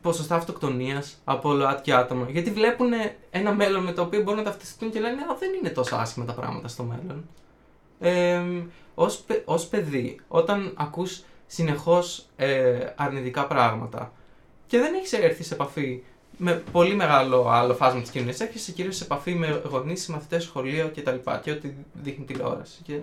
ποσοστά 0.00 0.34
αυτοκτονίας 0.34 1.20
από 1.24 1.52
ΛΟΑΤΚΙ 1.52 1.92
άτομα. 1.92 2.26
Γιατί 2.30 2.50
βλέπουν 2.50 2.90
ένα 3.30 3.52
μέλλον 3.52 3.82
με 3.82 3.92
το 3.92 4.02
οποίο 4.02 4.22
μπορούν 4.22 4.38
να 4.38 4.44
ταυτιστούν 4.44 4.90
και 4.90 5.00
λένε 5.00 5.22
Α, 5.22 5.36
δεν 5.38 5.50
είναι 5.52 5.68
τόσο 5.68 5.96
άσχημα 5.96 6.24
τα 6.24 6.32
πράγματα 6.32 6.68
στο 6.68 6.82
μέλλον. 6.82 7.28
Ε, 8.00 8.42
ως, 8.94 9.24
ως 9.44 9.66
παιδί, 9.66 10.20
όταν 10.28 10.72
ακούς 10.76 11.22
συνεχώς 11.46 12.26
ε, 12.36 12.86
αρνητικά 12.96 13.46
πράγματα 13.46 14.12
και 14.66 14.78
δεν 14.78 14.94
έχεις 14.94 15.12
έρθει 15.12 15.42
σε 15.42 15.54
επαφή 15.54 16.02
με 16.36 16.62
πολύ 16.72 16.94
μεγάλο 16.94 17.48
άλλο 17.48 17.74
φάσμα 17.74 18.00
της 18.00 18.10
κοινωνίας. 18.10 18.40
Έρχεσαι 18.40 18.72
κυρίως 18.72 18.96
σε 18.96 19.04
επαφή 19.04 19.34
με 19.34 19.62
γονείς, 19.70 20.06
μαθητές, 20.06 20.42
σχολείο 20.42 20.90
κτλ. 20.96 21.14
Και, 21.14 21.38
και 21.42 21.50
ό,τι 21.50 21.74
δείχνει 21.92 22.24
τηλεόραση. 22.24 22.82
Και 22.82 22.98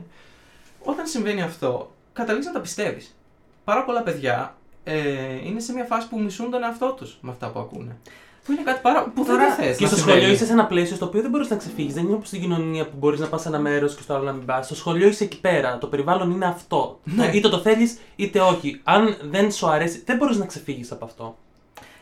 όταν 0.83 1.07
συμβαίνει 1.07 1.41
αυτό, 1.41 1.91
καταλήγεις 2.13 2.47
να 2.47 2.53
τα 2.53 2.59
πιστεύεις. 2.59 3.15
Πάρα 3.63 3.83
πολλά 3.83 4.03
παιδιά 4.03 4.57
ε, 4.89 5.47
είναι 5.47 5.59
σε 5.59 5.73
μια 5.73 5.83
φάση 5.83 6.07
που 6.09 6.19
μισούν 6.19 6.51
τον 6.51 6.63
εαυτό 6.63 6.91
τους 6.91 7.17
με 7.21 7.31
αυτά 7.31 7.49
που 7.49 7.59
ακούνε. 7.59 7.97
Που 8.45 8.51
είναι 8.51 8.63
κάτι 8.63 8.79
πάρα... 8.81 9.03
που 9.03 9.23
δεν 9.23 9.53
θες. 9.53 9.77
Και 9.77 9.85
στο 9.85 9.95
σχολείο 9.95 10.29
είσαι 10.29 10.45
σε 10.45 10.51
ένα 10.51 10.65
πλαίσιο 10.65 10.95
στο 10.95 11.05
οποίο 11.05 11.21
δεν 11.21 11.29
μπορείς 11.29 11.49
να 11.49 11.55
ξεφύγεις. 11.55 11.93
Δεν 11.93 12.03
είναι 12.03 12.13
όπως 12.13 12.27
στην 12.27 12.41
κοινωνία 12.41 12.85
που 12.85 12.95
μπορείς 12.97 13.19
να 13.19 13.27
πας 13.27 13.41
σε 13.41 13.47
ένα 13.47 13.59
μέρος 13.59 13.95
και 13.95 14.01
στο 14.01 14.13
άλλο 14.13 14.23
να 14.23 14.31
μην 14.31 14.45
πας. 14.45 14.65
Στο 14.65 14.75
σχολείο 14.75 15.07
είσαι 15.07 15.23
εκεί 15.23 15.39
πέρα. 15.39 15.77
Το 15.77 15.87
περιβάλλον 15.87 16.31
είναι 16.31 16.45
αυτό. 16.45 16.99
Ναι. 17.03 17.29
Είτε 17.33 17.49
το 17.49 17.57
θέλεις 17.57 17.99
είτε 18.15 18.39
όχι. 18.39 18.81
Αν 18.83 19.17
δεν 19.21 19.51
σου 19.51 19.67
αρέσει, 19.67 20.03
δεν 20.05 20.17
μπορείς 20.17 20.37
να 20.37 20.45
ξεφύγεις 20.45 20.91
από 20.91 21.05
αυτό. 21.05 21.37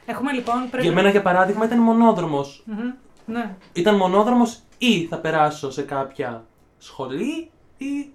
Έχουμε 0.05 0.31
λοιπόν. 0.31 0.55
Πρέπει... 0.69 0.85
Για 0.85 0.95
μένα, 0.95 1.09
για 1.09 1.21
παράδειγμα, 1.21 1.65
ήταν 1.65 1.79
μονόδρομος. 1.79 2.63
Mm-hmm. 2.67 2.95
Ναι. 3.25 3.55
Ήταν 3.73 3.95
μονόδρομος 3.95 4.59
ή 4.77 5.05
θα 5.05 5.17
περάσω 5.17 5.71
σε 5.71 5.81
κάποια 5.81 6.43
σχολή 6.77 7.49
ή. 7.77 8.09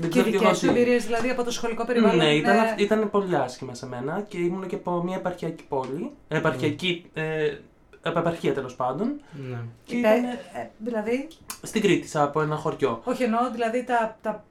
Δεν 0.00 0.10
και 0.10 0.22
δικέ 0.22 0.52
σου 0.54 0.68
εμπειρίες 0.68 1.04
δηλαδή 1.04 1.30
από 1.30 1.44
το 1.44 1.50
σχολικό 1.50 1.84
περιβάλλον. 1.84 2.16
Ναι, 2.16 2.34
ήταν, 2.34 2.56
ναι. 2.56 2.74
ήταν 2.76 3.10
πολύ 3.10 3.36
άσχημα 3.36 3.74
σε 3.74 3.86
μένα 3.86 4.24
και 4.28 4.38
ήμουν 4.38 4.66
και 4.66 4.74
από 4.74 5.02
μια 5.02 5.16
επαρχιακή 5.16 5.64
πόλη. 5.68 6.10
Επαρχιακή. 6.28 7.04
Mm. 7.04 7.10
Ε, 7.12 7.56
επαρχία 8.02 8.54
τέλος 8.54 8.74
πάντων. 8.74 9.20
Ναι. 9.50 9.58
Και 9.84 9.96
ήταν, 9.96 10.24
ε, 10.24 10.70
δηλαδή. 10.78 11.28
Στην 11.62 11.82
Κρήτη, 11.82 12.18
από 12.18 12.40
ένα 12.40 12.56
χωριό. 12.56 13.00
Όχι 13.04 13.22
εννοώ 13.22 13.50
δηλαδή 13.50 13.84
τα, 13.84 14.18
τα 14.22 14.44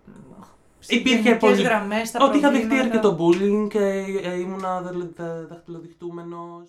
Υπήρχε 0.87 1.35
πολύ. 1.35 1.61
Γραμμές, 1.61 2.11
τα 2.11 2.25
Ότι 2.25 2.37
είχα 2.37 2.51
δεχτεί 2.51 2.77
αρκετό 2.77 3.17
bullying 3.19 3.67
και 3.69 3.79
ε, 4.23 4.39
ήμουνα 4.39 4.81
δαχτυλοδειχτούμενο. 5.47 6.67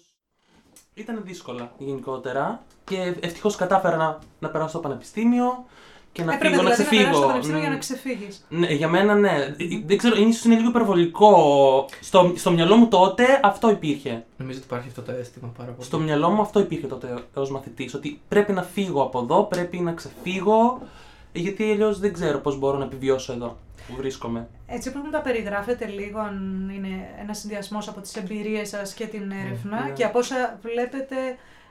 Ήταν 0.94 1.20
δύσκολα 1.24 1.72
γενικότερα. 1.78 2.62
Και 2.84 3.14
ευτυχώς 3.20 3.56
κατάφερα 3.56 3.96
να, 3.96 4.18
να 4.38 4.48
περάσω 4.48 4.68
στο 4.68 4.78
πανεπιστήμιο 4.78 5.64
και 6.12 6.24
να 6.24 6.32
Έπρεπε 6.32 6.54
φύγω, 6.54 6.62
δηλαδή 6.62 6.78
να 6.78 6.84
ξεφύγω. 6.84 7.08
Να 7.08 7.14
στο 7.14 7.26
πανεπιστήμιο 7.26 7.60
για 7.60 7.70
να 7.70 7.76
ξεφύγεις. 7.76 8.46
Ναι, 8.48 8.66
για 8.66 8.88
μένα 8.88 9.14
ναι. 9.14 9.54
Δεν 9.86 9.96
ξέρω, 9.96 10.16
ίσως 10.16 10.44
είναι 10.44 10.54
λίγο 10.54 10.68
υπερβολικό. 10.68 11.34
Στο, 12.00 12.32
στο 12.36 12.50
μυαλό 12.50 12.76
μου 12.76 12.88
τότε 12.88 13.24
αυτό 13.42 13.70
υπήρχε. 13.70 14.24
Νομίζω 14.36 14.58
ότι 14.58 14.66
υπάρχει 14.66 14.88
αυτό 14.88 15.02
το 15.02 15.12
αίσθημα 15.12 15.52
πάρα 15.56 15.70
πολύ. 15.70 15.86
Στο 15.86 15.98
μυαλό 15.98 16.30
μου 16.30 16.40
αυτό 16.40 16.60
υπήρχε 16.60 16.86
τότε 16.86 17.14
ως 17.34 17.50
μαθητής. 17.50 17.94
Ότι 17.94 18.20
πρέπει 18.28 18.52
να 18.52 18.62
φύγω 18.62 19.02
από 19.02 19.18
εδώ, 19.18 19.44
πρέπει 19.44 19.78
να 19.78 19.92
ξεφύγω. 19.92 20.82
Γιατί 21.32 21.70
αλλιώς 21.70 21.98
δεν 21.98 22.12
ξέρω 22.12 22.38
πώς 22.38 22.58
μπορώ 22.58 22.78
να 22.78 22.84
επιβιώσω 22.84 23.32
εδώ 23.32 23.58
που 23.86 23.94
βρίσκομαι. 23.96 24.48
Έτσι 24.66 24.88
όπως 24.88 25.02
μου 25.02 25.10
τα 25.10 25.20
περιγράφετε 25.20 25.86
λίγο, 25.86 26.18
αν 26.18 26.70
είναι 26.74 27.08
ένας 27.20 27.38
συνδυασμός 27.38 27.88
από 27.88 28.00
τις 28.00 28.16
εμπειρίες 28.16 28.68
σας 28.68 28.94
και 28.94 29.06
την 29.06 29.30
έρευνα 29.30 29.84
ναι. 29.84 29.90
και 29.90 30.04
από 30.04 30.18
όσα 30.18 30.58
βλέπετε 30.62 31.16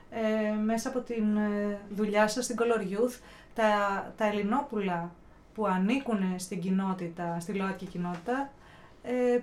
ε, 0.10 0.64
μέσα 0.66 0.90
από 0.90 1.00
την 1.00 1.38
ε, 1.38 1.80
δουλειά 1.90 2.28
σας 2.28 2.44
στην 2.44 2.56
Color 2.60 2.82
Youth, 2.82 3.20
τα, 3.56 4.14
τα 4.18 4.26
ελληνόπουλα 4.26 5.12
που 5.54 5.66
ανήκουν 5.66 6.40
στην 6.40 6.60
κοινότητα, 6.60 7.40
στη 7.40 7.54
ΛΟΑΤΚΙ 7.54 7.86
κοινότητα, 7.86 8.52
ε, 9.04 9.40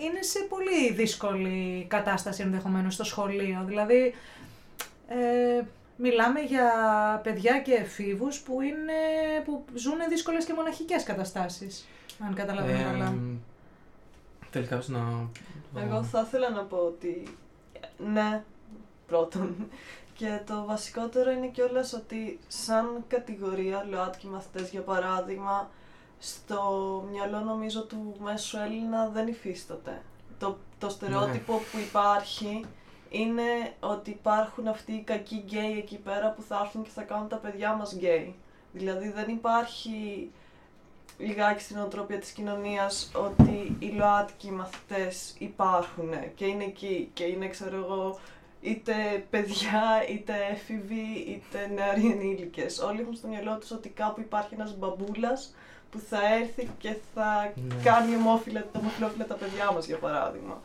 είναι 0.00 0.22
σε 0.22 0.38
πολύ 0.48 0.92
δύσκολη 0.92 1.86
κατάσταση 1.88 2.42
ενδεχομένως 2.42 2.94
στο 2.94 3.04
σχολείο. 3.04 3.64
Δηλαδή, 3.66 4.14
ε, 5.08 5.62
μιλάμε 5.96 6.40
για 6.40 6.70
παιδιά 7.22 7.60
και 7.60 7.72
εφήβους 7.72 8.40
που, 8.40 8.60
είναι, 8.60 8.92
που 9.44 9.64
ζουν 9.74 9.98
δύσκολες 10.08 10.44
και 10.44 10.52
μοναχικές 10.52 11.02
καταστάσεις, 11.02 11.86
αν 12.26 12.34
καταλαβαίνω 12.34 12.78
ε, 12.78 12.82
καλά. 12.82 13.14
Τελικά 14.50 14.82
να... 14.86 15.28
Εγώ 15.80 16.02
θα 16.02 16.24
ήθελα 16.26 16.50
να 16.50 16.62
πω 16.62 16.76
ότι 16.76 17.22
ναι, 18.12 18.42
πρώτον. 19.06 19.56
Και 20.22 20.40
το 20.46 20.64
βασικότερο 20.64 21.30
είναι 21.30 21.46
κιόλας 21.46 21.92
ότι 21.92 22.38
σαν 22.48 23.04
κατηγορία 23.08 23.86
ΛΟΑΤΚΙ 23.90 24.26
μαθητές 24.26 24.70
για 24.70 24.80
παράδειγμα 24.80 25.70
στο 26.18 26.60
μυαλό 27.10 27.40
νομίζω 27.40 27.82
του 27.82 28.16
μέσου 28.20 28.56
Έλληνα 28.56 29.08
δεν 29.08 29.26
υφίσταται. 29.26 30.02
Το, 30.38 30.58
το 30.78 30.88
στερεότυπο 30.88 31.52
ναι. 31.52 31.58
που 31.58 31.78
υπάρχει 31.78 32.64
είναι 33.08 33.72
ότι 33.80 34.10
υπάρχουν 34.10 34.68
αυτοί 34.68 34.92
οι 34.92 35.02
κακοί 35.02 35.42
γκέι 35.46 35.78
εκεί 35.78 35.96
πέρα 35.96 36.30
που 36.30 36.42
θα 36.42 36.60
έρθουν 36.64 36.82
και 36.82 36.90
θα 36.94 37.02
κάνουν 37.02 37.28
τα 37.28 37.36
παιδιά 37.36 37.74
μας 37.74 37.92
γκέι. 37.92 38.34
Δηλαδή 38.72 39.08
δεν 39.08 39.28
υπάρχει 39.28 40.30
λιγάκι 41.18 41.62
στη 41.62 41.78
νοοτροπία 41.78 42.18
της 42.18 42.30
κοινωνίας 42.30 43.10
ότι 43.14 43.76
οι 43.78 43.86
ΛΟΑΤΚΙ 43.86 44.50
μαθητές 44.50 45.34
υπάρχουν 45.38 46.10
και 46.34 46.44
είναι 46.44 46.64
εκεί 46.64 47.10
και 47.12 47.24
είναι 47.24 47.48
ξέρω 47.48 47.76
εγώ 47.76 48.18
είτε 48.62 49.26
παιδιά, 49.30 50.04
είτε 50.08 50.32
έφηβοι, 50.50 51.24
είτε 51.28 51.70
νεαροί 51.74 52.10
ενήλικες. 52.10 52.78
Όλοι 52.78 53.00
έχουν 53.00 53.14
στο 53.14 53.28
μυαλό 53.28 53.58
τους 53.58 53.70
ότι 53.70 53.88
κάπου 53.88 54.20
υπάρχει 54.20 54.54
ένας 54.54 54.76
μπαμπούλας 54.76 55.54
που 55.90 55.98
θα 55.98 56.34
έρθει 56.34 56.70
και 56.78 56.96
θα 57.14 57.52
ναι. 57.54 57.82
κάνει 57.82 58.14
ομόφυλα, 58.14 58.66
ομοφυλόφιλα 58.78 59.26
τα 59.26 59.34
παιδιά 59.34 59.72
μας 59.72 59.86
για 59.86 59.98
παράδειγμα. 59.98 60.60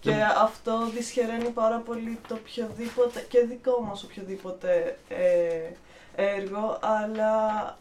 Και 0.00 0.10
ναι. 0.10 0.26
αυτό 0.36 0.86
δυσχεραίνει 0.86 1.50
πάρα 1.50 1.78
πολύ 1.78 2.18
το 2.28 2.34
οποιοδήποτε, 2.34 3.26
και 3.28 3.40
δικό 3.40 3.80
μας 3.80 4.02
οποιοδήποτε 4.02 4.98
ε, 5.08 5.70
έργο, 6.14 6.78
αλλά 6.82 7.76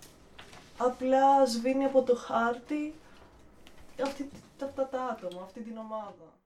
απλά 0.78 1.46
σβήνει 1.46 1.84
από 1.84 2.02
το 2.02 2.16
χάρτη 2.16 2.94
αυτή, 4.04 4.30
αυτά 4.64 4.88
τα 4.88 5.02
άτομα, 5.04 5.42
αυτή 5.44 5.60
την 5.60 5.78
ομάδα. 5.78 6.39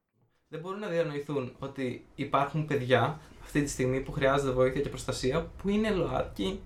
Δεν 0.54 0.62
μπορούν 0.62 0.80
να 0.80 0.88
διανοηθούν 0.88 1.52
ότι 1.60 2.06
υπάρχουν 2.16 2.66
παιδιά 2.66 3.20
αυτή 3.44 3.62
τη 3.62 3.70
στιγμή 3.70 4.00
που 4.00 4.12
χρειάζονται 4.12 4.52
βοήθεια 4.52 4.82
και 4.82 4.89
προστασία 4.89 5.48
που 5.62 5.70
είναι 5.70 5.89
ΛΟΑΤΚΙ 5.89 6.60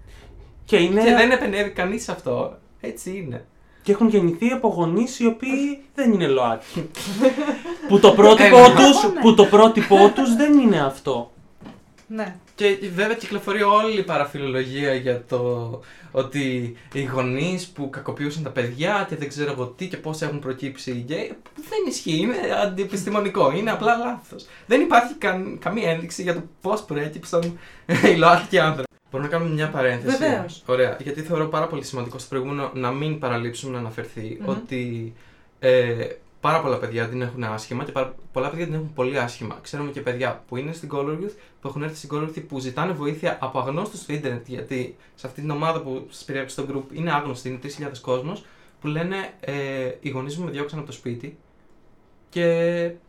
και, 0.66 0.78
είναι... 0.78 1.04
και 1.04 1.14
δεν 1.14 1.32
επενεύει 1.32 1.70
κανείς 1.70 2.04
σε 2.04 2.12
αυτό. 2.12 2.58
Έτσι 2.80 3.18
είναι 3.18 3.46
και 3.84 3.92
έχουν 3.92 4.08
γεννηθεί 4.08 4.48
από 4.50 4.68
γονείς 4.68 5.20
οι 5.20 5.26
οποίοι 5.26 5.80
δεν 5.96 6.14
είναι 6.14 6.28
ΛΟΑΤΚΙ. 6.28 6.90
που 7.88 8.00
το 8.00 8.12
πρότυπό 8.12 8.58
του 8.58 9.20
που 9.22 9.34
το 9.34 9.46
πρότυπό 9.46 10.12
τους 10.16 10.36
δεν 10.36 10.60
είναι 10.60 10.82
αυτό. 10.82 11.32
Ναι. 12.08 12.36
Και 12.58 12.78
βέβαια 12.96 13.16
κυκλοφορεί 13.16 13.62
όλη 13.62 14.00
η 14.00 14.04
παραφιλολογία 14.04 14.94
για 14.94 15.24
το 15.28 15.82
ότι 16.12 16.76
οι 16.94 17.04
γονείς 17.04 17.68
που 17.68 17.90
κακοποιούσαν 17.90 18.44
τα 18.44 18.50
παιδιά 18.50 19.06
και 19.10 19.16
δεν 19.16 19.28
ξέρω 19.28 19.52
εγώ 19.52 19.66
τι 19.66 19.88
και 19.88 19.98
πώς 19.98 20.22
έχουν 20.22 20.40
προκύψει 20.40 20.92
οι 20.92 21.04
γκέι. 21.06 21.34
Δεν 21.56 21.80
ισχύει, 21.88 22.18
είναι 22.18 22.36
αντιεπιστημονικό, 22.64 23.52
είναι 23.52 23.72
απλά 23.72 23.98
λάθος. 23.98 24.46
Δεν 24.66 24.82
υπάρχει 24.82 25.14
καμία 25.60 25.92
ένδειξη 25.92 26.22
για 26.22 26.34
το 26.34 26.44
πώς 26.62 26.84
προέκυψαν 26.84 27.60
οι 28.06 28.16
ΛΟΑΤΚΙ 28.16 28.60
άνθρωποι. 28.60 28.86
Μπορούμε 29.12 29.30
να 29.30 29.38
κάνουμε 29.38 29.56
μια 29.56 29.70
παρένθεση; 29.70 30.18
Βεβαίως. 30.18 30.64
Ωραία. 30.66 30.98
Γιατί 31.02 31.22
θεωρώ 31.22 31.46
πάρα 31.48 31.68
πολύ 31.68 31.84
σημαντικό 31.84 32.18
στο 32.18 32.28
προηγούμενο 32.30 32.72
να 32.74 32.92
μην 32.92 33.20
παραλείψουμε 33.20 33.74
να 33.74 33.80
αναφερθει 33.80 34.42
ότι 34.46 35.14
ε, 35.60 36.08
πάρα 36.48 36.62
πολλά 36.62 36.78
παιδιά 36.78 37.08
την 37.08 37.22
έχουν 37.22 37.44
άσχημα 37.44 37.84
και 37.84 37.92
πολλά 38.32 38.50
παιδιά 38.50 38.66
την 38.66 38.74
έχουν 38.74 38.94
πολύ 38.94 39.20
άσχημα. 39.20 39.60
Ξέρουμε 39.62 39.92
και 39.92 40.02
παιδιά 40.02 40.44
που 40.48 40.58
είναι 40.58 40.74
στην 40.74 40.90
Color 40.94 41.18
Youth, 41.22 41.36
που 41.62 41.68
έχουν 41.68 41.84
έρθει 41.84 41.96
στην 41.96 42.10
Color 42.14 42.28
Youth, 42.28 42.44
που 42.48 42.60
ζητάνε 42.60 42.94
βοήθεια 42.94 43.38
από 43.42 43.60
αγνώστους 43.60 44.00
στο 44.00 44.14
Ιντερνετ. 44.14 44.48
Γιατί 44.48 44.96
σε 45.16 45.28
αυτή 45.28 45.42
την 45.42 45.50
ομάδα 45.50 45.82
που 45.82 46.08
σας 46.10 46.24
περιέγραψε 46.24 46.62
στο 46.62 46.74
group 46.74 46.96
είναι 46.96 47.14
άγνωστη, 47.14 47.50
είναι 47.50 47.60
3.000 47.64 47.92
κόσμος, 48.02 48.46
που 48.82 48.88
λένε 48.88 49.16
ε, 49.40 49.54
οι 50.00 50.10
γονείς 50.10 50.38
μου 50.38 50.46
με 50.46 50.52
διώξαν 50.52 50.80
από 50.80 50.88
το 50.88 50.94
σπίτι 50.94 51.38
και 52.30 52.46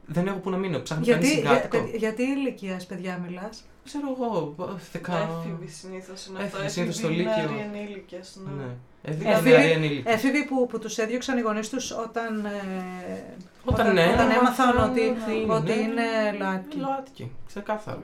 δεν 0.06 0.26
έχω 0.26 0.38
που 0.38 0.50
να 0.50 0.56
μείνω. 0.56 0.78
Ψάχνω 0.78 1.04
γιατί, 1.04 1.26
συγκάτοικο. 1.26 1.76
Για, 1.76 1.96
γιατί 1.96 2.22
ηλικίας 2.22 2.86
παιδιά 2.86 3.20
μιλάς; 3.26 3.64
Ξέρω 3.84 4.16
εγώ, 4.16 4.54
δεκα... 4.92 5.16
Έφηβοι 5.16 5.70
συνήθως 5.70 6.26
είναι 6.26 6.42
αυτό. 6.42 6.62
Έφηβοι 6.62 6.92
στο 6.92 7.08
Λύκειο. 7.08 7.50
ενήλικες, 7.74 8.40
ναι. 8.44 8.62
ναι. 8.62 8.70
Έφηβοι, 9.02 10.02
έφηβοι 10.06 10.44
που, 10.44 10.66
που 10.66 10.78
τους 10.78 10.98
έδιωξαν 10.98 11.38
οι 11.38 11.40
γονείς 11.40 11.68
τους 11.68 11.90
όταν, 11.90 12.44
ε, 12.44 13.36
όταν, 13.64 13.86
όταν, 13.86 13.94
ναι, 13.94 14.10
όταν 14.12 14.30
έμαθαν 14.30 14.90
ότι, 14.90 15.00
είναι, 15.00 15.52
ότι 15.52 15.72
είναι 15.72 16.36
ΛΟΑΤΚΙ. 16.38 16.78
ΛΟΑΤΚΙ, 16.78 17.32
ξεκάθαρο. 17.46 18.02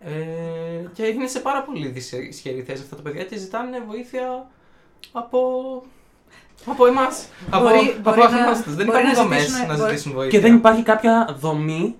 Ε, 0.00 0.10
και 0.92 1.06
είναι 1.06 1.26
σε 1.26 1.40
πάρα 1.40 1.62
πολύ 1.62 1.94
ισχυρή 2.28 2.62
θέση 2.62 2.82
αυτά 2.82 2.96
τα 2.96 3.02
παιδιά 3.02 3.24
και 3.24 3.36
ζητάνε 3.36 3.80
βοήθεια 3.86 4.46
από 5.12 5.40
από 6.66 6.86
εμάς. 6.86 7.28
Από, 7.50 7.68
από 8.02 8.22
αγνώστου. 8.22 8.70
Δεν 8.70 8.86
υπάρχουν 8.86 9.14
δομέ 9.14 9.38
να 9.68 9.76
ζητήσουν 9.76 10.12
βοήθεια. 10.12 10.38
Και 10.38 10.46
δεν 10.46 10.54
υπάρχει 10.54 10.82
κάποια 10.82 11.36
δομή 11.38 11.96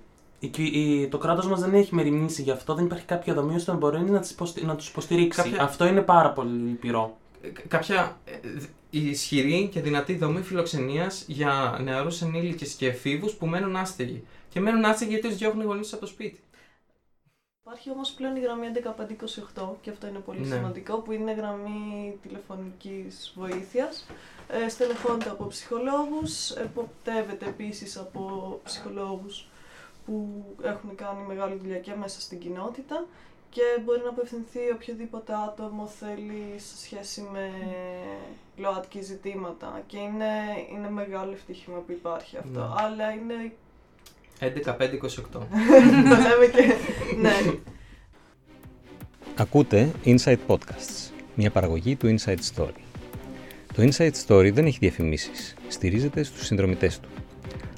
το 1.11 1.19
κράτος 1.19 1.47
μας 1.47 1.61
δεν 1.61 1.75
έχει 1.75 1.95
μεριμνήσει 1.95 2.43
γι' 2.43 2.51
αυτό, 2.51 2.75
δεν 2.75 2.85
υπάρχει 2.85 3.05
κάποια 3.05 3.35
δομή 3.35 3.55
ώστε 3.55 3.71
να 3.71 3.77
μπορεί 3.77 4.11
να, 4.63 4.77
τους 4.77 4.89
υποστηρίξει. 4.89 5.43
Κάποια... 5.43 5.63
Αυτό 5.63 5.87
είναι 5.87 6.01
πάρα 6.01 6.31
πολύ 6.31 6.59
λυπηρό. 6.59 7.17
Κάποια 7.69 8.19
ε, 8.25 8.39
ισχυρή 8.91 9.69
και 9.73 9.81
δυνατή 9.81 10.17
δομή 10.17 10.43
φιλοξενίας 10.43 11.25
για 11.27 11.79
νεαρούς 11.83 12.23
ενήλικες 12.23 12.73
και 12.75 12.87
εφήβους 12.87 13.35
που 13.35 13.47
μένουν 13.47 13.77
άστεγοι. 13.77 14.25
Και 14.49 14.61
μένουν 14.61 14.85
άστεγοι 14.85 15.11
γιατί 15.11 15.29
τους 15.29 15.37
διώχνουν 15.37 15.63
οι 15.63 15.67
γονείς 15.67 15.93
από 15.93 16.01
το 16.01 16.07
σπίτι. 16.07 16.41
Υπάρχει 17.61 17.91
όμως 17.91 18.11
πλέον 18.11 18.37
η 18.37 18.41
γραμμή 18.41 18.67
1528 19.55 19.77
και 19.81 19.91
αυτό 19.91 20.07
είναι 20.07 20.19
πολύ 20.19 20.41
Ναι. 20.41 20.55
σημαντικό 20.55 20.97
που 20.99 21.13
είναι 21.13 21.33
γραμμή 21.33 22.19
τηλεφωνικής 22.23 23.33
βοήθειας. 23.37 24.07
Ε, 24.49 24.69
στελεχώνεται 24.69 25.31
από 25.31 25.47
ψυχολόγους, 25.47 26.51
εποπτεύεται 26.51 27.47
επίσης 27.47 27.97
από 27.97 28.61
ψυχολόγους 28.65 29.49
που 30.07 30.45
έχουν 30.63 30.95
κάνει 30.95 31.27
μεγάλη 31.27 31.55
δουλειά 31.63 31.79
και 31.79 31.95
μέσα 31.95 32.21
στην 32.21 32.39
κοινότητα 32.39 33.07
και 33.51 33.63
μπορεί 33.85 34.01
να 34.05 34.09
απευθυνθεί 34.09 34.59
οποιοδήποτε 34.75 35.33
άτομο 35.49 35.87
θέλει 35.87 36.55
σε 36.57 36.79
σχέση 36.85 37.21
με 37.33 37.51
ΛΟΑΤΚΙ 38.57 39.03
ζητήματα 39.03 39.83
και 39.87 39.97
είναι, 39.97 40.33
είναι 40.73 40.91
μεγάλο 40.91 41.33
ευτύχημα 41.33 41.79
που 41.79 41.93
υπάρχει 41.93 42.37
αυτό. 42.37 42.59
Ναι. 42.61 42.67
Αλλά 42.77 43.11
είναι 43.11 43.53
11-5-28. 44.41 45.23
το 45.33 45.47
λέμε 46.27 46.47
και. 46.53 46.75
ναι. 47.21 47.53
Ακούτε 49.37 49.91
Inside 50.05 50.39
Podcasts, 50.47 51.11
μια 51.35 51.51
παραγωγή 51.51 51.97
του 51.97 52.17
Inside 52.19 52.39
Story. 52.55 52.81
Το 53.75 53.83
Inside 53.83 54.13
Story 54.27 54.51
δεν 54.53 54.67
έχει 54.67 54.79
διαφημίσεις, 54.81 55.55
στηρίζεται 55.69 56.23
στους 56.23 56.47
συνδρομητές 56.47 57.01
του. 57.01 57.09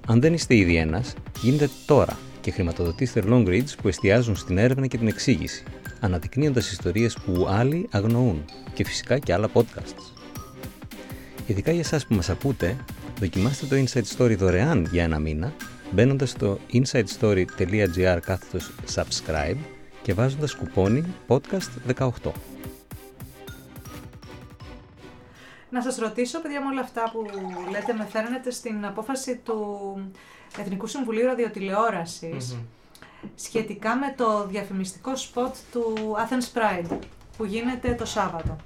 Αν 0.07 0.21
δεν 0.21 0.33
είστε 0.33 0.55
ήδη 0.57 0.77
ένας, 0.77 1.15
γίνετε 1.41 1.71
τώρα 1.87 2.19
και 2.41 2.51
χρηματοδοτήστε 2.51 3.23
Long 3.27 3.47
Reads 3.47 3.77
που 3.83 3.89
εστιάζουν 3.89 4.37
στην 4.37 4.59
έρευνα 4.59 4.87
και 4.87 4.99
την 4.99 5.07
εξήγηση, 5.07 5.65
αναδεικνύοντας 6.01 6.71
ιστορίες 6.71 7.19
που 7.25 7.47
άλλοι 7.49 7.89
αγνοούν 7.91 8.45
και 8.75 8.85
φυσικά 8.85 9.19
και 9.19 9.33
άλλα 9.33 9.49
podcasts. 9.53 10.21
Ειδικά 11.47 11.71
για 11.71 11.81
εσάς 11.81 12.07
που 12.07 12.15
μας 12.15 12.31
ακούτε, 12.31 12.77
δοκιμάστε 13.19 13.67
το 13.67 13.77
Inside 13.77 14.17
Story 14.17 14.37
δωρεάν 14.37 14.89
για 14.91 15.03
ένα 15.03 15.19
μήνα, 15.19 15.53
μπαίνοντας 15.91 16.31
στο 16.31 16.59
insidestory.gr 16.73 18.19
κάθετος 18.23 18.71
subscribe 18.95 19.59
και 20.03 20.15
βάζοντας 20.15 20.55
κουπόνι 20.55 21.05
podcast 21.29 21.95
18. 21.97 22.11
Να 25.71 25.83
σας 25.83 25.97
ρωτήσω, 25.97 26.41
παιδιά, 26.41 26.61
με 26.61 26.67
όλα 26.67 26.81
αυτά 26.81 27.11
που 27.13 27.27
λέτε, 27.71 27.93
με 27.93 28.07
φέρνετε 28.11 28.51
στην 28.51 28.85
απόφαση 28.85 29.37
του 29.37 29.57
Εθνικού 30.59 30.87
Συμβουλίου 30.87 31.27
Ραδιοτηλεόρασης 31.27 32.53
Μμμ. 32.53 32.63
σχετικά 33.35 33.97
με 33.97 34.15
το 34.17 34.47
διαφημιστικό 34.47 35.17
σποτ 35.17 35.55
του 35.73 36.17
Athens 36.17 36.59
Pride 36.59 36.99
που 37.37 37.45
γίνεται 37.45 37.95
το 37.95 38.05
Σάββατο. 38.05 38.57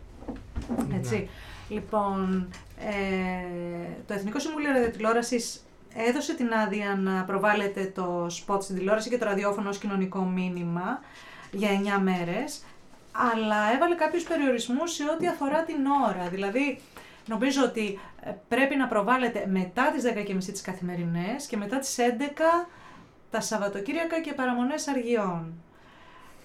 Έτσι. 0.95 1.29
Λοιπόν, 1.69 2.49
ε, 2.79 4.03
το 4.07 4.15
Εθνικό 4.15 4.39
Συμβούλιο 4.39 4.73
Ραδιοτηλεόρασης 4.73 5.65
έδωσε 5.95 6.35
την 6.35 6.53
άδεια 6.53 6.97
να 6.97 7.25
προβάλλεται 7.25 7.93
το 7.95 8.27
σποτ 8.29 8.63
στην 8.63 8.77
τηλεόραση 8.77 9.09
και 9.09 9.19
το 9.19 9.25
ραδιόφωνο 9.25 9.69
ως 9.69 9.79
κοινωνικό 9.79 10.21
μήνυμα 10.21 11.01
για 11.51 11.69
9 11.97 12.01
μέρες, 12.03 12.65
αλλά 13.13 13.73
έβαλε 13.75 13.95
κάποιους 13.95 14.23
περιορισμούς 14.23 14.93
σε 14.93 15.03
ό,τι 15.15 15.29
αφορά 15.29 15.65
την 15.65 15.87
ώρα. 16.09 16.29
Δηλαδή, 16.29 16.81
νομίζω 17.27 17.65
ότι 17.65 17.99
ε, 18.14 18.14
πρέπει 18.49 18.77
να 18.77 18.87
προβάλλεται 18.87 19.47
μετά 19.51 19.91
τις 19.93 20.03
10.30 20.05 20.39
τις 20.45 20.61
καθημερινές 20.61 21.47
και 21.47 21.57
μετά 21.57 21.79
τις 21.79 21.97
11 21.99 22.67
τα 23.31 23.41
Σαββατοκύριακα 23.41 24.21
και 24.21 24.33
παραμονές 24.33 24.89
αργιών. 24.89 25.53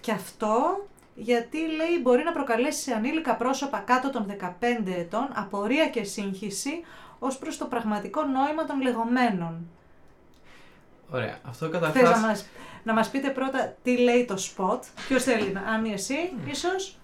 Και 0.01 0.11
αυτό 0.11 0.88
γιατί 1.15 1.57
λέει 1.57 1.99
μπορεί 2.01 2.23
να 2.23 2.32
προκαλέσει 2.32 2.82
σε 2.82 2.93
ανήλικα 2.93 3.36
πρόσωπα 3.36 3.80
κάτω 3.80 4.09
των 4.09 4.38
15 4.41 4.51
ετών 4.97 5.27
απορία 5.34 5.88
και 5.89 6.03
σύγχυση 6.03 6.82
ως 7.19 7.38
προς 7.38 7.57
το 7.57 7.65
πραγματικό 7.65 8.23
νόημα 8.23 8.65
των 8.65 8.82
λεγόμενων. 8.82 9.67
Ωραία. 11.11 11.38
Αυτό 11.47 11.65
Θες 11.69 11.82
να 11.82 11.88
καταρχάς... 11.89 12.21
μας, 12.21 12.45
να 12.84 12.93
μας 12.93 13.09
πείτε 13.09 13.30
πρώτα 13.30 13.75
τι 13.84 13.97
λέει 13.97 14.25
το 14.25 14.36
spot, 14.55 14.80
ποιος 15.07 15.23
θέλει, 15.23 15.51
να- 15.51 15.61
Άννη 15.61 15.91
εσύ 15.93 16.34
ίσως, 16.45 16.97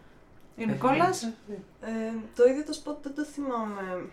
Ε, 0.57 0.63
η 0.63 0.65
Νικόλας, 0.65 1.23
Ε, 1.81 2.11
το 2.35 2.43
ίδιο 2.45 2.63
το 2.63 2.81
spot 2.83 2.95
δεν 3.03 3.15
το 3.15 3.23
θυμάμαι. 3.23 4.09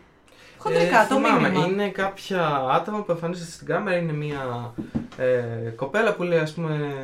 Χοντρικά 0.59 1.03
Ε, 1.03 1.07
το 1.09 1.15
θυμάμαι, 1.15 1.49
μήνυμα. 1.49 1.67
Είναι 1.67 1.89
κάποια 1.89 2.67
άτομα 2.71 3.03
που 3.03 3.13
εμφανίζονται 3.13 3.51
στην 3.51 3.67
κάμερα. 3.67 3.97
Είναι 3.97 4.13
μια 4.13 4.75
ε, 5.17 5.71
κοπέλα 5.77 6.15
που 6.15 6.23
λέει, 6.23 6.39
ας 6.39 6.53
πούμε, 6.53 6.95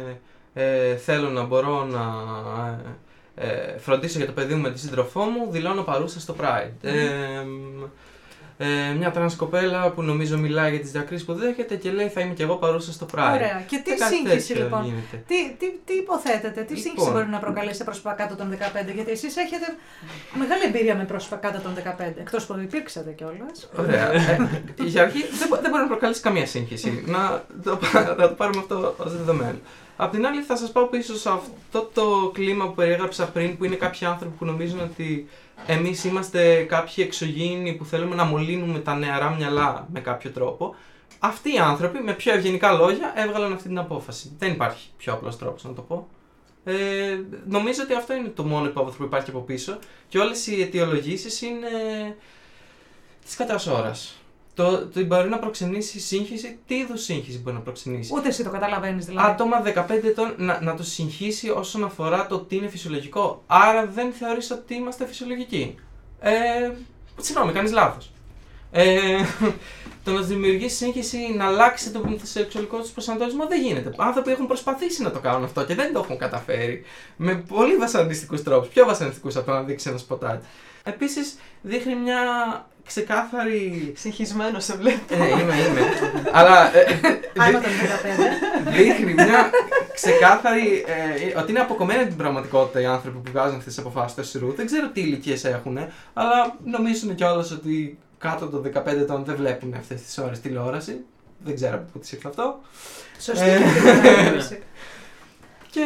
ε, 0.54 0.96
θέλω 0.96 1.28
να 1.28 1.42
μπορώ 1.42 1.84
να 1.84 2.04
ε, 3.34 3.78
φροντίσω 3.78 4.18
για 4.18 4.26
το 4.26 4.32
παιδί 4.32 4.54
μου 4.54 4.62
με 4.62 4.70
τη 4.70 4.78
σύντροφό 4.78 5.24
μου, 5.24 5.50
δηλώνω 5.50 5.82
παρούσα 5.82 6.20
στο 6.20 6.34
Pride. 6.40 6.72
Ε, 6.80 6.94
ε, 8.60 8.66
μια 8.98 9.10
τρανς 9.10 9.34
κοπέλα 9.36 9.90
που 9.90 10.02
νομίζω 10.02 10.38
μιλάει 10.38 10.70
για 10.70 10.80
τις 10.80 10.90
διακρίσεις 10.90 11.26
που 11.26 11.34
δέχεται 11.34 11.76
και 11.76 11.90
λέει 11.90 12.08
θα 12.08 12.20
είμαι 12.20 12.34
και 12.34 12.42
εγώ 12.42 12.54
παρούσα 12.56 12.92
στο 12.92 13.06
Pride. 13.14 13.32
Ωραία. 13.34 13.62
Και 13.68 13.80
τι 13.84 13.90
Ε, 13.92 13.94
κάτι 13.94 14.14
σύγχυση 14.14 14.46
τέτοιο 14.48 14.64
λοιπόν. 14.64 14.84
γίνεται. 14.84 15.22
Τι, 15.26 15.34
τι, 15.58 15.66
τι 15.84 15.92
υποθέτετε, 15.94 16.60
τι 16.62 16.74
σύγχυση 16.74 16.94
Λοιπόν. 16.96 17.12
μπορεί 17.12 17.26
να 17.28 17.38
προκαλέσει 17.38 17.76
σε 17.76 17.84
πρόσωπα 17.84 18.12
κάτω 18.12 18.34
των 18.36 18.50
15, 18.52 18.94
γιατί 18.94 19.10
εσείς 19.10 19.36
έχετε 19.36 19.66
μεγάλη 20.38 20.62
εμπειρία 20.64 20.96
με 20.96 21.04
πρόσωπα 21.04 21.36
κάτω 21.36 21.60
των 21.60 21.74
15, 21.74 22.00
εκτός 22.00 22.46
που 22.46 22.58
υπήρξατε 22.62 23.10
κιόλας. 23.10 23.68
Ωραία. 23.78 24.12
Ε, 24.12 24.48
για 24.84 25.02
αρχή 25.02 25.18
δεν, 25.38 25.48
μπο- 25.48 25.60
δεν 25.60 25.70
μπορεί 25.70 25.82
να 25.82 25.88
προκαλέσει 25.88 26.20
καμία 26.20 26.46
σύγχυση. 26.46 27.02
να, 27.14 27.44
το, 27.64 27.76
πα- 27.92 28.14
να 28.18 28.28
το 28.28 28.34
πάρουμε 28.34 28.58
αυτό 28.58 28.94
ως 28.98 29.16
δεδομένο. 29.16 29.58
Απ' 30.00 30.12
την 30.12 30.26
άλλη, 30.26 30.42
θα 30.42 30.56
σας 30.56 30.70
πάω 30.72 30.84
πίσω 30.86 31.14
σε 31.16 31.28
αυτό 31.28 31.90
το 31.94 32.30
κλίμα 32.34 32.66
που 32.66 32.74
περιέγραψα 32.74 33.24
πριν, 33.28 33.56
που 33.56 33.64
είναι 33.64 33.74
κάποιοι 33.76 34.06
άνθρωποι 34.06 34.36
που 34.38 34.44
νομίζουν 34.44 34.80
ότι 34.80 35.28
εμείς 35.66 36.04
είμαστε 36.04 36.62
κάποιοι 36.62 36.94
εξωγήινοι 37.06 37.74
που 37.74 37.84
θέλουμε 37.84 38.14
να 38.14 38.24
μολύνουμε 38.24 38.78
τα 38.78 38.94
νεαρά 38.94 39.30
μυαλά 39.30 39.88
με 39.92 40.00
κάποιο 40.00 40.30
τρόπο. 40.30 40.74
Αυτοί 41.18 41.54
οι 41.54 41.58
άνθρωποι, 41.58 41.98
με 41.98 42.12
πιο 42.12 42.32
ευγενικά 42.34 42.72
λόγια, 42.72 43.12
έβγαλαν 43.16 43.52
αυτή 43.52 43.68
την 43.68 43.78
απόφαση. 43.78 44.32
Δεν 44.38 44.52
υπάρχει 44.52 44.88
πιο 44.96 45.12
απλός 45.12 45.38
τρόπος 45.38 45.64
να 45.64 45.72
το 45.72 45.82
πω. 45.82 46.08
Ε, 46.64 47.18
νομίζω 47.46 47.82
ότι 47.82 47.94
αυτό 47.94 48.14
είναι 48.14 48.28
το 48.28 48.44
μόνο 48.44 48.66
υπόβαθρο 48.66 48.98
που 48.98 49.04
υπάρχει 49.04 49.30
από 49.30 49.40
πίσω 49.40 49.78
και 50.08 50.18
όλες 50.18 50.46
οι 50.46 50.62
αιτιολογήσεις 50.62 51.42
είναι 51.42 51.68
της 53.24 53.36
κατάς 53.36 53.66
ώρας. 53.66 54.17
Το, 54.58 54.86
το 54.86 55.04
μπορεί 55.04 55.28
να 55.28 55.38
προξενήσει 55.38 56.00
σύγχυση. 56.00 56.58
Τι 56.66 56.74
είδους 56.74 57.02
σύγχυση 57.02 57.38
μπορεί 57.38 57.56
να 57.56 57.62
προξενήσει; 57.62 58.12
Ούτε 58.14 58.28
εσύ 58.28 58.44
το 58.44 58.50
καταλαβαίνεις 58.50 59.04
δηλαδή. 59.06 59.30
Άτομα 59.30 59.62
15 59.64 59.90
ετών 60.04 60.34
να, 60.36 60.60
να 60.62 60.74
το 60.74 60.82
συγχύσει 60.82 61.50
όσον 61.50 61.84
αφορά 61.84 62.26
το 62.26 62.38
τι 62.38 62.56
είναι 62.56 62.68
φυσιολογικό. 62.68 63.42
Άρα 63.46 63.86
δεν 63.86 64.12
θεωρείς 64.12 64.50
ότι 64.50 64.74
είμαστε 64.74 65.06
φυσιολογικοί. 65.06 65.74
Ε, 66.20 66.32
συγγνώμη, 67.20 67.52
κάνεις 67.52 67.72
λάθος. 67.72 68.10
Ε, 68.70 69.20
το 70.04 70.12
να 70.12 70.20
του 70.20 70.26
δημιουργήσει 70.26 70.76
σύγχυση 70.76 71.18
να 71.36 71.46
αλλάξει 71.46 71.90
το 71.90 72.18
σεξουαλικό 72.22 72.78
τους 72.78 72.90
προσανατολισμό 72.90 73.46
δεν 73.46 73.62
γίνεται. 73.62 73.92
Άνθρωποι 73.96 74.30
έχουν 74.30 74.46
προσπαθήσει 74.46 75.02
να 75.02 75.10
το 75.10 75.18
κάνουν 75.18 75.44
αυτό 75.44 75.64
και 75.64 75.74
δεν 75.74 75.92
το 75.92 75.98
έχουν 75.98 76.18
καταφέρει. 76.18 76.84
Με 77.16 77.34
πολύ 77.34 77.76
βασανιστικούς 77.76 78.42
τρόπους. 78.42 78.68
Πιο 78.68 78.84
βασανιστικούς 78.84 79.36
από 79.36 79.46
το 79.46 79.52
να 79.52 79.62
δείξει 79.62 79.88
ένα 79.88 79.98
σποτάκι. 79.98 80.46
Επίσης, 80.88 81.38
δείχνει 81.62 81.94
μια 81.94 82.20
ξεκάθαρη. 82.86 83.92
Συγχυσμένος 83.96 84.64
σε 84.64 84.76
βλέπω. 84.76 85.14
Ε, 85.14 85.28
είμαι, 85.28 85.54
είμαι. 85.54 85.80
Αλλά 86.32 86.76
ε, 86.76 86.84
Άνω 87.38 87.60
των 87.60 87.70
15. 88.66 88.72
δείχνει 88.72 89.14
μια 89.14 89.50
ξεκάθαρη. 89.94 90.84
Ε, 91.32 91.38
ότι 91.38 91.50
είναι 91.50 91.60
αποκομμένοι 91.60 92.00
από 92.00 92.08
την 92.08 92.18
πραγματικότητα 92.18 92.80
οι 92.80 92.84
άνθρωποι 92.86 93.18
που 93.18 93.30
βγάζουν 93.30 93.56
αυτές 93.56 93.74
τις 93.74 93.84
αποφάσεις 93.84 94.12
στο 94.12 94.22
ΣΥΡΟΥ. 94.22 94.54
Δεν 94.56 94.66
ξέρω 94.66 94.88
τι 94.88 95.00
ηλικίες 95.00 95.44
έχουν, 95.44 95.78
αλλά 96.14 96.56
νομίζουν 96.64 97.14
κιόλας 97.14 97.50
ότι 97.50 97.98
κάτω 98.18 98.46
των 98.46 98.62
15 98.74 98.86
ετών 98.86 99.24
δεν 99.24 99.36
βλέπουν 99.36 99.74
αυτές 99.74 100.02
τις 100.02 100.18
ώρες 100.18 100.40
τηλεόραση. 100.40 101.04
Δεν 101.44 101.54
ξέρω 101.54 101.74
από 101.74 101.88
πού 101.92 101.98
τη 101.98 102.08
ήρθε 102.12 102.28
αυτό. 102.28 102.60
Σωστή 103.20 103.44
Ε. 103.48 103.58
και 103.58 103.64
αυτή 103.64 103.88
η 103.88 103.92
παρατήρηση. 103.92 104.62
Και 105.70 105.82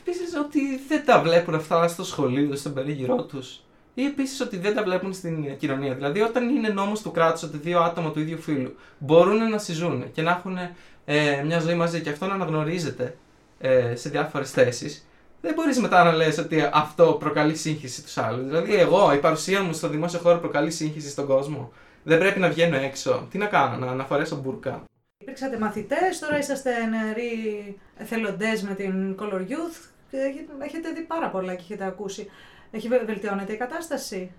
επίσης 0.00 0.36
ότι 0.36 0.60
δεν 0.88 1.04
τα 1.04 1.20
βλέπουν 1.20 1.54
αυτά 1.54 1.88
στο 1.88 2.04
σχολείο, 2.04 2.56
στον 2.56 2.74
περίγυρό 2.74 3.22
τους. 3.22 3.60
Ή 3.94 4.04
επίσης 4.04 4.40
ότι 4.40 4.56
δεν 4.56 4.74
τα 4.74 4.82
βλέπουν 4.82 5.12
στην 5.12 5.56
κοινωνία. 5.56 5.94
Δηλαδή, 5.94 6.20
όταν 6.20 6.48
είναι 6.48 6.68
νόμος 6.68 7.02
του 7.02 7.10
κράτους 7.10 7.42
ότι 7.42 7.56
δύο 7.56 7.80
άτομα 7.80 8.10
του 8.10 8.20
ίδιου 8.20 8.38
φύλου 8.38 8.76
μπορούν 8.98 9.48
να 9.48 9.58
συζούν 9.58 10.12
και 10.12 10.22
να 10.22 10.30
έχουν 10.30 10.58
ε, 11.04 11.42
μια 11.44 11.58
ζωή 11.60 11.74
μαζί 11.74 12.00
και 12.00 12.10
αυτό 12.10 12.26
να 12.26 12.34
αναγνωρίζεται 12.34 13.16
ε, 13.60 13.94
σε 13.96 14.08
διάφορες 14.08 14.50
θέσεις, 14.50 15.06
δεν 15.40 15.54
μπορείς 15.54 15.78
μετά 15.80 16.04
να 16.04 16.12
λες 16.12 16.38
ότι 16.38 16.68
αυτό 16.72 17.16
προκαλεί 17.20 17.54
σύγχυση 17.56 18.02
τους 18.02 18.18
άλλους. 18.18 18.46
Δηλαδή, 18.46 18.74
εγώ, 18.74 19.12
η 19.14 19.18
παρουσία 19.18 19.62
μου 19.62 19.72
στο 19.72 19.88
δημόσιο 19.88 20.18
χώρο 20.18 20.38
προκαλεί 20.38 20.70
σύγχυση 20.70 21.08
στον 21.08 21.26
κόσμο. 21.26 21.72
Δεν 22.02 22.18
πρέπει 22.18 22.40
να 22.40 22.48
βγαίνω 22.48 22.76
έξω. 22.76 23.26
Τι 23.30 23.38
να 23.38 23.46
κάνω, 23.46 23.86
να, 23.86 23.94
να 23.94 24.04
φορέσω 24.04 24.36
μπουρκα. 24.36 24.84
Υπήρξατε 25.18 25.58
μαθητές, 25.58 26.18
τώρα 26.18 26.38
είσαστε 26.38 26.70
νεαροί 26.86 27.32
εθελοντές 27.96 28.62
με 28.62 28.74
την 28.74 29.16
Color 29.20 29.40
Youth. 29.40 29.88
και 30.10 30.16
έχετε- 30.18 30.52
Έχετε 30.64 30.90
δει 30.90 31.00
πάρα 31.00 31.28
πολλά 31.28 31.54
και 31.54 31.62
έχετε 31.64 31.84
ακούσει. 31.84 32.30
Έχει 32.72 32.88
βε- 32.88 33.04
βελτιώνεται 33.04 33.52
η 33.52 33.56
κατάσταση; 33.56 34.30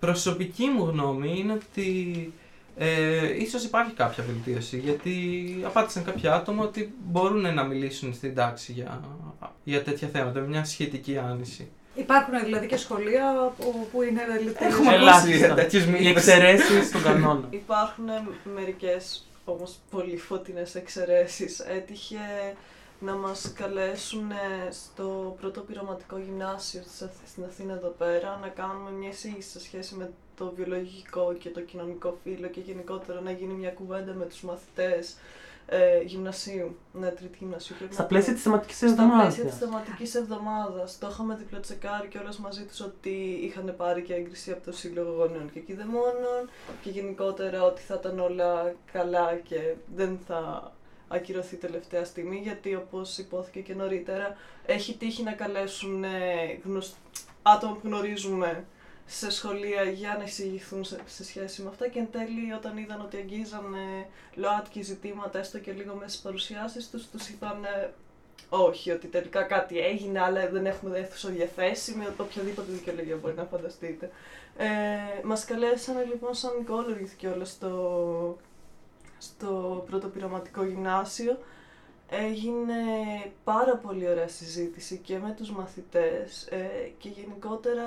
Προσωπική 0.00 0.64
μου 0.66 0.84
γνώμη 0.84 1.34
είναι 1.38 1.52
ότι 1.52 2.32
ε, 2.76 3.36
ίσως 3.42 3.64
υπάρχει 3.64 3.92
κάποια 3.92 4.24
βελτίωση 4.24 4.78
γιατί 4.78 5.14
απάντησαν 5.64 6.04
κάποια 6.04 6.34
άτομα 6.34 6.64
ότι 6.64 6.94
μπορούν 7.04 7.54
να 7.54 7.64
μιλήσουν 7.64 8.14
στην 8.14 8.34
τάξη 8.34 8.72
για, 8.72 9.00
για 9.64 9.82
τέτοια 9.82 10.08
θέματα 10.08 10.40
με 10.40 10.46
μια 10.46 10.64
σχετική 10.64 11.18
άνηση. 11.18 11.68
Υπάρχουν 11.94 12.34
δηλαδή 12.44 12.66
και 12.66 12.76
σχολεία 12.76 13.52
που, 13.58 13.88
που 13.92 14.02
είναι 14.02 14.20
τελείως. 14.36 14.54
Έχουμε 14.58 15.10
ακούσει 15.10 15.54
τέτοιες 15.54 15.84
Οι 15.84 15.88
μύθες. 15.88 16.06
εξαιρέσεις 16.06 16.86
στον 16.86 17.02
κανόνα. 17.02 17.46
Υπάρχουν 17.50 18.04
μερικές 18.54 19.26
όμως 19.44 19.74
πολύ 19.90 20.16
φωτεινές 20.16 20.74
εξαιρέσεις. 20.74 21.58
Έτυχε 21.60 22.16
να 23.04 23.14
μας 23.14 23.52
καλέσουν 23.52 24.30
στο 24.70 25.36
πρώτο 25.40 25.60
πειραματικό 25.60 26.18
γυμνάσιο 26.18 26.80
της 26.80 27.02
Αθ- 27.02 27.26
στην 27.26 27.44
Αθήνα 27.44 27.72
εδώ 27.72 27.88
πέρα 27.88 28.38
να 28.42 28.48
κάνουμε 28.48 28.90
μια 28.90 29.08
εισήγηση 29.08 29.48
σε 29.50 29.60
σχέση 29.60 29.94
με 29.94 30.10
το 30.36 30.52
βιολογικό 30.56 31.34
και 31.38 31.48
το 31.48 31.60
κοινωνικό 31.60 32.18
φύλλο 32.22 32.48
και 32.48 32.60
γενικότερα 32.60 33.20
να 33.20 33.30
γίνει 33.30 33.52
μια 33.54 33.70
κουβέντα 33.70 34.12
με 34.12 34.24
τους 34.24 34.42
μαθητές 34.42 35.16
ε, 35.66 36.00
γυμνασίου, 36.02 36.76
ναι, 36.92 37.08
τρίτη 37.08 37.36
γυμνασίου. 37.38 37.76
Πρέπει 37.78 37.92
Στα 37.94 38.02
να 38.02 38.08
πλαίσια 38.08 38.28
πω. 38.28 38.34
της 38.34 38.42
θεματικής 38.42 38.76
Στα 38.76 38.86
πλαίσια 38.86 39.04
εβδομάδα. 39.04 39.44
της 39.48 39.58
θεματικής 39.58 40.14
εβδομάδας. 40.14 40.98
Το 40.98 41.08
είχαμε 41.10 41.34
διπλοτσεκάρει 41.34 42.08
και 42.08 42.18
όλες 42.18 42.36
μαζί 42.36 42.64
τους 42.64 42.80
ότι 42.80 43.38
είχαν 43.42 43.74
πάρει 43.76 44.02
και 44.02 44.14
έγκριση 44.14 44.50
από 44.52 44.64
το 44.64 44.72
Σύλλογο 44.72 45.10
Γονέων 45.12 45.52
και 45.52 45.60
Κηδεμόνων 45.60 46.42
και 46.82 46.90
γενικότερα 46.90 47.62
ότι 47.62 47.80
θα 47.82 47.94
ήταν 48.00 48.18
όλα 48.20 48.74
καλά 48.92 49.34
και 49.36 49.74
δεν 49.94 50.18
θα 50.26 50.72
ακυρωθεί 51.12 51.56
τελευταία 51.56 52.04
στιγμή 52.04 52.36
γιατί 52.36 52.74
όπως 52.74 53.18
υπόθηκε 53.18 53.60
και 53.60 53.74
νωρίτερα 53.74 54.36
έχει 54.66 54.96
τύχει 54.96 55.22
να 55.22 55.32
καλέσουν 55.32 56.04
ε, 56.04 56.10
γνωσ... 56.64 56.94
άτομα 57.42 57.72
που 57.72 57.80
γνωρίζουμε 57.84 58.64
σε 59.06 59.30
σχολεία 59.30 59.82
για 59.82 60.14
να 60.18 60.24
εισηγηθούν 60.24 60.84
σε, 60.84 61.00
σε 61.06 61.24
σχέση 61.24 61.62
με 61.62 61.68
αυτά 61.68 61.88
και 61.88 61.98
εν 61.98 62.08
τέλει 62.10 62.52
όταν 62.52 62.76
είδαν 62.76 63.00
ότι 63.00 63.16
αγγίζαν 63.16 63.74
ε, 63.74 64.06
ΛΟΑΤΚΙ 64.34 64.82
ζητήματα 64.82 65.38
έστω 65.38 65.58
και 65.58 65.72
λίγο 65.72 65.94
μέσα 65.94 66.08
στις 66.08 66.22
παρουσιάσεις 66.22 66.90
τους, 66.90 67.06
τους 67.10 67.28
είπαν 67.28 67.64
ε, 67.64 67.90
όχι, 68.54 68.90
ότι 68.90 69.06
τελικά 69.06 69.42
κάτι 69.42 69.78
έγινε, 69.78 70.20
αλλά 70.20 70.48
δεν 70.48 70.66
έχουμε 70.66 70.98
αίθουσα 70.98 71.28
διαθέσιμη, 71.28 72.06
οποιαδήποτε 72.16 72.72
δικαιολογία 72.72 73.16
μπορεί 73.16 73.34
να 73.34 73.44
φανταστείτε. 73.44 74.10
Ε, 74.56 74.66
μας 75.24 75.44
καλέσανε 75.44 76.04
λοιπόν 76.04 76.34
σαν 76.34 76.56
Νικόλογηθ 76.58 77.14
κιόλας 77.16 77.50
στο, 77.50 78.36
στο 79.22 79.84
πρώτο 79.90 80.08
πειραματικό 80.08 80.64
γυμνάσιο. 80.64 81.38
Έγινε 82.08 82.74
πάρα 83.44 83.76
πολύ 83.76 84.08
ωραία 84.08 84.28
συζήτηση 84.28 84.96
και 84.96 85.18
με 85.18 85.34
τους 85.36 85.50
μαθητές 85.50 86.46
ε, 86.50 86.90
και 86.98 87.08
γενικότερα 87.08 87.82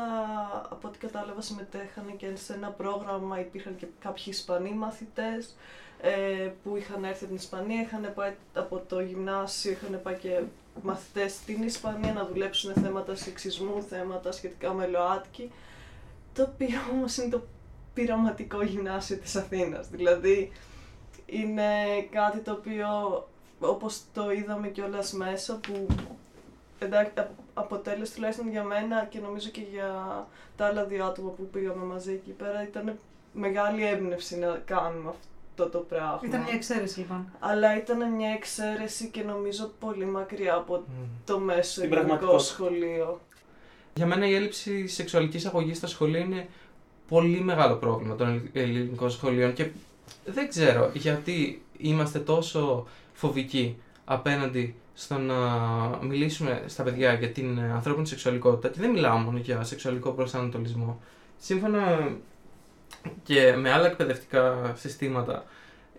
από 0.70 0.88
ό,τι 0.88 0.98
κατάλαβα 0.98 1.42
συμμετέχανε 1.42 2.12
και 2.12 2.36
σε 2.36 2.54
ένα 2.54 2.70
πρόγραμμα, 2.70 3.40
υπήρχαν 3.40 3.76
και 3.76 3.86
κάποιοι 4.00 4.24
Ισπανοί 4.28 4.74
μαθητές 4.74 5.56
ε, 6.02 6.52
που 6.64 6.76
είχαν 6.76 7.04
έρθει 7.04 7.24
από 7.24 7.34
την 7.34 7.36
Ισπανία, 7.36 7.82
είχαν 7.82 8.12
πάει 8.16 8.34
από 8.54 8.84
το 8.88 9.00
γυμνάσιο, 9.00 9.72
είχαν 9.72 10.00
πάει 10.04 10.16
και 10.16 10.42
μαθητές 10.84 11.32
στην 11.34 11.64
Ισπανία 11.64 12.14
να 12.14 12.26
δουλέψουν 12.26 12.74
θέματα 12.74 13.16
σεξισμού, 13.16 13.84
θέματα 13.90 14.32
σχετικά 14.32 14.74
με 14.74 14.88
ΛΟΑΤΚΙ, 14.88 15.52
το 16.34 16.42
οποίο 16.42 16.80
όμως 16.92 17.18
είναι 17.18 17.30
το 17.30 17.44
πειραματικό 17.94 18.64
γυμνάσιο 18.64 19.18
της 19.18 19.36
Αθήνας. 19.36 19.88
Δηλαδή 19.90 20.52
είναι 21.26 21.64
κάτι 22.12 22.40
το 22.40 22.52
οποίο 22.52 22.88
όπως 23.60 24.02
το 24.14 24.32
είδαμε 24.32 24.68
κιόλας 24.68 25.14
μέσα 25.14 25.60
που 25.60 25.88
εντάξει, 26.80 27.20
α- 27.20 27.30
αποτέλεσε 27.54 28.14
τουλάχιστον 28.16 28.50
για 28.50 28.64
μένα 28.64 29.06
και 29.10 29.20
νομίζω 29.20 29.50
και 29.50 29.62
για 29.72 29.90
τα 30.58 30.66
άλλα 30.66 30.84
δύο 30.86 31.06
άτομα 31.06 31.30
που 31.30 31.48
πήγαμε 31.50 31.84
μαζί 31.86 32.12
εκεί 32.12 32.32
πέρα 32.32 32.64
ήταν 32.64 33.00
μεγάλη 33.34 33.86
έμπνευση 33.88 34.38
να 34.38 34.62
κάνουμε 34.66 35.10
αυτό 35.10 35.70
το 35.70 35.80
πράγμα. 35.80 36.20
Ήταν 36.24 36.42
μια 36.42 36.54
εξαίρεση 36.54 37.00
λοιπόν. 37.00 37.28
Αλλά 37.40 37.78
ήταν 37.78 38.12
μια 38.14 38.30
εξαίρεση 38.30 39.08
και 39.10 39.24
νομίζω 39.24 39.72
πολύ 39.80 40.06
μακριά 40.06 40.56
από 40.56 40.76
Μμ. 40.76 41.04
το 41.26 41.40
μέσο 41.40 41.82
Την 41.82 41.92
ελληνικό 41.92 42.08
πραγματικότητα. 42.08 42.54
σχολείο. 42.54 43.20
Για 43.94 44.06
μένα 44.06 44.28
η 44.28 44.34
έλλειψη 44.36 44.88
σεξουαλικής 44.88 45.46
αγωγής 45.46 45.78
στα 45.78 45.88
σχολεία 45.88 46.20
είναι 46.20 46.48
πολύ 47.08 47.40
μεγάλο 47.40 47.76
πρόβλημα 47.76 48.16
των 48.16 48.28
ελλ- 48.28 48.56
ελληνικών 48.56 49.10
σχολείων 49.10 49.54
και 49.54 49.70
δεν 50.26 50.50
ξέρω 50.50 50.90
γιατί 50.94 51.62
είμαστε 51.78 52.20
τόσο 52.20 52.88
φοβικοί 53.14 53.78
απέναντι 54.06 54.76
στο 54.94 55.18
να 55.18 55.36
μιλήσουμε 56.02 56.64
στα 56.66 56.84
παιδιά 56.84 57.14
για 57.14 57.32
την 57.32 57.58
ε, 57.58 57.72
ανθρώπινη 57.74 58.08
σεξουαλικότητα 58.08 58.68
και 58.68 58.80
δεν 58.80 58.90
μιλάω 58.90 59.18
μόνο 59.18 59.38
για 59.38 59.64
σεξουαλικό 59.64 60.12
προσανατολισμό. 60.12 61.00
Σύμφωνα 61.38 62.12
και 63.24 63.56
με 63.56 63.72
άλλα 63.72 63.86
εκπαιδευτικά 63.86 64.74
συστήματα, 64.76 65.46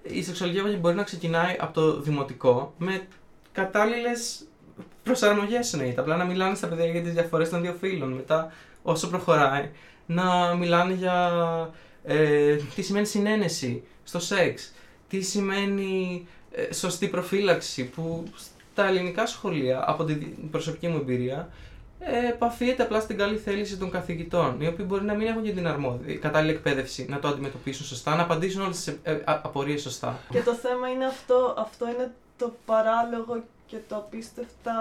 η 0.03 0.23
σεξουαλική 0.23 0.59
αγωγή 0.59 0.79
μπορεί 0.81 0.95
να 0.95 1.03
ξεκινάει 1.03 1.57
από 1.61 1.73
το 1.73 2.01
δημοτικό 2.01 2.75
με 2.79 3.07
κατάλληλες 3.53 4.47
προσαρμογές 5.03 5.73
εννοείται. 5.73 6.01
Απλά 6.01 6.17
να 6.17 6.25
μιλάνε 6.25 6.55
στα 6.55 6.67
παιδιά 6.67 6.87
για 6.87 7.03
τις 7.03 7.13
διαφορές 7.13 7.49
των 7.49 7.61
δύο 7.61 7.77
φύλων. 7.81 8.13
Μετά, 8.13 8.53
όσο 8.83 9.09
προχωράει, 9.09 9.71
να 10.07 10.55
μιλάνε 10.55 10.93
για 10.93 11.31
ε, 12.05 12.57
τι 12.75 12.83
σημαίνει 12.83 13.07
συνένεση 13.07 13.83
στο 14.07 14.19
σεξ, 14.19 14.73
τι 15.09 15.21
σημαίνει 15.21 16.27
ε, 16.51 16.73
σωστή 16.75 17.09
προφύλαξη, 17.09 17.85
που 17.85 18.25
στα 18.73 18.87
ελληνικά 18.87 19.27
σχολεία, 19.27 19.85
από 19.87 20.05
την 20.05 20.51
προσωπική 20.51 20.89
μου 20.89 20.97
εμπειρία, 20.97 21.49
ε, 21.99 22.29
επαφίεται 22.29 22.83
απλά 22.83 23.01
στην 23.01 23.17
καλή 23.17 23.37
θέληση 23.37 23.77
των 23.77 23.91
καθηγητών, 23.91 24.61
οι 24.61 24.67
οποίοι 24.67 24.85
μπορεί 24.89 25.05
να 25.05 25.15
μην 25.15 25.27
έχουν 25.27 25.43
και 25.43 25.53
την 25.53 25.67
αρμόδια, 25.67 26.17
κατάλληλη 26.17 26.53
εκπαίδευση 26.53 27.07
να 27.09 27.19
το 27.19 27.29
αντιμετωπίσουν 27.29 27.87
σωστά, 27.87 28.17
να 28.17 28.23
απαντήσουν 28.23 28.63
όλες 28.63 28.77
τις 28.77 28.95
ε, 29.03 29.13
α- 29.25 29.41
απορίες 29.45 29.83
σωστά. 29.83 30.19
Και 30.31 30.43
το 30.43 30.55
θέμα 30.55 30.89
είναι 30.89 31.07
αυτό, 31.07 31.55
αυτό 31.59 31.89
είναι 31.89 32.13
το 32.39 32.57
παράλογο 32.65 33.43
και 33.67 33.77
το 33.89 33.97
απίστευτα 33.97 34.75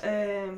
ε, 0.00 0.50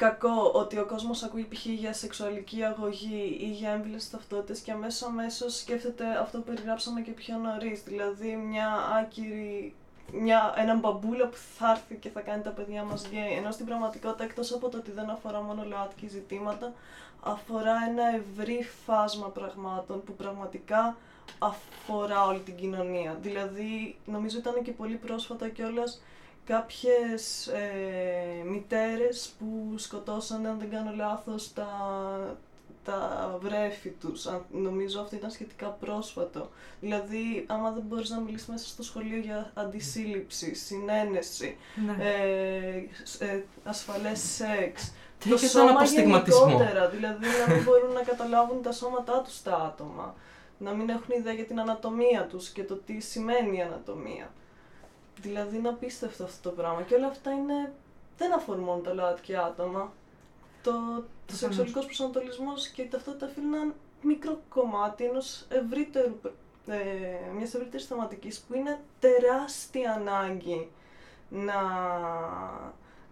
κακό 0.00 0.50
ότι 0.54 0.78
ο 0.78 0.86
κόσμος 0.86 1.22
ακούει 1.22 1.48
π.χ. 1.50 1.66
για 1.66 1.92
σεξουαλική 1.92 2.64
αγωγή 2.64 3.38
ή 3.40 3.50
για 3.50 3.70
έμβυλες 3.70 4.10
ταυτότητες 4.10 4.60
και 4.60 4.72
αμέσως 4.72 5.08
αμέσως 5.08 5.58
σκέφτεται 5.58 6.04
αυτό 6.20 6.38
που 6.38 6.44
περιγράψαμε 6.44 7.00
και 7.00 7.10
πιο 7.10 7.36
νωρίς, 7.36 7.82
δηλαδή 7.82 8.36
μια 8.36 8.68
άκυρη 9.00 9.74
μια, 10.12 10.54
έναν 10.56 10.78
μπαμπούλα 10.78 11.26
που 11.26 11.36
θα 11.56 11.70
έρθει 11.70 11.94
και 11.94 12.08
θα 12.08 12.20
κάνει 12.20 12.42
τα 12.42 12.50
παιδιά 12.50 12.82
μας 12.82 13.06
γκέι. 13.06 13.36
Ενώ 13.36 13.50
στην 13.50 13.66
πραγματικότητα, 13.66 14.24
εκτός 14.24 14.52
από 14.52 14.68
το 14.68 14.76
ότι 14.76 14.90
δεν 14.90 15.10
αφορά 15.10 15.40
μόνο 15.40 15.64
ΛΟΑΤΚΙ 15.64 16.08
ζητήματα, 16.08 16.72
αφορά 17.20 17.74
ένα 17.88 18.02
ευρύ 18.14 18.68
φάσμα 18.86 19.28
πραγμάτων 19.28 20.04
που 20.04 20.14
πραγματικά 20.14 20.96
αφορά 21.38 22.26
όλη 22.26 22.38
την 22.38 22.56
κοινωνία. 22.56 23.18
Δηλαδή, 23.22 23.96
νομίζω 24.04 24.38
ήταν 24.38 24.62
και 24.62 24.72
πολύ 24.72 24.96
πρόσφατα 24.96 25.48
κιόλας 25.48 26.02
κάποιες 26.46 27.46
ε, 27.46 28.42
μητέρες 28.44 29.32
που 29.38 29.74
σκοτώσανε, 29.78 30.48
αν 30.48 30.58
δεν 30.58 30.70
κάνω 30.70 30.92
λάθος, 30.96 31.52
τα, 31.52 31.68
τα 32.84 33.38
βρέφη 33.40 33.88
τους. 33.90 34.26
Αν- 34.26 34.44
Νομίζω 34.50 35.00
αυτό 35.00 35.16
ήταν 35.16 35.30
σχετικά 35.30 35.66
πρόσφατο. 35.68 36.50
Δηλαδή, 36.80 37.44
άμα 37.48 37.70
δεν 37.70 37.82
μπορείς 37.86 38.10
να 38.10 38.18
μιλήσεις 38.20 38.46
μέσα 38.46 38.66
στο 38.66 38.82
σχολείο 38.82 39.18
για 39.18 39.50
αντισύλληψη, 39.54 40.54
συνένεση, 40.54 41.56
Ναι. 41.86 42.04
ε, 42.04 42.84
σ- 43.04 43.22
ε, 43.22 43.44
ασφαλές 43.64 44.20
σεξ, 44.20 44.92
Και 45.18 45.28
το 45.28 45.34
έχει 45.34 45.48
τον 45.52 45.60
σώμα 45.60 45.70
αποστιγματισμό. 45.70 46.46
γενικότερα, 46.46 46.88
δηλαδή 46.88 47.26
να 47.46 47.54
μην 47.54 47.62
μπορούν 47.64 47.92
να 47.92 48.02
καταλάβουν 48.02 48.62
τα 48.62 48.72
σώματά 48.72 49.20
τους 49.22 49.42
τα 49.42 49.56
άτομα. 49.56 50.14
Να 50.58 50.72
μην 50.72 50.88
έχουν 50.88 51.14
ιδέα 51.18 51.32
για 51.32 51.44
την 51.44 51.60
ανατομία 51.60 52.26
τους 52.26 52.48
και 52.48 52.62
το 52.64 52.74
τι 52.74 53.00
σημαίνει 53.00 53.56
η 53.56 53.60
ανατομία. 53.60 54.30
Δηλαδή 55.20 55.56
είναι 55.56 55.68
απίστευτο 55.68 56.24
αυτό 56.24 56.48
το 56.48 56.54
πράγμα. 56.56 56.82
Και 56.82 56.94
όλα 56.94 57.06
αυτά 57.06 57.30
είναι... 57.30 57.72
δεν 58.18 58.32
αφορούν 58.32 58.62
μόνο 58.64 58.80
τα 58.80 58.94
ΛΟΑΤΚΙ 58.94 59.36
άτομα. 59.36 59.92
Το, 60.62 60.70
το 60.70 61.04
Προφανώς. 61.26 61.54
σεξουαλικός 61.54 61.84
προσανατολισμός 61.84 62.68
και 62.68 62.82
η 62.82 62.88
ταυτότητα 62.88 63.26
φύλου 63.26 63.46
είναι 63.46 63.56
ένα 63.56 63.74
μικρό 64.02 64.40
κομμάτι 64.48 65.04
ενός 65.04 65.46
ευρύτερου, 65.48 66.20
ε, 66.66 66.76
μιας 67.36 67.54
ευρύτερης 67.54 67.86
θεματικής 67.86 68.40
που 68.40 68.54
είναι 68.54 68.78
τεράστια 69.00 69.92
ανάγκη 69.92 70.70
να, 71.28 71.60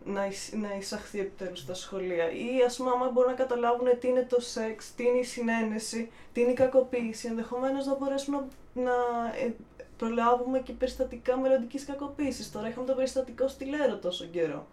να, 0.05 0.27
εισ- 0.27 0.55
να 0.55 0.75
εισαχθεί 0.77 1.21
επιτέλους 1.21 1.59
στα 1.61 1.75
σχολεία. 1.75 2.31
Ή 2.31 2.63
ας 2.67 2.77
πούμε 2.77 2.91
άμα 2.91 3.11
μπορούν 3.11 3.31
να 3.31 3.37
καταλάβουν 3.37 3.99
τι 4.01 4.09
είναι 4.09 4.23
το 4.29 4.41
σεξ, 4.41 4.95
τι 4.95 5.05
είναι 5.05 5.19
η 5.19 5.25
συνένεση, 5.25 6.11
τι 6.33 6.41
είναι 6.41 6.51
η 6.51 6.55
κακοποίηση, 6.55 7.27
ενδεχομένως 7.29 7.87
να 7.87 7.95
μπορέσουμε 7.95 8.37
να, 8.75 8.83
να 8.83 8.93
ε, 9.39 9.55
προλάβουμε 9.99 10.59
και 10.59 10.73
περιστατικά 10.73 11.37
μελλοντικής 11.37 11.85
κακοποίησης. 11.85 12.53
Τώρα 12.53 12.69
είχαμε 12.69 12.87
το 12.87 12.95
περιστατικό 12.95 13.49
στη 13.49 13.65
Λέρο 13.65 13.97
τόσο 13.97 14.25
καιρό. 14.25 14.67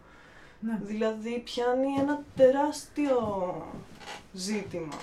ναι. 0.59 0.79
Δηλαδή 0.81 1.41
πιάνει 1.45 1.87
ένα 1.99 2.23
τεράστιο 2.35 3.17
ζήτημα. 4.33 4.97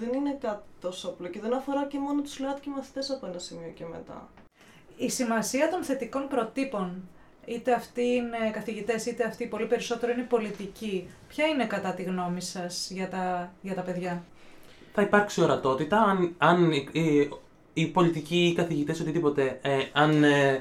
Δεν 0.00 0.12
είναι 0.12 0.38
κάτι 0.40 0.62
τόσο 0.80 1.08
απλό 1.08 1.28
και 1.28 1.40
δεν 1.40 1.54
αφορά 1.54 1.86
και 1.86 1.98
μόνο 1.98 2.22
τους 2.22 2.38
ΛΟΑΤΚΙ 2.38 2.68
μαθητές 2.68 3.10
από 3.10 3.26
ένα 3.26 3.38
σημείο 3.38 3.70
και 3.74 3.84
μετά. 3.84 4.28
Η 4.96 5.10
σημασία 5.10 5.70
των 5.70 5.82
θετικών 5.84 6.28
προτύπων, 6.28 7.08
είτε 7.44 7.72
αυτοί 7.72 8.02
είναι 8.02 8.50
καθηγητές 8.52 9.06
είτε 9.06 9.24
αυτοί 9.24 9.46
πολύ 9.46 9.66
περισσότερο 9.66 10.12
είναι 10.12 10.22
πολιτικοί, 10.22 11.10
ποια 11.28 11.46
είναι 11.46 11.66
κατά 11.66 11.92
τη 11.94 12.02
γνώμη 12.02 12.40
σας 12.40 12.90
για 12.90 13.08
τα, 13.08 13.52
για 13.62 13.74
τα 13.74 13.82
παιδιά; 13.82 14.22
θα 14.92 15.02
υπάρξει 15.02 15.42
ορατότητα 15.42 16.02
αν, 16.02 16.34
αν 16.38 16.72
οι, 16.72 17.28
οι, 17.78 17.80
οι 17.80 17.86
πολιτικοί 17.86 18.36
ή 18.36 18.48
οι 18.48 18.54
καθηγητές 18.54 19.00
οτιδήποτε 19.00 19.58
ε, 19.62 19.70
αν 19.92 20.24
ε, 20.24 20.60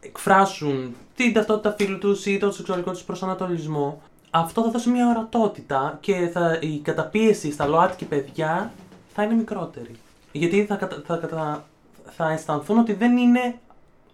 εκφράσουν 0.00 0.94
την 1.16 1.32
ταυτότητα 1.32 1.74
φίλου 1.78 1.98
τους 1.98 2.26
ή 2.26 2.38
τον 2.38 2.52
σεξουαλικό 2.52 2.90
τους 2.90 3.02
προσανατολισμό 3.02 4.02
αυτό 4.30 4.62
θα 4.62 4.70
δώσει 4.70 4.90
μια 4.90 5.08
ορατότητα 5.08 5.98
και 6.00 6.30
θα, 6.32 6.58
η 6.60 6.78
καταπίεση 6.78 7.52
στα 7.52 7.66
ΛΟΑΤΚΙ 7.66 8.04
παιδιά 8.04 8.72
θα 9.14 9.22
είναι 9.22 9.34
μικρότερη. 9.34 9.90
Γιατί 10.32 10.64
θα, 10.64 10.76
κατα- 10.76 11.02
θα, 11.06 11.16
κατα- 11.16 11.64
θα 12.16 12.30
αισθανθούν 12.30 12.78
ότι 12.78 12.92
δεν 12.92 13.16
είναι 13.16 13.58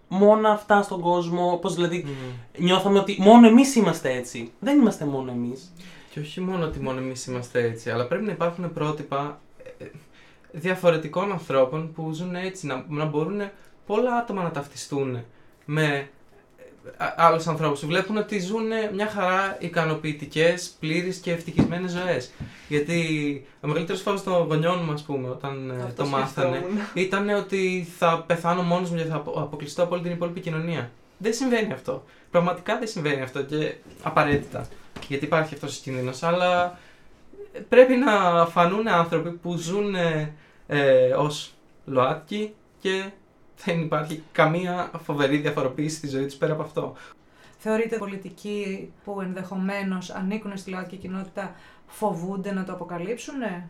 μόνο 0.07 0.47
αυτά 0.49 0.81
στον 0.81 1.01
κόσμο, 1.01 1.51
όπως 1.51 1.75
δηλαδή 1.75 2.05
νιώθαμε 2.57 2.99
ότι 2.99 3.17
μόνο 3.19 3.47
εμείς 3.47 3.75
είμαστε 3.75 4.13
έτσι. 4.13 4.51
Δεν 4.59 4.79
είμαστε 4.79 5.05
μόνο 5.05 5.31
εμείς. 5.31 5.73
Και 6.11 6.19
όχι 6.19 6.41
μόνο 6.41 6.65
ότι 6.65 6.79
μόνο 6.79 6.99
εμείς 6.99 7.25
είμαστε 7.25 7.63
έτσι, 7.63 7.89
αλλά 7.89 8.07
πρέπει 8.07 8.25
να 8.25 8.31
υπάρχουν 8.31 8.73
πρότυπα 8.73 9.39
ε, 9.52 9.52
διαφορετικών 10.55 11.31
ανθρώπων 11.31 11.91
που 11.93 12.11
ζουν 12.13 12.35
έτσι, 12.35 12.65
να, 12.67 12.85
να 12.87 13.05
μπορούν 13.05 13.41
πολλά 13.85 14.15
άτομα 14.15 14.43
να 14.43 14.51
ταυτιστούν 14.51 15.23
με 15.65 16.07
άλλους 17.15 17.47
ανθρώπους 17.47 17.79
που 17.79 17.87
βλέπουν 17.87 18.17
ότι 18.17 18.39
ζουν 18.39 18.67
μια 18.93 19.07
χαρά 19.07 19.57
ικανοποιητικές, 19.59 20.75
πλήρε 20.79 21.09
και 21.09 21.31
ευτυχισμένες 21.31 21.91
ζωές. 21.91 22.31
Γιατί 22.67 22.99
ο 23.61 23.67
μεγαλύτερος 23.67 24.01
φόβος 24.01 24.23
των 24.23 24.33
γονιών 24.47 24.79
μου, 24.85 24.91
ας 24.91 25.01
πούμε, 25.03 25.29
όταν 25.29 25.69
ε, 25.69 25.83
Αυτός 25.83 26.09
το 26.09 26.15
μάθανε, 26.17 26.55
σκεφτόμουν. 26.55 26.79
ήταν 26.93 27.29
ότι 27.29 27.87
θα 27.97 28.23
πεθάνω 28.27 28.61
μόνος 28.61 28.89
μου 28.89 28.97
και 28.97 29.03
θα 29.03 29.15
απο- 29.15 29.39
αποκλειστώ 29.39 29.83
από 29.83 29.93
όλη 29.93 30.03
την 30.03 30.11
υπόλοιπη 30.11 30.39
κοινωνία. 30.39 30.91
Δεν 31.17 31.33
συμβαίνει 31.33 31.73
αυτό. 31.73 32.03
Πραγματικά 32.31 32.77
δεν 32.79 32.87
συμβαίνει 32.87 33.21
αυτό 33.21 33.43
και 33.43 33.73
απαραίτητα. 34.03 34.67
Γιατί 35.07 35.25
υπάρχει 35.25 35.53
αυτός 35.53 35.77
ο 35.77 35.81
κίνδυνος. 35.83 36.23
Αλλά 36.23 36.77
πρέπει 37.69 37.93
να 37.95 38.45
φανούν 38.45 38.87
άνθρωποι 38.87 39.29
που 39.31 39.55
ζουν 39.57 39.95
ε, 40.67 41.05
ε, 41.05 41.13
ως 41.13 41.53
ΛΟΑΤΚΙ 41.85 42.53
και 42.79 43.09
δεν 43.65 43.81
υπάρχει 43.81 44.23
καμία 44.31 44.91
φοβερή 45.03 45.37
διαφοροποίηση 45.37 45.95
στη 45.95 46.07
ζωή 46.07 46.25
τους 46.25 46.35
πέρα 46.35 46.53
από 46.53 46.61
αυτό. 46.61 46.95
Θεωρείτε 47.57 47.97
πολιτικοί 47.97 48.91
που 49.03 49.21
ενδεχομένως 49.21 50.09
ανήκουν 50.09 50.57
στη 50.57 50.69
ΛΟΑΤΚΙ 50.69 50.95
κοινότητα 50.95 51.55
φοβούνται 51.87 52.53
να 52.53 52.63
το 52.63 52.71
αποκαλύψουν, 52.71 53.37
ναι. 53.37 53.67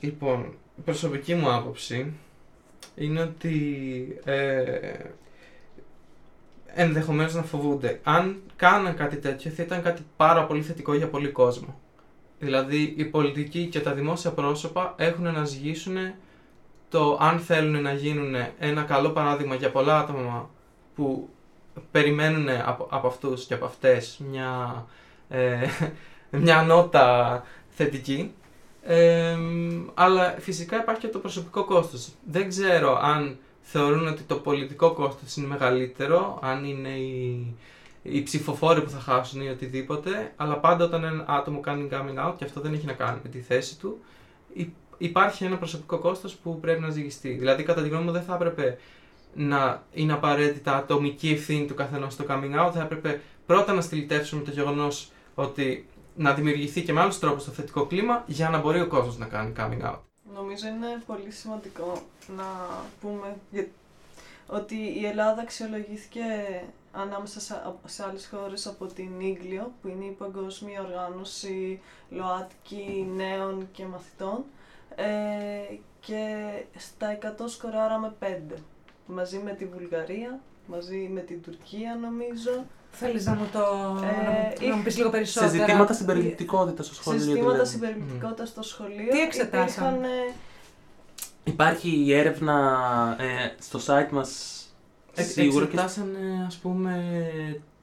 Λοιπόν, 0.00 0.54
η 0.78 0.80
προσωπική 0.80 1.34
μου 1.34 1.52
άποψη 1.52 2.12
είναι 2.94 3.20
ότι 3.20 4.18
ε, 4.24 4.94
ενδεχομένως 6.66 7.34
να 7.34 7.42
φοβούνται. 7.42 8.00
Αν 8.02 8.42
κάναν 8.56 8.96
κάτι 8.96 9.16
τέτοιο 9.16 9.50
θα 9.50 9.62
ήταν 9.62 9.82
κάτι 9.82 10.02
πάρα 10.16 10.46
πολύ 10.46 10.62
θετικό 10.62 10.94
για 10.94 11.08
πολύ 11.08 11.28
κόσμο. 11.28 11.80
Δηλαδή 12.42 12.94
οι 12.96 13.04
πολιτικοί 13.04 13.66
και 13.66 13.80
τα 13.80 13.92
δημόσια 13.92 14.30
πρόσωπα 14.30 14.94
έχουν 14.96 15.32
να 15.32 15.44
ζυγίσουν 15.44 15.96
το 16.88 17.18
αν 17.20 17.38
θέλουν 17.38 17.82
να 17.82 17.92
γίνουν 17.92 18.34
ένα 18.58 18.82
καλό 18.82 19.10
παράδειγμα 19.10 19.54
για 19.54 19.70
πολλά 19.70 19.98
άτομα 19.98 20.50
που 20.94 21.28
περιμένουν 21.90 22.48
από, 22.48 22.86
από 22.90 23.06
αυτούς 23.06 23.44
και 23.44 23.54
από 23.54 23.64
αυτές 23.64 24.20
μια, 24.30 24.84
ε, 25.28 25.66
μια 26.44 26.62
νότα 26.62 27.42
θετική 27.68 28.32
ε, 28.82 29.36
αλλά 29.94 30.34
φυσικά 30.38 30.76
υπάρχει 30.80 31.00
και 31.00 31.08
το 31.08 31.18
προσωπικό 31.18 31.64
κόστος. 31.64 32.08
Δεν 32.30 32.48
ξέρω 32.48 32.98
αν 33.02 33.38
θεωρούν 33.60 34.06
ότι 34.06 34.22
το 34.22 34.34
πολιτικό 34.34 34.92
κόστος 34.92 35.36
είναι 35.36 35.46
μεγαλύτερο, 35.46 36.38
αν 36.42 36.64
είναι 36.64 36.88
οι, 36.88 37.54
οι 38.02 38.22
ψηφοφόροι 38.22 38.82
που 38.82 38.90
θα 38.90 38.98
χάσουν 38.98 39.40
ή 39.40 39.48
οτιδήποτε, 39.48 40.32
αλλά 40.36 40.58
πάντα 40.58 40.84
όταν 40.84 41.04
ένα 41.04 41.24
άτομο 41.28 41.60
κάνει 41.60 41.88
coming 41.92 42.28
out, 42.28 42.34
και 42.36 42.44
αυτό 42.44 42.60
δεν 42.60 42.72
έχει 42.72 42.86
να 42.86 42.92
κάνει 42.92 43.20
με 43.22 43.28
τη 43.28 43.40
θέση 43.40 43.78
του, 43.78 44.00
υ- 44.52 44.74
υπάρχει 44.98 45.44
ένα 45.44 45.56
προσωπικό 45.56 45.98
κόστος 45.98 46.34
που 46.34 46.60
πρέπει 46.60 46.80
να 46.80 46.90
ζυγιστεί. 46.90 47.30
Δηλαδή, 47.30 47.62
κατά 47.62 47.82
τη 47.82 47.88
γνώμη 47.88 48.04
μου, 48.04 48.10
δεν 48.12 48.22
θα 48.22 48.34
έπρεπε 48.34 48.78
να 49.34 49.82
είναι 49.92 50.12
απαραίτητα 50.12 50.76
ατομική 50.76 51.28
ευθύνη 51.30 51.66
του 51.66 51.74
καθενός 51.74 52.12
στο 52.12 52.24
coming 52.28 52.66
out, 52.66 52.70
θα 52.74 52.80
έπρεπε 52.82 53.20
πρώτα 53.46 53.72
να 53.72 53.80
στυλιτεύσουμε 53.80 54.42
το 54.42 54.50
γεγονός 54.50 55.10
ότι 55.34 55.86
να 56.16 56.34
δημιουργηθεί 56.34 56.82
και 56.82 56.92
με 56.92 57.00
άλλους 57.00 57.18
τρόπους 57.18 57.44
το 57.44 57.50
θετικό 57.50 57.86
κλίμα 57.86 58.24
για 58.26 58.48
να 58.48 58.58
μπορεί 58.58 58.80
ο 58.80 58.86
κόσμος 58.86 59.18
να 59.18 59.26
κάνει 59.26 59.52
coming 59.58 59.86
out. 59.90 59.98
Νομίζω 60.34 60.66
είναι 60.66 61.02
πολύ 61.06 61.30
σημαντικό 61.30 62.02
να 62.36 62.44
πούμε 63.00 63.36
για- 63.50 63.66
ότι 64.46 64.74
η 64.74 65.06
Ελλάδα 65.06 65.42
αξιολογήθηκε 65.42 66.20
ανάμεσα 66.92 67.40
σε, 67.40 67.62
σε 67.84 68.04
άλλες 68.08 68.30
χώρες 68.34 68.66
από 68.66 68.86
την 68.86 69.20
Ίγκλιο, 69.20 69.72
που 69.82 69.88
είναι 69.88 70.04
η 70.04 70.16
Παγκόσμια 70.18 70.80
Οργάνωση 70.82 71.80
ΛΟΑΤΚΙ 72.10 73.06
Νέων 73.16 73.68
και 73.72 73.84
Μαθητών, 73.84 74.44
ε, 74.94 75.74
και 76.00 76.48
στα 76.76 77.18
100 77.38 77.48
σκοράραμε 77.48 78.14
5, 78.20 78.56
μαζί 79.06 79.38
με 79.38 79.50
τη 79.52 79.64
Βουλγαρία, 79.66 80.40
μαζί 80.66 81.10
με 81.12 81.20
την 81.20 81.42
Τουρκία 81.42 81.98
νομίζω, 82.00 82.64
Θέλεις 82.94 83.26
να 83.26 83.34
μου 83.34 83.48
το 83.52 83.60
Ε, 84.62 84.66
να 84.68 84.76
μου 84.76 84.82
πεις 84.82 84.96
λίγο 84.96 85.08
Σε 85.08 85.12
περισσότερα. 85.14 85.50
ζητήματα 85.50 85.92
συμπεριληπτικότητας 85.92 86.86
στο 86.86 86.94
σε 86.94 87.00
σχολείο. 87.00 87.20
ζητήματα 87.20 87.50
δηλαδή. 87.52 87.70
συμπεριληπτικότητας 87.70 88.48
στο 88.48 88.62
σχολείο. 88.62 89.10
Τι 89.10 89.20
εξετάσαμε; 89.20 89.88
υπήρχαν, 89.88 90.04
ε, 90.04 90.32
Υπάρχει 91.44 91.88
η 92.04 92.14
έρευνα 92.14 92.56
ε, 93.20 93.62
στο 93.62 93.78
site 93.86 94.08
μας 94.10 94.56
Ε, 94.56 94.61
σίγουρα 95.12 95.66
και 95.66 95.72
εξετάσανε, 95.72 96.44
ας 96.46 96.56
πούμε, 96.56 97.04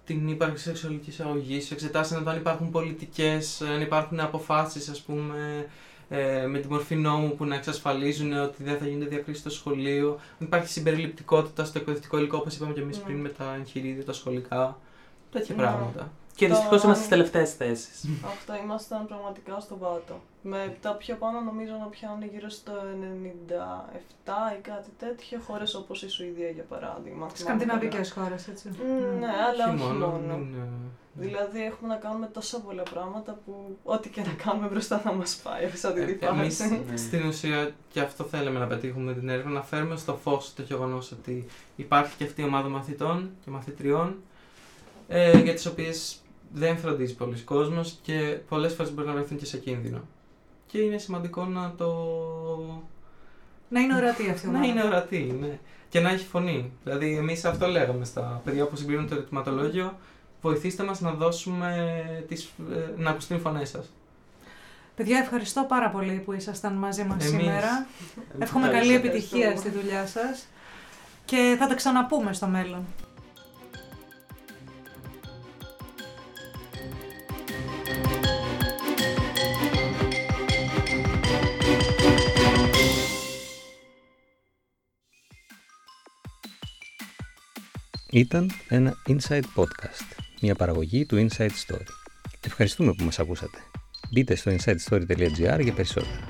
την 0.05 0.27
ύπαρξη 0.27 0.63
σεξουαλικής 0.63 1.19
αγωγής, 1.19 1.71
εξετάσανε 1.71 2.29
αν 2.29 2.37
υπάρχουν 2.37 2.71
πολιτικές, 2.71 3.61
αν 3.61 3.81
υπάρχουν 3.81 4.19
αποφάσεις, 4.19 4.89
ας 4.89 5.01
πούμε, 5.01 5.65
ε, 6.09 6.45
με 6.45 6.59
τη 6.59 6.67
μορφή 6.67 6.95
νόμου 6.95 7.35
που 7.35 7.45
να 7.45 7.55
εξασφαλίζουν 7.55 8.33
ότι 8.33 8.63
δεν 8.63 8.77
θα 8.77 8.87
γίνονται 8.87 9.05
διακρίσεις 9.09 9.41
στο 9.41 9.49
σχολείο, 9.49 10.09
αν 10.11 10.45
υπάρχει 10.45 10.67
συμπεριληπτικότητα 10.67 11.63
στο 11.65 11.79
εκπαιδευτικό 11.79 12.17
υλικό, 12.17 12.37
όπως 12.37 12.55
είπαμε 12.55 12.73
και 12.73 12.81
εμείς 12.81 12.97
Ναι. 12.97 13.03
πριν 13.03 13.17
με 13.17 13.29
τα 13.29 13.55
εγχειρίδια, 13.59 14.05
τα 14.05 14.13
σχολικά, 14.13 14.77
τέτοια 15.31 15.55
Ναι. 15.55 15.61
πράγματα. 15.61 16.11
Και 16.39 16.47
Το- 16.47 16.53
δυστυχώς 16.53 16.83
είμαστε 16.83 17.03
στις 17.03 17.15
τελευταίες 17.15 17.53
θέσεις. 17.53 18.05
Αυτό 18.25 18.55
ήμασταν 18.63 19.07
πραγματικά 19.07 19.59
στον 19.59 19.79
πάτο. 19.79 20.21
Με 20.41 20.77
τα 20.81 20.91
πιο 20.95 21.15
πάνω 21.15 21.39
νομίζω 21.41 21.71
να 21.79 21.85
πιάνουν 21.85 22.23
γύρω 22.33 22.49
στο 22.49 22.71
97 22.73 24.57
ή 24.57 24.61
κάτι 24.61 24.89
τέτοιο, 24.99 25.39
χώρες 25.47 25.75
όπως 25.75 26.03
η 26.03 26.09
Σουηδία 26.09 26.49
για 26.49 26.63
παράδειγμα. 26.63 27.29
Σκανδιναβικές 27.33 28.11
χώρες, 28.11 28.47
έτσι. 28.47 28.67
Μμ, 28.69 29.19
Ναι, 29.19 29.27
αλλά 29.49 29.73
όχι 29.73 29.83
μόνο. 29.83 30.11
μην, 30.11 30.53
ε, 30.55 30.67
Δηλαδή 31.13 31.63
έχουμε 31.63 31.87
να 31.93 31.99
κάνουμε 31.99 32.27
τόσα 32.27 32.59
πολλά 32.59 32.83
πράγματα 32.83 33.39
που 33.45 33.77
ό,τι 33.83 34.09
και 34.09 34.21
να 34.21 34.33
κάνουμε 34.43 34.67
μπροστά 34.67 34.99
θα 34.99 35.13
μας 35.13 35.35
πάει 35.43 35.69
σε 35.73 35.87
αυτή 35.87 36.05
τη 36.15 36.25
Ε, 36.25 36.29
εμείς 36.29 36.57
φάση. 36.57 36.81
Ναι. 36.89 36.97
στην 36.97 37.27
ουσία 37.27 37.71
και 37.91 37.99
αυτό 37.99 38.23
θέλαμε 38.23 38.59
να 38.59 38.67
πετύχουμε 38.67 39.05
με 39.05 39.13
την 39.19 39.29
έρευνα, 39.29 39.51
να 39.51 39.61
φέρουμε 39.63 39.95
στο 39.97 40.15
φως 40.15 40.53
το 40.53 40.61
γεγονός 40.61 41.11
ότι 41.11 41.45
υπάρχει 41.75 42.15
και 42.17 42.23
αυτή 42.23 42.41
η 42.41 42.43
ομάδα 42.43 42.67
μαθητών 42.69 43.29
και 43.43 43.49
μαθητριών 43.49 44.15
ε, 45.07 45.37
για 45.39 45.53
τις 45.53 45.65
οποίες 45.65 46.21
δεν 46.53 46.77
φροντίζει 46.77 47.15
πολλοί 47.15 47.39
κόσμος 47.39 47.99
και 48.01 48.37
πολλές 48.49 48.73
φορές 48.73 48.93
μπορεί 48.93 49.07
να 49.07 49.13
βρεθούν 49.13 49.37
και 49.37 49.45
σε 49.45 49.57
κίνδυνο. 49.57 50.01
Και 50.67 50.77
είναι 50.79 50.97
σημαντικό 50.97 51.45
να 51.45 51.73
το... 51.77 51.93
Να 53.69 53.79
είναι 53.79 53.95
ορατή 53.95 54.29
αυτή 54.29 54.47
η 54.47 54.49
να 54.49 54.57
ομάδα. 54.57 54.71
είναι 54.71 54.83
ορατή, 54.83 55.37
ναι. 55.39 55.59
Και 55.89 55.99
να 55.99 56.09
έχει 56.09 56.25
φωνή. 56.25 56.71
Δηλαδή 56.83 57.15
εμείς 57.15 57.45
αυτό 57.45 57.67
λέγαμε 57.67 58.05
στα 58.05 58.41
παιδιά 58.43 58.65
που 58.65 58.75
συμπληρώνουν 58.75 59.09
το 59.09 59.15
ερωτηματολόγιο, 59.15 59.97
βοηθήστε 60.41 60.83
μας 60.83 60.99
να 61.01 61.11
δώσουμε 61.11 61.95
τις, 62.27 62.43
ε, 62.71 63.01
να 63.01 63.09
ακουστούν 63.09 63.37
οι 63.37 63.39
φωνές 63.39 63.69
σας. 63.69 63.89
Παιδιά, 64.95 65.17
ευχαριστώ 65.17 65.65
πάρα 65.67 65.89
πολύ 65.89 66.21
που 66.25 66.33
ήσασταν 66.33 66.73
μαζί 66.73 67.03
μας 67.03 67.25
Εμείς. 67.25 67.39
σήμερα. 67.39 67.87
Εύχομαι 68.39 68.65
Ευχαριστώ. 68.65 68.93
καλή 68.93 68.93
επιτυχία 68.93 69.37
στη 69.37 69.39
Ευχαριστούμε. 69.39 69.81
δουλειά 69.81 70.05
σας 70.07 70.47
και 71.25 71.55
θα 71.59 71.67
τα 71.67 71.75
ξαναπούμε 71.75 72.33
στο 72.33 72.47
μέλλον. 72.47 72.85
Ήταν 88.11 88.51
ένα 88.67 88.93
Inside 89.07 89.43
Podcast, 89.55 90.21
μια 90.41 90.55
παραγωγή 90.55 91.05
του 91.05 91.27
Inside 91.27 91.49
Story. 91.67 91.85
Ευχαριστούμε 92.45 92.93
που 92.93 93.03
μας 93.03 93.19
ακούσατε. 93.19 93.57
Μπείτε 94.11 94.35
στο 94.35 94.51
insidestory.gr 94.51 95.59
για 95.61 95.73
περισσότερα. 95.73 96.29